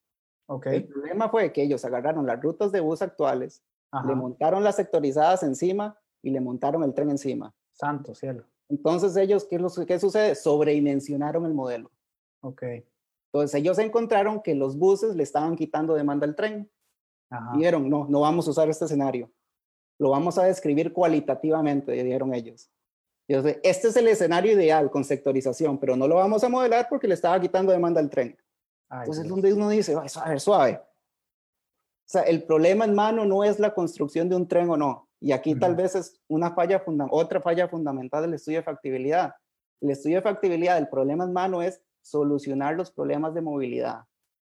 Okay. 0.46 0.78
El 0.78 0.88
problema 0.88 1.30
fue 1.30 1.52
que 1.54 1.64
ellos 1.64 1.86
agarraron 1.86 2.26
las 2.26 2.42
rutas 2.42 2.72
de 2.72 2.80
bus 2.80 3.02
actuales, 3.02 3.64
le 4.08 4.16
montaron 4.16 4.64
las 4.64 4.78
sectorizadas 4.78 5.44
encima 5.44 5.98
y 6.24 6.32
le 6.32 6.42
montaron 6.42 6.84
el 6.84 6.94
tren 6.94 7.12
encima. 7.12 7.54
Santo 7.72 8.16
cielo. 8.16 8.44
Entonces 8.70 9.16
ellos, 9.18 9.46
¿qué, 9.46 9.64
qué 9.86 10.00
sucede? 10.00 10.34
Sobredimensionaron 10.34 11.46
el 11.46 11.54
modelo. 11.54 11.92
Ok. 12.42 12.64
Entonces 13.32 13.60
ellos 13.60 13.78
encontraron 13.78 14.42
que 14.42 14.56
los 14.56 14.78
buses 14.78 15.16
le 15.16 15.24
estaban 15.24 15.56
quitando 15.56 15.94
demanda 15.94 16.26
al 16.26 16.36
tren. 16.36 16.70
Ajá. 17.30 17.56
Dijeron, 17.56 17.88
no, 17.88 18.08
no 18.10 18.22
vamos 18.22 18.48
a 18.48 18.52
usar 18.52 18.68
este 18.70 18.86
escenario. 18.86 19.32
Lo 20.00 20.10
vamos 20.10 20.40
a 20.40 20.44
describir 20.44 20.92
cualitativamente, 20.92 21.92
dijeron 21.92 22.34
ellos 22.34 22.73
este 23.28 23.88
es 23.88 23.96
el 23.96 24.08
escenario 24.08 24.52
ideal 24.52 24.92
con 24.92 25.04
sectorización, 25.04 25.80
pero 25.80 25.96
no 25.96 26.08
lo 26.08 26.16
vamos 26.16 26.44
a 26.44 26.50
modelar 26.50 26.88
porque 26.90 27.08
le 27.08 27.14
estaba 27.14 27.40
quitando 27.40 27.72
demanda 27.72 28.00
al 28.00 28.10
tren. 28.10 28.38
Entonces, 28.90 29.28
donde 29.28 29.54
uno 29.54 29.70
dice, 29.70 29.96
a 29.96 30.08
suave, 30.08 30.40
suave. 30.40 30.74
O 30.74 32.10
sea, 32.14 32.22
el 32.24 32.44
problema 32.44 32.86
en 32.86 32.94
mano 32.94 33.26
no 33.26 33.44
es 33.44 33.60
la 33.60 33.74
construcción 33.74 34.30
de 34.30 34.36
un 34.36 34.48
tren 34.48 34.70
o 34.70 34.78
no. 34.78 35.10
Y 35.20 35.32
aquí 35.32 35.56
tal 35.56 35.74
vez 35.74 35.96
es 35.96 36.22
una 36.28 36.54
falla 36.54 36.84
otra 37.10 37.42
falla 37.42 37.68
fundamental 37.70 38.24
del 38.24 38.34
estudio 38.34 38.60
de 38.60 38.64
factibilidad. 38.64 39.34
El 39.80 39.92
estudio 39.92 40.18
de 40.18 40.22
factibilidad 40.22 40.76
del 40.76 40.90
problema 40.90 41.24
en 41.24 41.32
mano 41.32 41.62
es 41.62 41.82
solucionar 42.02 42.76
los 42.76 42.92
problemas 42.92 43.34
de 43.34 43.42
movilidad. 43.42 44.02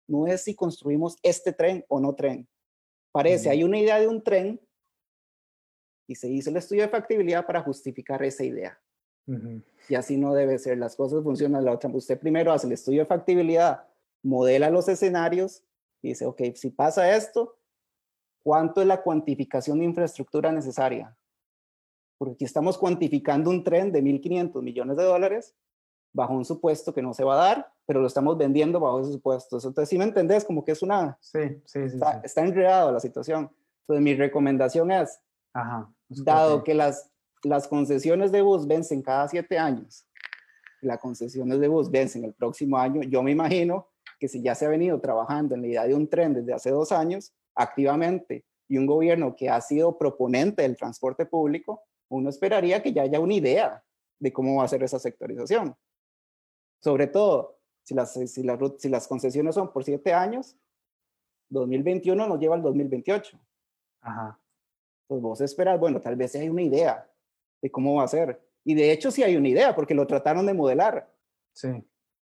No 0.08 0.26
es 0.26 0.44
si 0.46 0.56
construimos 0.56 1.18
este 1.22 1.52
tren 1.52 1.86
o 1.90 2.00
no 2.00 2.16
tren. 2.16 2.48
Parece, 3.12 3.50
hay 3.50 3.64
una 3.64 3.78
idea 3.78 4.00
de 4.00 4.08
un 4.08 4.24
tren, 4.24 4.60
y 6.10 6.16
se 6.16 6.28
hizo 6.28 6.50
el 6.50 6.58
estudio 6.58 6.82
de 6.82 6.90
factibilidad 6.90 7.46
para 7.46 7.62
justificar 7.62 8.24
esa 8.24 8.44
idea. 8.44 8.82
Y 9.88 9.94
así 9.94 10.18
no 10.18 10.34
debe 10.34 10.58
ser, 10.58 10.80
las 10.80 10.96
cosas 10.96 11.22
funcionan 11.22 11.64
la 11.64 11.72
otra. 11.72 11.88
Usted 11.94 12.20
primero 12.20 12.52
hace 12.52 12.66
el 12.66 12.74
estudio 12.74 13.02
de 13.02 13.06
factibilidad, 13.06 13.84
modela 14.24 14.72
los 14.72 14.90
escenarios 14.90 15.64
y 16.02 16.10
dice, 16.10 16.26
ok, 16.26 16.42
si 16.56 16.72
pasa 16.72 17.16
esto, 17.16 17.60
¿cuánto 18.42 18.82
es 18.82 18.88
la 18.88 19.04
cuantificación 19.04 19.78
de 19.78 19.86
infraestructura 19.86 20.52
necesaria? 20.52 21.16
Porque 22.18 22.34
aquí 22.34 22.46
estamos 22.46 22.76
cuantificando 22.76 23.52
un 23.52 23.64
tren 23.64 23.92
de 23.92 24.02
1.500 24.02 24.64
millones 24.64 24.98
de 24.98 25.04
dólares 25.04 25.56
bajo 26.12 26.34
un 26.34 26.44
supuesto 26.44 26.92
que 26.92 27.04
no 27.04 27.14
se 27.14 27.24
va 27.24 27.36
a 27.36 27.48
dar, 27.50 27.72
pero 27.86 28.02
lo 28.02 28.08
estamos 28.08 28.36
vendiendo 28.36 28.80
bajo 28.80 29.02
ese 29.02 29.12
supuesto. 29.12 29.58
Entonces, 29.58 29.88
si 29.88 30.00
me 30.00 30.06
entendés, 30.06 30.44
como 30.44 30.66
que 30.66 30.72
es 30.72 30.82
una... 30.82 31.20
Sí, 31.22 31.62
sí, 31.66 31.88
sí. 31.88 31.96
Está, 31.98 32.20
está 32.24 32.42
enredado 32.42 32.92
la 32.92 33.00
situación. 33.00 33.52
Entonces, 33.82 34.04
mi 34.04 34.16
recomendación 34.16 34.90
es, 34.90 35.22
Ajá. 35.54 35.92
Dado 36.10 36.64
que 36.64 36.74
las, 36.74 37.12
las 37.44 37.68
concesiones 37.68 38.32
de 38.32 38.42
bus 38.42 38.68
vencen 38.68 39.02
cada 39.02 39.28
siete 39.28 39.58
años, 39.60 40.08
las 40.82 41.00
concesiones 41.00 41.60
de 41.60 41.68
bus 41.68 41.92
vencen 41.92 42.24
el 42.24 42.34
próximo 42.34 42.78
año, 42.78 43.02
yo 43.04 43.22
me 43.22 43.32
imagino 43.32 43.88
que 44.20 44.28
si 44.28 44.42
ya 44.42 44.56
se 44.56 44.66
ha 44.66 44.70
venido 44.70 45.00
trabajando 45.00 45.56
en 45.56 45.62
la 45.62 45.68
idea 45.68 45.86
de 45.86 45.94
un 45.94 46.10
tren 46.10 46.34
desde 46.34 46.54
hace 46.54 46.72
dos 46.72 46.92
años, 46.92 47.34
activamente, 47.56 48.44
y 48.68 48.78
un 48.78 48.86
gobierno 48.86 49.36
que 49.36 49.50
ha 49.50 49.62
sido 49.62 49.98
proponente 49.98 50.64
del 50.64 50.76
transporte 50.76 51.26
público, 51.26 51.84
uno 52.10 52.30
esperaría 52.30 52.82
que 52.82 52.92
ya 52.92 53.04
haya 53.04 53.20
una 53.20 53.34
idea 53.34 53.84
de 54.20 54.34
cómo 54.34 54.58
va 54.58 54.66
a 54.66 54.68
ser 54.68 54.84
esa 54.84 55.00
sectorización. 55.00 55.76
Sobre 56.82 57.08
todo, 57.08 57.60
si 57.84 57.94
las, 57.94 58.14
si 58.14 58.44
las, 58.44 58.60
si 58.78 58.90
las 58.90 59.08
concesiones 59.08 59.56
son 59.56 59.72
por 59.72 59.84
siete 59.84 60.14
años, 60.14 60.56
2021 61.50 62.28
nos 62.28 62.40
lleva 62.40 62.56
al 62.56 62.62
2028. 62.62 63.40
Ajá 64.02 64.40
pues 65.10 65.24
vos 65.24 65.42
esperas, 65.42 65.80
bueno, 65.80 66.00
tal 66.00 66.16
vez 66.16 66.36
hay 66.36 66.50
una 66.50 66.62
idea 66.62 67.10
de 67.64 67.72
cómo 67.72 67.96
va 67.96 68.04
a 68.04 68.08
ser. 68.08 68.40
Y 68.64 68.76
de 68.76 68.92
hecho 68.92 69.10
sí 69.10 69.24
hay 69.24 69.36
una 69.36 69.50
idea, 69.50 69.74
porque 69.74 69.96
lo 69.96 70.06
trataron 70.06 70.46
de 70.46 70.54
modelar. 70.54 71.12
Sí. 71.52 71.84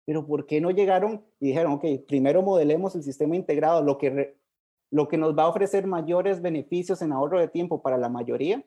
Pero 0.07 0.25
¿por 0.25 0.47
qué 0.47 0.61
no 0.61 0.71
llegaron 0.71 1.25
y 1.41 1.49
dijeron, 1.49 1.73
ok, 1.73 1.85
primero 2.07 2.41
modelemos 2.41 2.95
el 2.95 3.03
sistema 3.03 3.35
integrado, 3.35 3.83
lo 3.83 3.99
que, 3.99 4.37
lo 4.93 5.09
que 5.09 5.19
nos 5.19 5.37
va 5.37 5.43
a 5.43 5.49
ofrecer 5.49 5.89
mayores 5.89 6.41
beneficios 6.41 7.03
en 7.03 7.11
ahorro 7.11 7.41
de 7.41 7.49
tiempo 7.49 7.83
para 7.83 7.99
la 7.99 8.09
mayoría? 8.09 8.65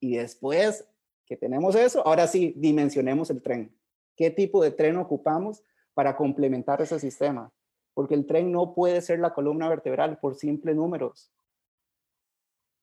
Y 0.00 0.16
después 0.16 0.86
que 1.24 1.38
tenemos 1.38 1.74
eso, 1.76 2.06
ahora 2.06 2.26
sí, 2.26 2.52
dimensionemos 2.58 3.30
el 3.30 3.40
tren. 3.40 3.74
¿Qué 4.16 4.30
tipo 4.30 4.62
de 4.62 4.70
tren 4.70 4.98
ocupamos 4.98 5.64
para 5.94 6.14
complementar 6.14 6.82
ese 6.82 7.00
sistema? 7.00 7.50
Porque 7.94 8.14
el 8.14 8.26
tren 8.26 8.52
no 8.52 8.74
puede 8.74 9.00
ser 9.00 9.18
la 9.18 9.32
columna 9.32 9.66
vertebral 9.70 10.18
por 10.18 10.34
simples 10.34 10.76
números. 10.76 11.32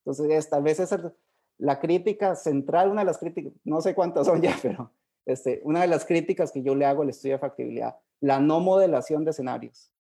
Entonces, 0.06 0.50
tal 0.50 0.64
vez 0.64 0.80
esa 0.80 0.96
es 0.96 1.02
la 1.58 1.80
crítica 1.80 2.36
central, 2.36 2.90
una 2.90 3.02
de 3.02 3.06
las 3.06 3.20
críticas, 3.20 3.54
no 3.64 3.82
sé 3.82 3.94
cuántas 3.94 4.26
son 4.26 4.42
ya, 4.42 4.56
pero 4.62 4.92
este, 5.26 5.62
una 5.64 5.82
de 5.82 5.88
las 5.88 6.06
críticas 6.06 6.52
que 6.52 6.64
yo 6.64 6.76
le 6.76 6.86
hago 6.86 7.04
al 7.04 7.10
estudio 7.10 7.36
de 7.36 7.40
factibilidad, 7.40 7.96
la 8.20 8.40
no 8.40 8.60
modelación 8.60 9.24
de 9.24 9.32
escenarios. 9.32 9.92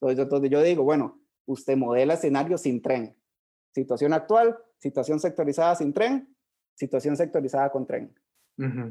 Entonces, 0.00 0.50
yo 0.50 0.62
digo, 0.62 0.82
bueno, 0.82 1.20
usted 1.46 1.76
modela 1.76 2.14
escenarios 2.14 2.62
sin 2.62 2.80
tren. 2.80 3.14
Situación 3.74 4.12
actual, 4.12 4.58
situación 4.78 5.20
sectorizada 5.20 5.74
sin 5.76 5.92
tren, 5.92 6.34
situación 6.74 7.16
sectorizada 7.16 7.70
con 7.70 7.86
tren. 7.86 8.14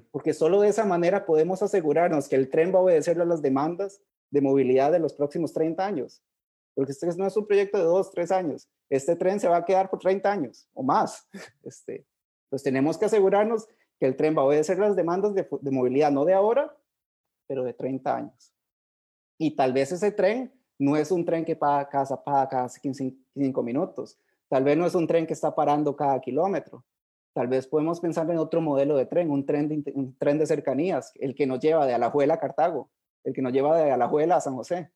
Porque 0.10 0.34
solo 0.34 0.62
de 0.62 0.70
esa 0.70 0.84
manera 0.84 1.28
podemos 1.28 1.62
asegurarnos 1.62 2.28
que 2.28 2.36
el 2.36 2.50
tren 2.50 2.74
va 2.74 2.80
a 2.80 2.82
obedecer 2.82 3.22
a 3.22 3.26
las 3.26 3.44
demandas 3.44 4.02
de 4.32 4.42
movilidad 4.42 4.92
de 4.92 4.98
los 4.98 5.14
próximos 5.14 5.54
30 5.54 5.86
años. 5.86 6.24
Porque 6.80 6.94
este 6.94 7.08
no 7.18 7.28
es 7.28 7.36
un 7.36 7.46
proyecto 7.46 7.78
de 7.78 7.84
dos, 7.84 8.10
tres 8.10 8.32
años. 8.32 8.70
Este 8.90 9.18
tren 9.18 9.38
se 9.42 9.50
va 9.50 9.58
a 9.58 9.66
quedar 9.66 9.90
por 9.90 10.00
30 10.00 10.32
años 10.32 10.66
o 10.74 10.82
más. 10.82 11.28
Este, 11.62 12.06
pues 12.48 12.64
tenemos 12.64 12.98
que 12.98 13.04
asegurarnos 13.04 13.68
que 14.00 14.06
el 14.06 14.16
tren 14.16 14.34
va 14.34 14.44
a 14.44 14.46
obedecer 14.46 14.80
las 14.80 14.96
demandas 14.96 15.34
de, 15.34 15.46
movilidad, 15.72 16.10
no 16.10 16.24
de 16.24 16.34
ahora, 16.34 16.74
pero 17.48 17.66
de 17.66 17.74
30 17.74 18.16
años. 18.16 18.54
Y 19.38 19.58
tal 19.58 19.74
vez 19.74 19.92
ese 19.92 20.14
tren 20.14 20.54
no 20.80 20.96
es 20.96 21.12
un 21.12 21.26
tren 21.26 21.44
que 21.44 21.58
paga 21.58 21.90
cada, 21.90 22.24
paga 22.24 22.48
cada 22.48 22.70
15, 22.70 23.14
minutos. 23.36 24.18
Tal 24.48 24.64
vez 24.64 24.78
no 24.78 24.86
es 24.86 24.96
un 24.96 25.06
tren 25.06 25.28
que 25.28 25.34
está 25.34 25.54
parando 25.54 25.98
cada 25.98 26.22
kilómetro. 26.22 26.86
Tal 27.34 27.50
vez 27.50 27.68
podemos 27.68 28.00
pensar 28.00 28.32
en 28.32 28.38
otro 28.38 28.62
modelo 28.62 28.96
de 28.96 29.06
tren, 29.06 29.32
un 29.32 29.46
tren 29.46 29.68
de, 29.68 29.92
un 29.96 30.18
tren 30.18 30.40
de 30.40 30.46
cercanías, 30.46 31.12
el 31.16 31.36
que 31.36 31.46
nos 31.46 31.60
lleva 31.60 31.86
de 31.86 31.94
Alajuela 31.94 32.36
a 32.36 32.40
Cartago, 32.40 32.90
el 33.26 33.34
que 33.34 33.42
nos 33.42 33.52
lleva 33.52 33.78
de 33.78 33.92
Alajuela 33.92 34.38
a 34.38 34.40
San 34.40 34.56
José. 34.56 34.94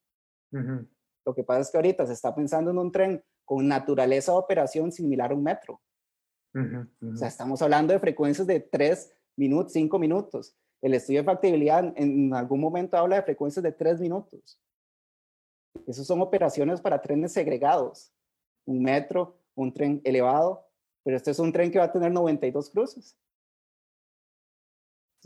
Lo 1.25 1.33
que 1.33 1.43
pasa 1.43 1.61
es 1.61 1.71
que 1.71 1.77
ahorita 1.77 2.05
se 2.05 2.13
está 2.13 2.33
pensando 2.35 2.71
en 2.71 2.77
un 2.77 2.91
tren 2.91 3.23
con 3.45 3.67
naturaleza 3.67 4.31
de 4.31 4.37
operación 4.37 4.91
similar 4.91 5.31
a 5.31 5.35
un 5.35 5.43
metro. 5.43 5.81
O 6.55 7.15
sea, 7.15 7.27
estamos 7.27 7.61
hablando 7.61 7.93
de 7.93 7.99
frecuencias 7.99 8.45
de 8.45 8.59
3 8.59 9.11
minutos, 9.37 9.73
5 9.73 9.97
minutos. 9.99 10.55
El 10.81 10.93
estudio 10.93 11.21
de 11.21 11.25
factibilidad 11.25 11.93
en 11.95 12.33
algún 12.33 12.59
momento 12.59 12.97
habla 12.97 13.15
de 13.15 13.23
frecuencias 13.23 13.63
de 13.63 13.71
3 13.71 13.99
minutos. 14.01 14.59
Esas 15.87 16.05
son 16.05 16.21
operaciones 16.21 16.81
para 16.81 17.01
trenes 17.01 17.31
segregados. 17.31 18.13
Un 18.65 18.83
metro, 18.83 19.39
un 19.55 19.73
tren 19.73 20.01
elevado, 20.03 20.67
pero 21.03 21.17
este 21.17 21.31
es 21.31 21.39
un 21.39 21.51
tren 21.51 21.71
que 21.71 21.79
va 21.79 21.85
a 21.85 21.91
tener 21.91 22.11
92 22.11 22.69
cruces. 22.69 23.17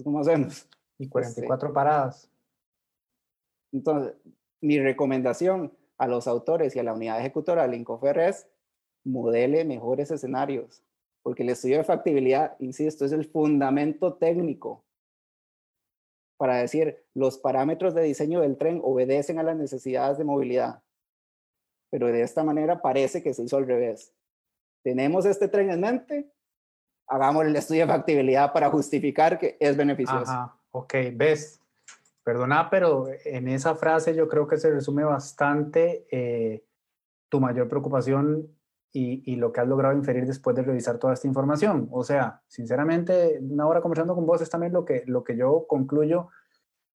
¿Cómo 0.04 0.20
hacemos? 0.20 0.68
Y 0.98 1.10
44 1.10 1.74
paradas. 1.74 2.32
Entonces, 3.72 4.16
mi 4.62 4.80
recomendación 4.80 5.76
a 5.98 6.08
los 6.08 6.28
autores 6.28 6.76
y 6.76 6.80
a 6.80 6.84
la 6.84 6.94
unidad 6.94 7.20
ejecutora 7.20 7.68
de 7.68 7.78
Incofer 7.78 8.20
es 8.20 8.48
modele 9.04 9.66
mejores 9.66 10.12
escenarios, 10.12 10.84
porque 11.24 11.44
el 11.44 11.50
estudio 11.50 11.78
de 11.78 11.84
factibilidad, 11.84 12.56
insisto, 12.60 13.06
es 13.06 13.12
el 13.12 13.26
fundamento 13.26 14.16
técnico 14.16 14.84
para 16.38 16.58
decir 16.58 17.04
los 17.14 17.38
parámetros 17.38 17.96
de 17.96 18.04
diseño 18.04 18.42
del 18.42 18.58
tren 18.58 18.80
obedecen 18.84 19.40
a 19.40 19.44
las 19.44 19.58
necesidades 19.58 20.18
de 20.18 20.24
movilidad. 20.24 20.84
Pero 21.90 22.08
de 22.08 22.22
esta 22.22 22.44
manera 22.44 22.82
parece 22.82 23.24
que 23.24 23.34
se 23.34 23.44
hizo 23.44 23.58
al 23.58 23.66
revés. 23.66 24.14
Tenemos 24.84 25.26
este 25.26 25.48
tren 25.48 25.72
en 25.72 25.82
mente, 25.82 26.32
hagamos 27.08 27.46
el 27.46 27.56
estudio 27.56 27.88
de 27.88 27.94
factibilidad 27.94 28.54
para 28.54 28.70
justificar 28.70 29.40
que 29.40 29.58
es 29.60 29.76
beneficioso. 29.76 30.32
Ajá, 30.32 30.60
ok, 30.72 30.94
ves, 31.14 31.60
perdona, 32.28 32.70
pero 32.70 33.08
en 33.24 33.48
esa 33.48 33.76
frase 33.76 34.14
yo 34.14 34.28
creo 34.28 34.50
que 34.50 34.58
se 34.58 34.70
resume 34.70 35.06
bastante 35.06 36.06
eh, 36.12 36.66
tu 37.30 37.40
mayor 37.40 37.70
preocupación 37.70 38.54
y, 38.92 39.38
lo 39.38 39.54
que 39.54 39.62
has 39.62 39.68
logrado 39.68 39.96
inferir 39.96 40.26
después 40.26 40.54
de 40.54 40.64
revisar 40.64 40.98
toda 40.98 41.14
esta 41.14 41.26
información. 41.26 41.88
O 41.90 42.04
sea, 42.04 42.42
sinceramente, 42.48 43.40
una 43.40 43.66
hora 43.66 43.80
conversando 43.80 44.14
con 44.14 44.26
vos 44.26 44.42
es 44.42 44.50
también 44.50 44.74
lo 44.74 44.84
que, 44.84 45.04
lo 45.06 45.24
que 45.24 45.38
yo 45.38 45.68
concluyo 45.70 46.28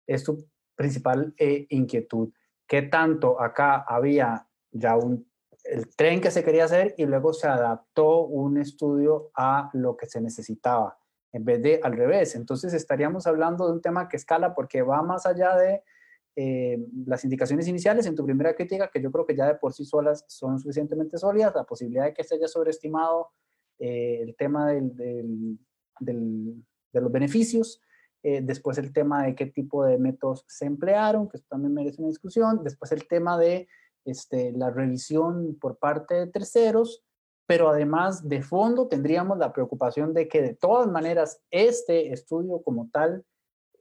es 0.07 0.25
tu 0.25 0.49
principal 0.75 1.35
eh, 1.37 1.67
inquietud. 1.69 2.31
¿Qué 2.67 2.81
tanto 2.81 3.39
acá 3.39 3.85
había 3.87 4.49
ya 4.71 4.97
un, 4.97 5.31
el 5.65 5.95
tren 5.95 6.23
que 6.23 6.31
se 6.31 6.43
quería 6.43 6.65
hacer 6.65 6.95
y 6.97 7.05
luego 7.05 7.35
se 7.35 7.49
adaptó 7.49 8.23
un 8.23 8.57
estudio 8.57 9.31
a 9.35 9.69
lo 9.75 9.95
que 9.95 10.07
se 10.07 10.23
necesitaba, 10.23 10.98
en 11.33 11.45
vez 11.45 11.63
de 11.63 11.81
al 11.83 11.97
revés? 11.97 12.35
Entonces 12.35 12.75
estaríamos 12.75 13.27
hablando 13.27 13.67
de 13.67 13.73
un 13.73 13.83
tema 13.83 14.09
que 14.09 14.17
escala 14.17 14.55
porque 14.55 14.83
va 14.83 15.03
más 15.03 15.27
allá 15.27 15.57
de 15.57 15.83
eh, 16.37 16.79
las 17.05 17.25
indicaciones 17.25 17.67
iniciales 17.67 18.07
en 18.07 18.15
tu 18.15 18.25
primera 18.25 18.55
crítica, 18.55 18.91
que 18.93 19.03
yo 19.03 19.11
creo 19.11 19.27
que 19.27 19.35
ya 19.35 19.47
de 19.47 19.57
por 19.57 19.73
sí 19.73 19.85
solas 19.85 20.25
son 20.29 20.59
suficientemente 20.61 21.19
sólidas, 21.19 21.55
la 21.55 21.65
posibilidad 21.65 22.05
de 22.05 22.15
que 22.15 22.23
se 22.23 22.37
haya 22.37 22.47
sobreestimado 22.47 23.31
eh, 23.79 24.21
el 24.23 24.37
tema 24.37 24.69
de 24.69 25.25
los 26.93 27.13
beneficios, 27.13 27.83
eh, 28.23 28.41
después 28.43 28.79
el 28.79 28.93
tema 28.93 29.25
de 29.25 29.35
qué 29.35 29.47
tipo 29.47 29.85
de 29.85 29.97
métodos 29.99 30.45
se 30.49 30.67
emplearon, 30.67 31.29
que 31.29 31.39
también 31.49 31.75
merece 31.75 32.01
una 32.01 32.09
discusión, 32.09 32.63
después 32.65 32.91
el 32.93 33.07
tema 33.07 33.39
de 33.39 33.69
este, 34.05 34.53
la 34.53 34.71
revisión 34.71 35.57
por 35.61 35.79
parte 35.79 36.15
de 36.15 36.27
terceros, 36.27 37.05
pero 37.49 37.71
además 37.71 38.29
de 38.29 38.43
fondo 38.43 38.89
tendríamos 38.89 39.39
la 39.39 39.55
preocupación 39.55 40.13
de 40.13 40.29
que 40.29 40.43
de 40.43 40.55
todas 40.55 40.87
maneras 40.87 41.41
este 41.51 42.13
estudio 42.13 42.61
como 42.63 42.91
tal 42.93 43.25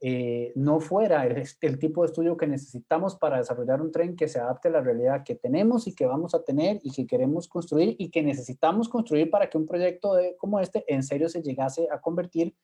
eh, 0.00 0.52
no 0.56 0.80
fuera 0.80 1.26
el, 1.26 1.78
tipo 1.78 2.00
de 2.00 2.06
estudio 2.06 2.38
que 2.38 2.46
necesitamos 2.46 3.16
para 3.16 3.36
desarrollar 3.36 3.82
un 3.82 3.92
tren 3.92 4.16
que 4.16 4.26
se 4.26 4.40
adapte 4.40 4.68
a 4.68 4.70
la 4.70 4.80
realidad 4.80 5.22
que 5.22 5.34
tenemos 5.34 5.86
y 5.86 5.94
que 5.94 6.06
vamos 6.06 6.34
a 6.34 6.42
tener 6.44 6.80
y 6.82 6.92
que 6.92 7.06
queremos 7.06 7.46
construir 7.46 7.94
y 7.98 8.10
que 8.10 8.22
necesitamos 8.22 8.88
construir 8.88 9.30
para 9.30 9.50
que 9.50 9.58
un 9.58 9.66
proyecto 9.66 10.14
como 10.38 10.60
este 10.60 10.86
en 10.88 11.02
serio 11.02 11.28
se 11.28 11.42
llegase 11.42 11.88
a 11.92 12.00
convertir 12.00 12.56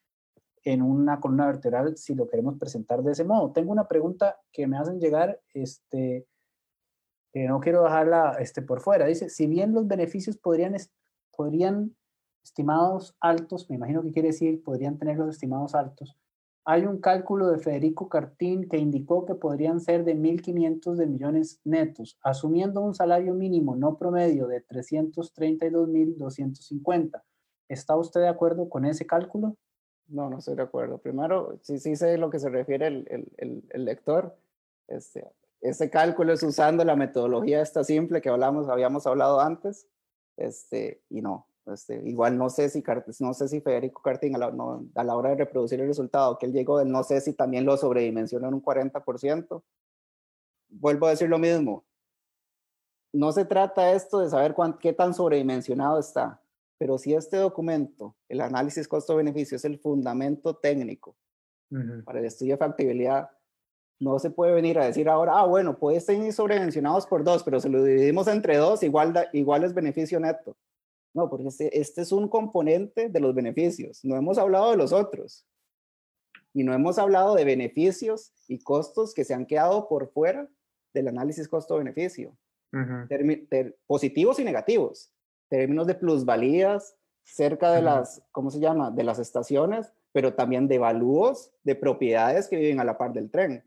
en 0.62 0.80
una 0.80 1.20
columna 1.20 1.48
vertebral 1.48 1.98
si 1.98 2.14
lo 2.14 2.26
queremos 2.26 2.58
presentar 2.58 3.02
de 3.02 3.12
ese 3.12 3.24
modo. 3.24 3.52
Tengo 3.52 3.72
una 3.72 3.86
pregunta 3.86 4.40
que 4.50 4.66
me 4.66 4.78
hacen 4.78 4.98
llegar, 4.98 5.38
este, 5.52 6.26
no 7.34 7.60
quiero 7.60 7.82
dejarla 7.82 8.36
este, 8.38 8.62
por 8.62 8.80
fuera. 8.80 9.06
Dice, 9.06 9.28
si 9.28 9.46
bien 9.46 9.74
los 9.74 9.86
beneficios 9.86 10.36
podrían, 10.36 10.76
podrían 11.36 11.96
estimados 12.42 13.16
altos, 13.20 13.68
me 13.68 13.76
imagino 13.76 14.02
que 14.02 14.12
quiere 14.12 14.28
decir, 14.28 14.62
podrían 14.62 14.98
tener 14.98 15.16
los 15.16 15.30
estimados 15.30 15.74
altos, 15.74 16.16
hay 16.66 16.86
un 16.86 16.98
cálculo 16.98 17.48
de 17.48 17.58
Federico 17.58 18.08
Cartín 18.08 18.66
que 18.68 18.78
indicó 18.78 19.26
que 19.26 19.34
podrían 19.34 19.80
ser 19.80 20.02
de 20.04 20.16
1.500 20.16 20.94
de 20.94 21.06
millones 21.06 21.60
netos, 21.64 22.18
asumiendo 22.22 22.80
un 22.80 22.94
salario 22.94 23.34
mínimo 23.34 23.76
no 23.76 23.98
promedio 23.98 24.46
de 24.46 24.66
332.250. 24.66 27.22
¿Está 27.68 27.96
usted 27.96 28.22
de 28.22 28.28
acuerdo 28.28 28.70
con 28.70 28.86
ese 28.86 29.06
cálculo? 29.06 29.58
No, 30.06 30.30
no 30.30 30.38
estoy 30.38 30.56
de 30.56 30.62
acuerdo. 30.62 30.96
Primero, 30.98 31.58
sí, 31.62 31.78
sí 31.78 31.96
sé 31.96 32.16
lo 32.16 32.30
que 32.30 32.38
se 32.38 32.48
refiere 32.48 32.86
el, 32.86 33.28
el, 33.36 33.84
lector. 33.84 34.34
Este, 34.88 35.26
ese 35.64 35.88
cálculo 35.88 36.34
es 36.34 36.42
usando 36.42 36.84
la 36.84 36.94
metodología 36.94 37.62
esta 37.62 37.84
simple 37.84 38.20
que 38.20 38.28
hablamos, 38.28 38.68
habíamos 38.68 39.06
hablado 39.06 39.40
antes, 39.40 39.88
este, 40.36 41.02
y 41.08 41.22
no, 41.22 41.48
este, 41.66 42.02
igual 42.06 42.36
no 42.36 42.50
sé 42.50 42.68
si, 42.68 42.84
no 43.20 43.32
sé 43.32 43.48
si 43.48 43.62
Federico 43.62 44.02
Cartín 44.02 44.36
a 44.36 44.38
la, 44.38 44.54
a 44.94 45.04
la 45.04 45.16
hora 45.16 45.30
de 45.30 45.36
reproducir 45.36 45.80
el 45.80 45.86
resultado 45.86 46.38
que 46.38 46.44
él 46.44 46.52
llegó, 46.52 46.84
no 46.84 47.02
sé 47.02 47.22
si 47.22 47.32
también 47.32 47.64
lo 47.64 47.78
sobredimensionó 47.78 48.48
en 48.48 48.54
un 48.54 48.62
40%. 48.62 49.62
Vuelvo 50.68 51.06
a 51.06 51.10
decir 51.10 51.30
lo 51.30 51.38
mismo. 51.38 51.84
No 53.14 53.32
se 53.32 53.46
trata 53.46 53.92
esto 53.92 54.18
de 54.18 54.28
saber 54.28 54.54
qué 54.80 54.92
tan 54.92 55.14
sobredimensionado 55.14 55.98
está, 55.98 56.42
pero 56.76 56.98
si 56.98 57.14
este 57.14 57.38
documento, 57.38 58.14
el 58.28 58.42
análisis 58.42 58.86
costo-beneficio, 58.86 59.56
es 59.56 59.64
el 59.64 59.78
fundamento 59.78 60.56
técnico 60.56 61.16
para 62.04 62.20
el 62.20 62.26
estudio 62.26 62.54
de 62.54 62.58
factibilidad, 62.58 63.30
no 64.00 64.18
se 64.18 64.30
puede 64.30 64.52
venir 64.52 64.78
a 64.78 64.86
decir 64.86 65.08
ahora, 65.08 65.38
ah, 65.38 65.46
bueno, 65.46 65.78
puede 65.78 65.98
estar 65.98 66.16
sobredimensionados 66.32 67.06
por 67.06 67.24
dos, 67.24 67.42
pero 67.42 67.60
si 67.60 67.68
lo 67.68 67.82
dividimos 67.82 68.26
entre 68.28 68.56
dos, 68.56 68.82
igual, 68.82 69.28
igual 69.32 69.64
es 69.64 69.74
beneficio 69.74 70.18
neto. 70.20 70.56
No, 71.14 71.30
porque 71.30 71.46
este, 71.48 71.78
este, 71.78 72.02
es 72.02 72.10
un 72.10 72.28
componente 72.28 73.08
de 73.08 73.20
los 73.20 73.34
beneficios. 73.34 74.04
No 74.04 74.16
hemos 74.16 74.36
hablado 74.36 74.72
de 74.72 74.76
los 74.76 74.92
otros. 74.92 75.46
Y 76.52 76.64
no 76.64 76.74
hemos 76.74 76.98
hablado 76.98 77.34
de 77.34 77.44
beneficios 77.44 78.32
y 78.48 78.58
costos 78.58 79.14
que 79.14 79.24
se 79.24 79.32
han 79.32 79.46
quedado 79.46 79.88
por 79.88 80.10
fuera 80.10 80.48
del 80.92 81.08
análisis 81.08 81.48
costo-beneficio. 81.48 82.36
Positivos 83.86 84.40
y 84.40 84.44
negativos. 84.44 85.12
Términos 85.48 85.86
de 85.86 85.94
plusvalías 85.94 86.96
cerca 87.22 87.72
de 87.72 87.82
las, 87.82 88.22
¿cómo 88.32 88.50
se 88.50 88.60
llama? 88.60 88.90
De 88.90 89.04
las 89.04 89.18
estaciones, 89.18 89.92
pero 90.12 90.34
también 90.34 90.68
de 90.68 90.78
valúos 90.78 91.52
de 91.62 91.74
propiedades 91.74 92.48
que 92.48 92.56
viven 92.56 92.80
a 92.80 92.84
la 92.84 92.98
par 92.98 93.12
del 93.12 93.30
tren. 93.30 93.64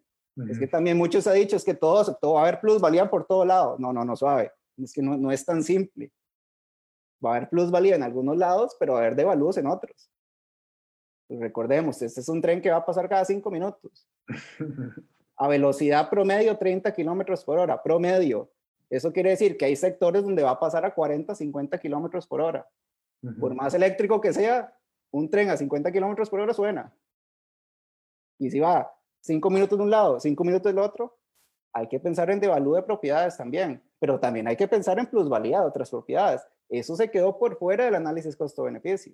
Es 0.50 0.60
que 0.60 0.68
también 0.68 0.98
muchos 0.98 1.26
han 1.26 1.36
dicho 1.36 1.56
es 1.56 1.64
que 1.64 1.74
todo, 1.74 2.16
todo 2.16 2.34
va 2.34 2.42
a 2.42 2.44
haber 2.44 2.60
plusvalía 2.60 3.10
por 3.10 3.26
todo 3.26 3.44
lado. 3.44 3.76
No, 3.80 3.92
no, 3.92 4.06
no 4.06 4.16
suave. 4.16 4.52
Es 4.78 4.94
que 4.94 5.02
no, 5.02 5.18
no 5.18 5.32
es 5.32 5.44
tan 5.44 5.64
simple. 5.64 6.12
Va 7.24 7.34
a 7.34 7.38
haber 7.38 7.50
plusvalía 7.50 7.96
en 7.96 8.04
algunos 8.04 8.38
lados, 8.38 8.76
pero 8.80 8.94
va 8.94 9.00
a 9.00 9.02
haber 9.02 9.16
devalúos 9.16 9.58
en 9.58 9.66
otros. 9.66 10.12
Pues 11.28 11.40
recordemos, 11.40 12.02
este 12.02 12.22
es 12.22 12.30
un 12.30 12.42
tren 12.42 12.62
que 12.62 12.70
va 12.70 12.78
a 12.78 12.86
pasar 12.86 13.10
cada 13.10 13.26
cinco 13.26 13.50
minutos. 13.50 14.08
A 15.40 15.48
velocidad 15.48 16.10
promedio 16.10 16.58
30 16.58 16.92
kilómetros 16.94 17.44
por 17.44 17.60
hora, 17.60 17.84
promedio. 17.84 18.50
Eso 18.90 19.14
quiere 19.14 19.32
decir 19.32 19.56
que 19.56 19.66
hay 19.66 19.76
sectores 19.76 20.24
donde 20.24 20.42
va 20.42 20.52
a 20.52 20.60
pasar 20.60 20.84
a 20.84 20.96
40, 20.96 21.36
50 21.36 21.78
kilómetros 21.78 22.26
por 22.26 22.42
hora. 22.42 22.68
Por 23.40 23.54
más 23.54 23.74
eléctrico 23.76 24.20
que 24.20 24.34
sea, 24.34 24.74
un 25.12 25.30
tren 25.30 25.50
a 25.50 25.58
50 25.58 25.92
kilómetros 25.92 26.30
por 26.30 26.40
hora 26.40 26.54
suena. 26.54 26.92
Y 28.40 28.50
si 28.50 28.60
va 28.60 28.92
cinco 29.28 29.50
minutos 29.50 29.78
de 29.78 29.84
un 29.84 29.92
lado, 29.92 30.20
cinco 30.20 30.44
minutos 30.44 30.74
del 30.74 30.80
otro, 30.80 31.18
hay 31.74 31.88
que 31.88 32.00
pensar 32.00 32.30
en 32.32 32.40
devalúo 32.40 32.76
de 32.76 32.84
propiedades 32.84 33.38
también, 33.38 33.84
pero 34.00 34.20
también 34.20 34.48
hay 34.48 34.56
que 34.56 34.68
pensar 34.68 34.98
en 34.98 35.06
plusvalía 35.06 35.60
de 35.60 35.68
otras 35.68 35.90
propiedades. 35.92 36.42
Eso 36.70 36.96
se 36.96 37.12
quedó 37.12 37.38
por 37.38 37.58
fuera 37.58 37.86
del 37.86 37.96
análisis 37.96 38.36
costo-beneficio. 38.36 39.14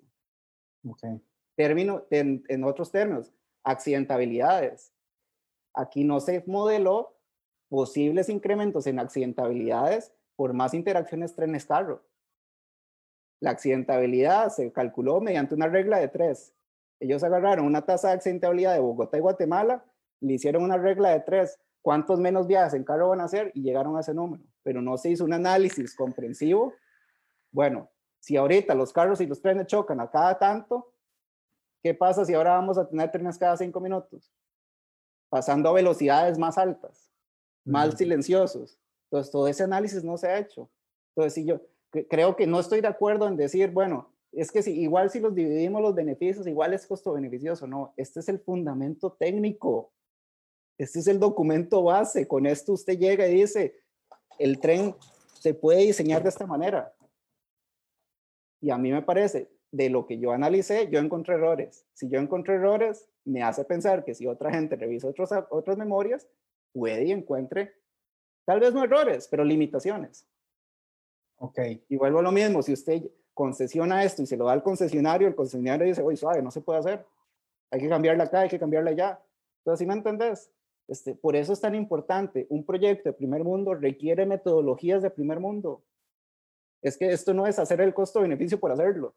Okay. 0.88 1.20
Término, 1.56 2.04
en, 2.10 2.44
en, 2.48 2.64
otros 2.64 2.90
términos, 2.90 3.32
accidentabilidades. 3.64 4.92
Aquí 5.74 6.04
no 6.04 6.20
se 6.20 6.42
modeló 6.46 7.16
posibles 7.68 8.28
incrementos 8.28 8.86
en 8.86 8.98
accidentabilidades 8.98 10.12
por 10.36 10.52
más 10.52 10.74
interacciones 10.74 11.34
trenes-carro. 11.34 12.02
La 13.40 13.50
accidentabilidad 13.50 14.48
se 14.50 14.72
calculó 14.72 15.20
mediante 15.20 15.54
una 15.54 15.68
regla 15.68 15.98
de 15.98 16.08
tres. 16.08 16.54
Ellos 17.00 17.22
agarraron 17.22 17.66
una 17.66 17.84
tasa 17.84 18.08
de 18.08 18.14
accidentabilidad 18.14 18.72
de 18.74 18.80
Bogotá 18.80 19.18
y 19.18 19.20
Guatemala, 19.20 19.84
le 20.26 20.34
hicieron 20.34 20.62
una 20.62 20.76
regla 20.76 21.10
de 21.10 21.20
tres. 21.20 21.58
¿Cuántos 21.82 22.18
menos 22.18 22.46
viajes 22.46 22.74
en 22.74 22.84
carro 22.84 23.10
van 23.10 23.20
a 23.20 23.24
hacer? 23.24 23.52
Y 23.54 23.62
llegaron 23.62 23.96
a 23.96 24.00
ese 24.00 24.14
número. 24.14 24.42
Pero 24.62 24.80
no 24.80 24.96
se 24.96 25.10
hizo 25.10 25.24
un 25.24 25.32
análisis 25.32 25.94
comprensivo. 25.94 26.72
Bueno, 27.50 27.90
si 28.20 28.36
ahorita 28.36 28.74
los 28.74 28.92
carros 28.92 29.20
y 29.20 29.26
los 29.26 29.42
trenes 29.42 29.66
chocan 29.66 30.00
a 30.00 30.10
cada 30.10 30.38
tanto, 30.38 30.92
¿qué 31.82 31.92
pasa 31.92 32.24
si 32.24 32.32
ahora 32.32 32.52
vamos 32.52 32.78
a 32.78 32.88
tener 32.88 33.10
trenes 33.10 33.36
cada 33.36 33.56
cinco 33.56 33.80
minutos? 33.80 34.32
Pasando 35.28 35.68
a 35.68 35.72
velocidades 35.72 36.38
más 36.38 36.56
altas, 36.56 37.12
más 37.64 37.94
silenciosos. 37.98 38.78
Entonces, 39.10 39.30
todo 39.30 39.46
ese 39.46 39.62
análisis 39.62 40.02
no 40.02 40.16
se 40.16 40.28
ha 40.28 40.38
hecho. 40.38 40.70
Entonces, 41.10 41.34
si 41.34 41.44
yo 41.44 41.60
creo 42.08 42.34
que 42.34 42.46
no 42.46 42.58
estoy 42.60 42.80
de 42.80 42.88
acuerdo 42.88 43.28
en 43.28 43.36
decir, 43.36 43.70
bueno, 43.70 44.14
es 44.32 44.50
que 44.50 44.62
si, 44.62 44.80
igual 44.80 45.10
si 45.10 45.20
los 45.20 45.34
dividimos 45.34 45.80
los 45.80 45.94
beneficios, 45.94 46.46
igual 46.46 46.74
es 46.74 46.86
costo-beneficioso. 46.86 47.66
No, 47.66 47.94
este 47.96 48.20
es 48.20 48.28
el 48.28 48.40
fundamento 48.40 49.12
técnico. 49.12 49.92
Este 50.78 50.98
es 50.98 51.06
el 51.06 51.20
documento 51.20 51.82
base. 51.82 52.26
Con 52.26 52.46
esto 52.46 52.72
usted 52.72 52.98
llega 52.98 53.26
y 53.28 53.34
dice, 53.34 53.76
el 54.38 54.60
tren 54.60 54.94
se 55.38 55.54
puede 55.54 55.80
diseñar 55.80 56.22
de 56.22 56.28
esta 56.28 56.46
manera. 56.46 56.94
Y 58.60 58.70
a 58.70 58.78
mí 58.78 58.90
me 58.92 59.02
parece, 59.02 59.50
de 59.70 59.90
lo 59.90 60.06
que 60.06 60.18
yo 60.18 60.32
analicé, 60.32 60.88
yo 60.88 60.98
encontré 61.00 61.34
errores. 61.34 61.84
Si 61.92 62.08
yo 62.08 62.18
encontré 62.18 62.54
errores, 62.54 63.08
me 63.24 63.42
hace 63.42 63.64
pensar 63.64 64.04
que 64.04 64.14
si 64.14 64.26
otra 64.26 64.52
gente 64.52 64.76
revisa 64.76 65.08
otros, 65.08 65.30
otras 65.50 65.76
memorias, 65.76 66.28
puede 66.72 67.04
y 67.04 67.12
encuentre, 67.12 67.74
tal 68.44 68.60
vez 68.60 68.72
no 68.72 68.84
errores, 68.84 69.28
pero 69.28 69.44
limitaciones. 69.44 70.26
Ok. 71.36 71.58
Y 71.88 71.96
vuelvo 71.96 72.20
a 72.20 72.22
lo 72.22 72.32
mismo, 72.32 72.62
si 72.62 72.72
usted 72.72 73.02
concesiona 73.34 74.04
esto 74.04 74.22
y 74.22 74.26
se 74.26 74.36
lo 74.36 74.46
da 74.46 74.52
al 74.52 74.62
concesionario, 74.62 75.28
el 75.28 75.34
concesionario 75.34 75.86
dice, 75.86 76.02
oye, 76.02 76.16
suave, 76.16 76.40
no 76.40 76.50
se 76.50 76.60
puede 76.60 76.78
hacer. 76.78 77.04
Hay 77.70 77.80
que 77.80 77.88
cambiarla 77.88 78.24
acá, 78.24 78.40
hay 78.40 78.48
que 78.48 78.58
cambiarla 78.58 78.90
allá. 78.90 79.20
Entonces, 79.58 79.80
¿sí 79.80 79.86
me 79.86 79.94
entendés? 79.94 80.50
Este, 80.86 81.14
por 81.14 81.36
eso 81.36 81.52
es 81.52 81.60
tan 81.60 81.74
importante. 81.74 82.46
Un 82.50 82.64
proyecto 82.64 83.08
de 83.08 83.14
primer 83.14 83.44
mundo 83.44 83.74
requiere 83.74 84.26
metodologías 84.26 85.02
de 85.02 85.10
primer 85.10 85.40
mundo. 85.40 85.82
Es 86.82 86.98
que 86.98 87.10
esto 87.10 87.32
no 87.32 87.46
es 87.46 87.58
hacer 87.58 87.80
el 87.80 87.94
costo-beneficio 87.94 88.60
por 88.60 88.70
hacerlo. 88.70 89.14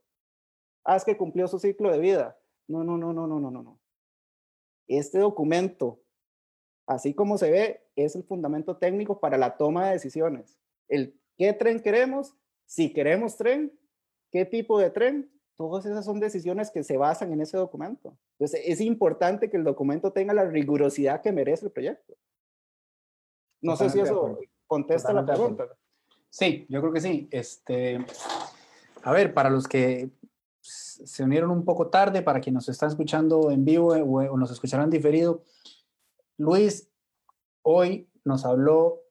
Es 0.85 1.03
que 1.03 1.17
cumplió 1.17 1.47
su 1.47 1.59
ciclo 1.59 1.91
de 1.91 1.99
vida. 1.99 2.39
No, 2.67 2.83
no, 2.83 2.97
no, 2.97 3.11
no, 3.11 3.27
no, 3.27 3.39
no, 3.39 3.51
no. 3.51 3.79
Este 4.87 5.19
documento, 5.19 5.99
así 6.85 7.13
como 7.13 7.37
se 7.37 7.51
ve, 7.51 7.87
es 7.95 8.15
el 8.15 8.23
fundamento 8.23 8.77
técnico 8.77 9.19
para 9.19 9.37
la 9.37 9.57
toma 9.57 9.87
de 9.87 9.93
decisiones. 9.93 10.57
El 10.87 11.19
qué 11.37 11.51
tren 11.51 11.81
queremos, 11.81 12.33
si 12.65 12.93
queremos 12.93 13.35
tren, 13.35 13.77
qué 14.31 14.45
tipo 14.45 14.79
de 14.79 14.89
tren, 14.89 15.29
todas 15.57 15.85
esas 15.85 16.05
son 16.05 16.19
decisiones 16.19 16.69
que 16.71 16.83
se 16.83 16.97
basan 16.97 17.33
en 17.33 17.41
ese 17.41 17.57
documento. 17.57 18.15
Entonces, 18.33 18.61
es 18.65 18.79
importante 18.79 19.49
que 19.49 19.57
el 19.57 19.63
documento 19.63 20.13
tenga 20.13 20.33
la 20.33 20.45
rigurosidad 20.45 21.21
que 21.21 21.31
merece 21.31 21.65
el 21.65 21.71
proyecto. 21.71 22.13
No 23.61 23.75
sé 23.75 23.89
si 23.89 23.99
eso 23.99 24.39
contesta 24.67 25.11
la 25.11 25.25
pregunta. 25.25 25.67
Sí, 26.29 26.67
yo 26.69 26.79
creo 26.79 26.93
que 26.93 27.01
sí. 27.01 27.27
Este, 27.31 28.05
a 29.01 29.11
ver, 29.11 29.33
para 29.33 29.49
los 29.49 29.67
que 29.67 30.11
se 30.61 31.23
unieron 31.23 31.49
un 31.49 31.65
poco 31.65 31.87
tarde, 31.87 32.21
para 32.21 32.39
quienes 32.39 32.67
nos 32.67 32.69
están 32.69 32.89
escuchando 32.89 33.49
en 33.49 33.65
vivo 33.65 33.95
eh, 33.95 34.01
o, 34.01 34.37
nos 34.37 34.51
escucharán 34.51 34.89
diferido, 34.89 35.43
Luis 36.37 36.89
hoy 37.63 38.09
nos 38.23 38.45
habló 38.45 39.01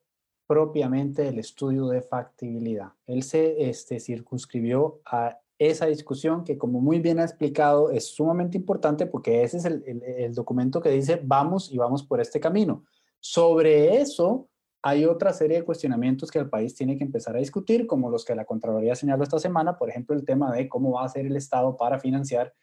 propiamente 0.47 1.22
del 1.22 1.40
estudio 1.40 1.88
de 1.88 2.03
factibilidad. 2.03 2.92
Él 3.07 3.24
se 3.24 3.68
este, 3.68 3.99
circunscribió 3.99 5.01
a 5.05 5.40
esa 5.59 5.87
discusión 5.87 6.45
que, 6.45 6.59
como 6.59 6.81
muy 6.81 7.01
bien 7.01 7.19
ha 7.19 7.25
explicado, 7.25 7.91
es 7.91 8.15
sumamente 8.15 8.59
importante 8.59 9.07
porque 9.07 9.43
ese 9.43 9.57
es 9.59 9.65
el, 9.65 9.83
el 9.87 10.35
documento 10.35 10.81
que 10.81 10.91
dice 10.91 11.21
vamos 11.23 11.73
y 11.73 11.79
vamos 11.79 12.03
por 12.03 12.21
este 12.21 12.41
camino. 12.41 12.85
Sobre 13.21 14.01
eso, 14.01 14.49
hay 14.83 15.05
otra 15.05 15.33
serie 15.33 15.59
de 15.59 15.65
cuestionamientos 15.65 16.31
que 16.31 16.39
el 16.39 16.49
país 16.49 16.75
tiene 16.75 16.97
que 16.97 17.05
empezar 17.05 17.35
a 17.35 17.41
discutir, 17.41 17.87
como 17.87 18.11
los 18.11 18.25
que 18.25 18.35
la 18.35 18.45
Contraloría 18.45 18.95
señaló 18.95 19.25
esta 19.25 19.39
semana, 19.39 19.79
por 19.79 19.91
ejemplo, 19.91 20.15
el 20.15 20.25
tema 20.25 20.53
de 20.53 20.69
cómo 20.69 20.93
va 20.93 21.05
a 21.05 21.09
ser 21.09 21.27
el 21.27 21.37
Estado 21.37 21.77
para 21.77 21.99
financiar 21.99 22.55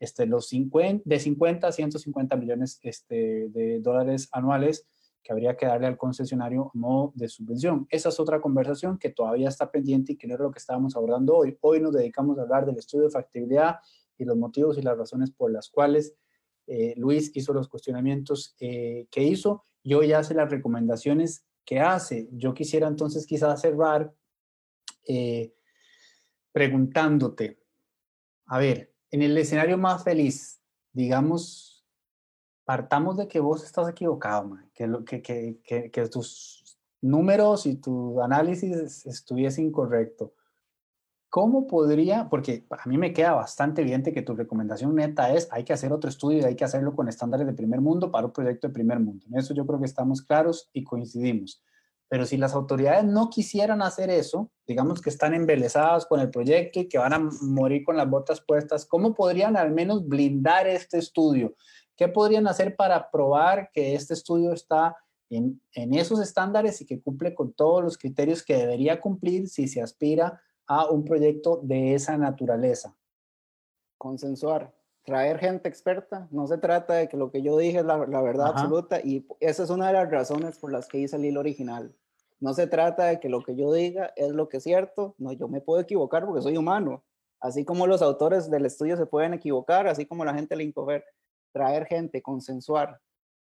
este, 0.00 0.26
los 0.26 0.48
50, 0.48 1.02
de 1.04 1.18
50 1.18 1.66
a 1.66 1.72
150 1.72 2.36
millones 2.36 2.78
este, 2.82 3.48
de 3.48 3.80
dólares 3.80 4.28
anuales 4.32 4.86
que 5.22 5.32
habría 5.32 5.56
que 5.56 5.66
darle 5.66 5.86
al 5.86 5.96
concesionario 5.96 6.70
modo 6.74 7.12
de 7.14 7.28
subvención. 7.28 7.86
Esa 7.90 8.08
es 8.08 8.20
otra 8.20 8.40
conversación 8.40 8.98
que 8.98 9.10
todavía 9.10 9.48
está 9.48 9.70
pendiente 9.70 10.12
y 10.12 10.16
que 10.16 10.26
no 10.26 10.34
es 10.34 10.40
lo 10.40 10.50
que 10.50 10.58
estábamos 10.58 10.96
abordando 10.96 11.36
hoy. 11.36 11.56
Hoy 11.60 11.80
nos 11.80 11.92
dedicamos 11.92 12.38
a 12.38 12.42
hablar 12.42 12.66
del 12.66 12.76
estudio 12.76 13.04
de 13.04 13.10
factibilidad 13.10 13.76
y 14.16 14.24
los 14.24 14.36
motivos 14.36 14.78
y 14.78 14.82
las 14.82 14.96
razones 14.96 15.30
por 15.30 15.50
las 15.50 15.68
cuales 15.68 16.14
eh, 16.66 16.94
Luis 16.96 17.30
hizo 17.34 17.52
los 17.52 17.68
cuestionamientos 17.68 18.54
eh, 18.60 19.06
que 19.10 19.22
hizo 19.22 19.64
y 19.82 19.94
hoy 19.94 20.12
hace 20.12 20.34
las 20.34 20.50
recomendaciones 20.50 21.48
¿Qué 21.68 21.80
hace. 21.80 22.30
Yo 22.32 22.54
quisiera 22.54 22.88
entonces 22.88 23.26
quizás 23.26 23.60
cerrar 23.60 24.10
eh, 25.06 25.52
preguntándote, 26.50 27.62
a 28.46 28.58
ver, 28.58 28.94
en 29.10 29.20
el 29.20 29.36
escenario 29.36 29.76
más 29.76 30.02
feliz, 30.02 30.62
digamos, 30.94 31.77
partamos 32.68 33.16
de 33.16 33.26
que 33.26 33.40
vos 33.40 33.64
estás 33.64 33.88
equivocado, 33.88 34.58
que, 34.74 35.22
que, 35.22 35.58
que, 35.64 35.90
que, 35.90 36.08
tus 36.08 36.78
números 37.00 37.64
y 37.64 37.76
tu 37.76 38.20
análisis 38.20 39.06
estuviese 39.06 39.62
incorrecto. 39.62 40.34
¿Cómo 41.30 41.66
podría, 41.66 42.28
porque 42.28 42.66
a 42.68 42.86
mí 42.86 42.98
me 42.98 43.14
queda 43.14 43.32
bastante 43.32 43.80
evidente 43.80 44.12
que 44.12 44.20
tu 44.20 44.34
recomendación 44.34 44.94
neta 44.94 45.32
es 45.32 45.48
hay 45.50 45.64
que 45.64 45.72
hacer 45.72 45.94
otro 45.94 46.10
estudio 46.10 46.40
y 46.40 46.44
hay 46.44 46.56
que 46.56 46.64
hacerlo 46.64 46.94
con 46.94 47.08
estándares 47.08 47.46
de 47.46 47.54
primer 47.54 47.80
mundo 47.80 48.10
para 48.10 48.26
un 48.26 48.34
proyecto 48.34 48.68
de 48.68 48.74
primer 48.74 49.00
mundo. 49.00 49.24
En 49.30 49.38
eso 49.38 49.54
yo 49.54 49.66
creo 49.66 49.78
que 49.78 49.86
estamos 49.86 50.20
claros 50.20 50.68
y 50.74 50.84
coincidimos. 50.84 51.62
Pero 52.10 52.26
si 52.26 52.36
las 52.36 52.52
autoridades 52.52 53.04
no 53.06 53.30
quisieran 53.30 53.80
hacer 53.80 54.10
eso, 54.10 54.50
digamos 54.66 55.00
que 55.00 55.08
están 55.08 55.32
embelesadas 55.32 56.04
con 56.04 56.20
el 56.20 56.28
proyecto 56.28 56.80
y 56.80 56.88
que 56.88 56.98
van 56.98 57.14
a 57.14 57.30
morir 57.40 57.82
con 57.82 57.96
las 57.96 58.10
botas 58.10 58.42
puestas, 58.42 58.84
¿cómo 58.84 59.14
podrían 59.14 59.56
al 59.56 59.70
menos 59.70 60.06
blindar 60.06 60.66
este 60.66 60.98
estudio? 60.98 61.54
¿Qué 61.98 62.06
podrían 62.06 62.46
hacer 62.46 62.76
para 62.76 63.10
probar 63.10 63.70
que 63.72 63.96
este 63.96 64.14
estudio 64.14 64.52
está 64.52 64.96
en, 65.30 65.60
en 65.72 65.94
esos 65.94 66.20
estándares 66.20 66.80
y 66.80 66.86
que 66.86 67.02
cumple 67.02 67.34
con 67.34 67.52
todos 67.52 67.82
los 67.82 67.98
criterios 67.98 68.44
que 68.44 68.56
debería 68.56 69.00
cumplir 69.00 69.48
si 69.48 69.66
se 69.66 69.82
aspira 69.82 70.40
a 70.68 70.86
un 70.86 71.04
proyecto 71.04 71.58
de 71.60 71.94
esa 71.94 72.16
naturaleza? 72.16 72.96
Consensuar, 73.98 74.72
traer 75.02 75.40
gente 75.40 75.68
experta. 75.68 76.28
No 76.30 76.46
se 76.46 76.56
trata 76.58 76.94
de 76.94 77.08
que 77.08 77.16
lo 77.16 77.32
que 77.32 77.42
yo 77.42 77.58
dije 77.58 77.80
es 77.80 77.84
la, 77.84 78.06
la 78.06 78.22
verdad 78.22 78.46
absoluta 78.46 79.00
y 79.00 79.26
esa 79.40 79.64
es 79.64 79.70
una 79.70 79.88
de 79.88 79.94
las 79.94 80.08
razones 80.08 80.56
por 80.56 80.70
las 80.70 80.86
que 80.86 80.98
hice 80.98 81.16
el 81.16 81.24
hilo 81.24 81.40
original. 81.40 81.92
No 82.38 82.54
se 82.54 82.68
trata 82.68 83.06
de 83.06 83.18
que 83.18 83.28
lo 83.28 83.42
que 83.42 83.56
yo 83.56 83.72
diga 83.72 84.12
es 84.14 84.30
lo 84.30 84.48
que 84.48 84.58
es 84.58 84.62
cierto. 84.62 85.16
No, 85.18 85.32
yo 85.32 85.48
me 85.48 85.60
puedo 85.60 85.80
equivocar 85.80 86.24
porque 86.24 86.42
soy 86.42 86.56
humano. 86.56 87.02
Así 87.40 87.64
como 87.64 87.88
los 87.88 88.02
autores 88.02 88.48
del 88.48 88.66
estudio 88.66 88.96
se 88.96 89.06
pueden 89.06 89.34
equivocar, 89.34 89.88
así 89.88 90.06
como 90.06 90.24
la 90.24 90.34
gente 90.34 90.54
le 90.54 90.62
incoger. 90.62 91.04
Traer 91.52 91.86
gente, 91.86 92.22
consensuar, 92.22 93.00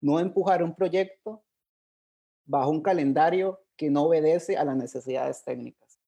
no 0.02 0.20
empujar 0.20 0.64
un 0.64 0.76
proyecto 0.76 1.44
bajo 2.46 2.72
un 2.72 2.82
calendario 2.82 3.62
que 3.76 3.90
no 3.90 4.04
obedece 4.04 4.58
a 4.58 4.66
las 4.66 4.76
necesidades 4.76 5.44
técnicas. 5.44 6.00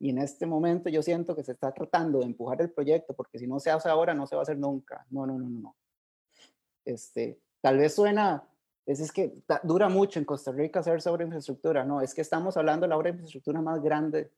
Y 0.00 0.10
en 0.10 0.18
este 0.18 0.46
momento 0.46 0.88
yo 0.88 1.02
siento 1.02 1.34
que 1.34 1.42
se 1.42 1.52
está 1.52 1.72
tratando 1.72 2.20
de 2.20 2.26
empujar 2.26 2.60
el 2.62 2.70
proyecto, 2.70 3.14
porque 3.14 3.38
si 3.38 3.46
no 3.46 3.58
se 3.58 3.70
hace 3.70 3.88
ahora, 3.88 4.14
no 4.14 4.26
se 4.26 4.36
va 4.36 4.42
a 4.42 4.44
hacer 4.44 4.56
nunca. 4.56 5.04
No, 5.10 5.26
no, 5.26 5.38
no, 5.38 5.48
no. 5.48 5.76
Este, 6.84 7.40
tal 7.60 7.78
vez 7.78 7.94
suena, 7.94 8.48
es, 8.86 9.00
es 9.00 9.12
que 9.12 9.34
dura 9.64 9.88
mucho 9.88 10.18
en 10.18 10.24
Costa 10.24 10.52
Rica 10.52 10.80
hacer 10.80 11.02
sobre 11.02 11.24
infraestructura. 11.24 11.84
No, 11.84 12.00
es 12.00 12.14
que 12.14 12.20
estamos 12.20 12.56
hablando 12.56 12.84
de 12.84 12.90
la 12.90 12.96
obra 12.96 13.10
de 13.10 13.16
infraestructura 13.16 13.60
más 13.60 13.82
grande 13.82 14.30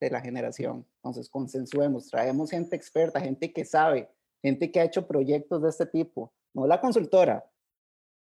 de 0.00 0.10
la 0.10 0.20
generación. 0.20 0.84
Entonces, 0.96 1.30
consensuemos, 1.30 2.08
traemos 2.10 2.50
gente 2.50 2.74
experta, 2.74 3.20
gente 3.20 3.52
que 3.52 3.64
sabe, 3.64 4.10
gente 4.42 4.70
que 4.72 4.80
ha 4.80 4.84
hecho 4.84 5.06
proyectos 5.06 5.62
de 5.62 5.68
este 5.68 5.86
tipo, 5.86 6.32
no 6.54 6.66
la 6.66 6.80
consultora, 6.80 7.44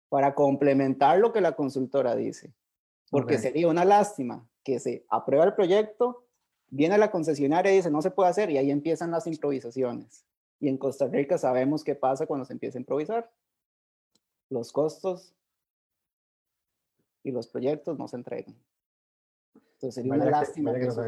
para 0.09 0.33
complementar 0.33 1.19
lo 1.19 1.33
que 1.33 1.41
la 1.41 1.55
consultora 1.55 2.15
dice. 2.15 2.53
Porque 3.09 3.37
sería 3.37 3.67
una 3.67 3.83
lástima 3.83 4.47
que 4.63 4.79
se 4.79 5.05
aprueba 5.09 5.43
el 5.43 5.53
proyecto 5.53 6.25
Viene 6.73 6.97
la 6.97 7.11
concesionaria 7.11 7.73
y 7.73 7.75
dice, 7.75 7.91
no 7.91 8.01
se 8.01 8.11
puede 8.11 8.29
hacer, 8.29 8.49
y 8.49 8.57
ahí 8.57 8.71
empiezan 8.71 9.11
las 9.11 9.27
improvisaciones. 9.27 10.25
Y 10.57 10.69
en 10.69 10.77
Costa 10.77 11.05
Rica 11.05 11.37
sabemos 11.37 11.83
qué 11.83 11.95
pasa 11.95 12.25
cuando 12.25 12.45
se 12.45 12.53
empieza 12.53 12.77
a 12.77 12.81
improvisar. 12.81 13.29
Los 14.49 14.71
costos 14.71 15.35
y 17.23 17.31
los 17.31 17.47
proyectos 17.47 17.97
no 17.97 18.07
se 18.07 18.15
entregan. 18.15 18.55
Entonces 19.53 19.95
sería 19.95 20.13
una 20.13 20.29
lástima 20.29 20.73
que, 20.73 20.87
eso 20.87 21.03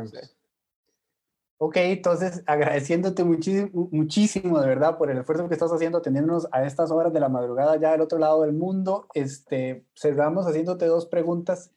Ok, 1.58 1.78
entonces 1.78 2.44
agradeciéndote 2.46 3.24
muchísimo, 3.24 3.90
muchísimo 3.92 4.60
de 4.60 4.68
verdad 4.68 4.98
por 4.98 5.10
el 5.10 5.20
esfuerzo 5.20 5.48
que 5.48 5.54
estás 5.54 5.72
haciendo 5.72 6.02
teniéndonos 6.02 6.48
a 6.52 6.66
estas 6.66 6.92
horas 6.92 7.14
de 7.14 7.20
la 7.20 7.30
madrugada 7.30 7.78
ya 7.78 7.92
del 7.92 8.02
otro 8.02 8.18
lado 8.18 8.42
del 8.42 8.54
mundo. 8.54 9.08
Este, 9.14 9.86
cerramos 9.96 10.46
haciéndote 10.46 10.86
dos 10.86 11.06
preguntas 11.06 11.72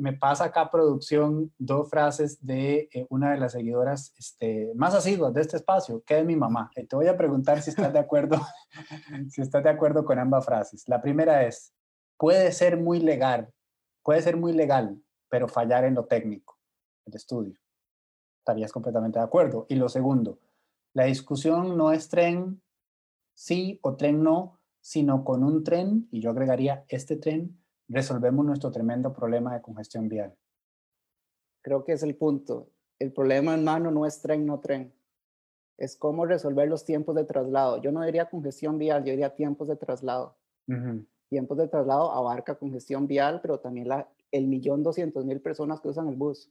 me 0.00 0.12
pasa 0.12 0.44
acá 0.44 0.70
producción 0.70 1.52
dos 1.58 1.88
frases 1.88 2.44
de 2.44 2.88
eh, 2.92 3.06
una 3.08 3.32
de 3.32 3.38
las 3.38 3.52
seguidoras 3.52 4.14
este, 4.18 4.72
más 4.74 4.94
asiduas 4.94 5.32
de 5.34 5.40
este 5.40 5.56
espacio, 5.56 6.02
que 6.04 6.18
es 6.18 6.24
mi 6.24 6.36
mamá. 6.36 6.70
te 6.74 6.96
voy 6.96 7.06
a 7.06 7.16
preguntar 7.16 7.62
si 7.62 7.70
estás 7.70 7.92
de 7.92 7.98
acuerdo, 7.98 8.40
si 9.30 9.40
estás 9.42 9.62
de 9.62 9.70
acuerdo 9.70 10.04
con 10.04 10.18
ambas 10.18 10.44
frases. 10.44 10.88
La 10.88 11.00
primera 11.00 11.44
es, 11.44 11.72
puede 12.16 12.52
ser 12.52 12.76
muy 12.76 13.00
legal, 13.00 13.52
puede 14.02 14.22
ser 14.22 14.36
muy 14.36 14.52
legal, 14.52 15.00
pero 15.28 15.48
fallar 15.48 15.84
en 15.84 15.94
lo 15.94 16.04
técnico, 16.06 16.58
el 17.06 17.14
estudio. 17.14 17.58
Estarías 18.46 18.70
completamente 18.70 19.18
de 19.18 19.24
acuerdo. 19.24 19.66
Y 19.68 19.74
lo 19.74 19.88
segundo, 19.88 20.38
la 20.92 21.06
discusión 21.06 21.76
no 21.76 21.90
es 21.90 22.08
tren 22.08 22.62
sí 23.34 23.80
o 23.82 23.96
tren 23.96 24.22
no, 24.22 24.60
sino 24.80 25.24
con 25.24 25.42
un 25.42 25.64
tren, 25.64 26.08
y 26.12 26.20
yo 26.20 26.30
agregaría 26.30 26.84
este 26.88 27.16
tren, 27.16 27.58
resolvemos 27.88 28.46
nuestro 28.46 28.70
tremendo 28.70 29.12
problema 29.12 29.52
de 29.52 29.62
congestión 29.62 30.08
vial. 30.08 30.34
Creo 31.60 31.84
que 31.84 31.92
es 31.92 32.04
el 32.04 32.14
punto. 32.14 32.70
El 33.00 33.12
problema 33.12 33.54
en 33.54 33.64
mano 33.64 33.90
no 33.90 34.06
es 34.06 34.22
tren, 34.22 34.46
no 34.46 34.60
tren. 34.60 34.94
Es 35.76 35.96
cómo 35.96 36.24
resolver 36.24 36.68
los 36.68 36.84
tiempos 36.84 37.16
de 37.16 37.24
traslado. 37.24 37.82
Yo 37.82 37.90
no 37.90 38.02
diría 38.02 38.30
congestión 38.30 38.78
vial, 38.78 39.04
yo 39.04 39.10
diría 39.10 39.34
tiempos 39.34 39.66
de 39.66 39.76
traslado. 39.76 40.36
Tiempos 41.28 41.58
de 41.58 41.66
traslado 41.66 42.12
abarca 42.12 42.54
congestión 42.54 43.08
vial, 43.08 43.40
pero 43.42 43.58
también 43.58 43.88
la, 43.88 44.08
el 44.30 44.46
millón 44.46 44.84
doscientos 44.84 45.24
mil 45.24 45.40
personas 45.40 45.80
que 45.80 45.88
usan 45.88 46.08
el 46.08 46.16
bus. 46.16 46.48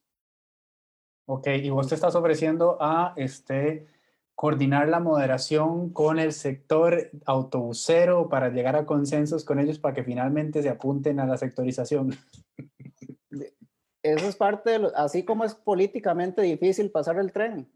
Ok, 1.28 1.48
y 1.48 1.70
vos 1.70 1.88
te 1.88 1.96
estás 1.96 2.16
ofreciendo 2.16 2.78
a 2.80 3.14
este, 3.16 3.88
coordinar 4.36 4.90
la 4.90 5.00
moderación 5.00 5.90
con 5.90 6.20
el 6.20 6.34
sector 6.34 7.10
autobusero 7.26 8.30
para 8.30 8.50
llegar 8.50 8.76
a 8.76 8.86
consensos 8.86 9.44
con 9.44 9.60
ellos 9.60 9.80
para 9.80 9.96
que 9.96 10.04
finalmente 10.04 10.62
se 10.62 10.70
apunten 10.70 11.20
a 11.20 11.26
la 11.26 11.38
sectorización. 11.38 12.14
Eso 14.04 14.28
es 14.28 14.36
parte 14.36 14.70
de 14.70 14.80
lo, 14.80 14.96
así 14.96 15.26
como 15.26 15.46
es 15.46 15.56
políticamente 15.56 16.44
difícil 16.44 16.92
pasar 16.92 17.18
el 17.18 17.32
tren. 17.32 17.68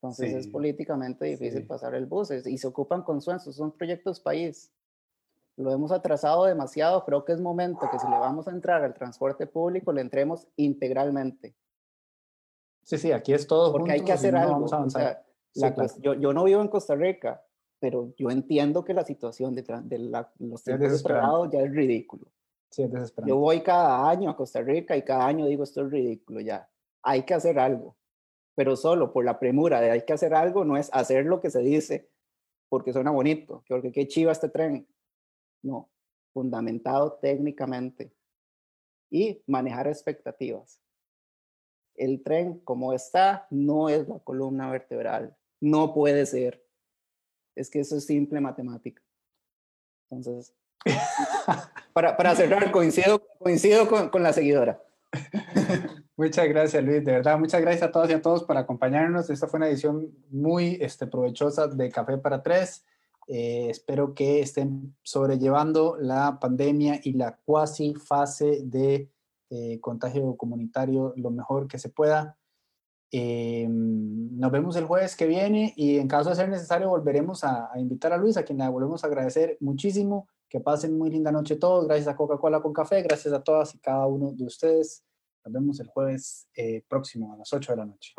Entonces 0.00 0.32
es 0.34 0.48
políticamente 0.48 1.26
difícil 1.26 1.66
pasar 1.66 1.94
el 1.94 2.06
bus 2.06 2.30
y 2.30 2.58
se 2.58 2.66
ocupan 2.66 3.02
consensos, 3.02 3.54
son 3.54 3.70
proyectos 3.70 4.18
país. 4.18 4.72
Lo 5.56 5.70
hemos 5.70 5.92
atrasado 5.92 6.46
demasiado, 6.46 7.04
creo 7.04 7.24
que 7.24 7.32
es 7.32 7.40
momento 7.40 7.88
que 7.90 7.98
si 7.98 8.08
le 8.08 8.18
vamos 8.18 8.48
a 8.48 8.50
entrar 8.50 8.82
al 8.82 8.94
transporte 8.94 9.46
público, 9.46 9.92
le 9.92 10.00
entremos 10.00 10.48
integralmente. 10.56 11.54
Sí, 12.84 12.98
sí, 12.98 13.12
aquí 13.12 13.32
es 13.32 13.46
todo. 13.46 13.72
Porque 13.72 13.92
hay 13.92 14.00
que 14.02 14.12
hacer 14.12 14.36
algo. 14.36 14.66
yo, 16.00 16.14
yo, 16.14 16.32
no 16.32 16.44
vivo 16.44 16.60
en 16.60 16.68
Costa 16.68 16.94
Rica, 16.94 17.44
pero 17.78 18.12
yo 18.16 18.30
entiendo 18.30 18.84
que 18.84 18.94
la 18.94 19.04
situación 19.04 19.54
de, 19.54 19.62
de 19.62 19.98
los 19.98 20.62
tiempos 20.62 21.02
ya 21.50 21.60
es 21.60 21.70
ridículo. 21.70 22.26
Sí, 22.70 22.82
es 22.82 23.14
yo 23.26 23.36
voy 23.36 23.60
cada 23.60 24.08
año 24.08 24.30
a 24.30 24.36
Costa 24.36 24.62
Rica 24.62 24.96
y 24.96 25.02
cada 25.02 25.26
año 25.26 25.46
digo 25.46 25.62
esto 25.62 25.82
es 25.82 25.90
ridículo 25.90 26.40
ya. 26.40 26.68
Hay 27.02 27.24
que 27.24 27.34
hacer 27.34 27.58
algo. 27.58 27.96
Pero 28.54 28.76
solo 28.76 29.12
por 29.12 29.24
la 29.24 29.38
premura 29.38 29.80
de 29.80 29.90
hay 29.90 30.04
que 30.04 30.12
hacer 30.12 30.34
algo 30.34 30.64
no 30.64 30.76
es 30.76 30.90
hacer 30.92 31.26
lo 31.26 31.40
que 31.40 31.50
se 31.50 31.60
dice 31.60 32.10
porque 32.68 32.92
suena 32.92 33.10
bonito, 33.10 33.62
porque 33.68 33.92
qué 33.92 34.08
chiva 34.08 34.32
este 34.32 34.48
tren. 34.48 34.86
No, 35.62 35.90
fundamentado 36.32 37.12
técnicamente 37.20 38.14
y 39.10 39.42
manejar 39.46 39.86
expectativas 39.86 40.81
el 42.02 42.22
tren 42.22 42.58
como 42.64 42.92
está 42.92 43.46
no 43.50 43.88
es 43.88 44.08
la 44.08 44.18
columna 44.18 44.70
vertebral, 44.70 45.36
no 45.60 45.94
puede 45.94 46.26
ser. 46.26 46.64
Es 47.54 47.70
que 47.70 47.80
eso 47.80 47.96
es 47.96 48.06
simple 48.06 48.40
matemática. 48.40 49.02
Entonces, 50.10 50.54
para, 51.92 52.16
para 52.16 52.34
cerrar, 52.34 52.70
coincido, 52.72 53.22
coincido 53.38 53.88
con, 53.88 54.08
con 54.08 54.22
la 54.22 54.32
seguidora. 54.32 54.82
Muchas 56.16 56.48
gracias, 56.48 56.82
Luis. 56.84 57.04
De 57.04 57.12
verdad, 57.12 57.38
muchas 57.38 57.60
gracias 57.60 57.82
a 57.84 57.90
todas 57.90 58.10
y 58.10 58.12
a 58.12 58.22
todos 58.22 58.44
por 58.44 58.56
acompañarnos. 58.56 59.30
Esta 59.30 59.48
fue 59.48 59.58
una 59.58 59.68
edición 59.68 60.12
muy 60.30 60.78
este, 60.80 61.06
provechosa 61.06 61.66
de 61.68 61.90
Café 61.90 62.18
para 62.18 62.42
Tres. 62.42 62.84
Eh, 63.28 63.68
espero 63.70 64.14
que 64.14 64.40
estén 64.40 64.94
sobrellevando 65.02 65.96
la 65.98 66.38
pandemia 66.38 67.00
y 67.02 67.14
la 67.14 67.38
cuasi 67.44 67.94
fase 67.94 68.60
de 68.64 69.10
eh, 69.54 69.78
contagio 69.80 70.34
comunitario 70.38 71.12
lo 71.16 71.30
mejor 71.30 71.68
que 71.68 71.78
se 71.78 71.90
pueda. 71.90 72.38
Eh, 73.10 73.66
nos 73.68 74.50
vemos 74.50 74.74
el 74.76 74.86
jueves 74.86 75.14
que 75.14 75.26
viene 75.26 75.74
y 75.76 75.98
en 75.98 76.08
caso 76.08 76.30
de 76.30 76.36
ser 76.36 76.48
necesario 76.48 76.88
volveremos 76.88 77.44
a, 77.44 77.70
invitar 77.76 78.14
a 78.14 78.16
Luis, 78.16 78.38
a 78.38 78.44
quien 78.44 78.56
le 78.56 78.68
volvemos 78.68 79.04
a 79.04 79.08
agradecer 79.08 79.58
muchísimo. 79.60 80.26
Que 80.48 80.60
pasen 80.60 80.96
muy 80.96 81.10
linda 81.10 81.30
noche 81.30 81.56
todos. 81.56 81.86
Gracias 81.86 82.08
a 82.08 82.16
Coca-Cola 82.16 82.62
con 82.62 82.72
café. 82.72 83.02
Gracias 83.02 83.34
a 83.34 83.42
todas 83.42 83.74
y 83.74 83.78
cada 83.78 84.06
uno 84.06 84.32
de 84.32 84.44
ustedes. 84.44 85.04
Nos 85.44 85.52
vemos 85.52 85.80
el 85.80 85.88
jueves 85.88 86.48
eh, 86.54 86.82
próximo 86.88 87.34
a 87.34 87.36
las 87.36 87.52
8 87.52 87.72
de 87.72 87.76
la 87.76 87.86
noche. 87.86 88.14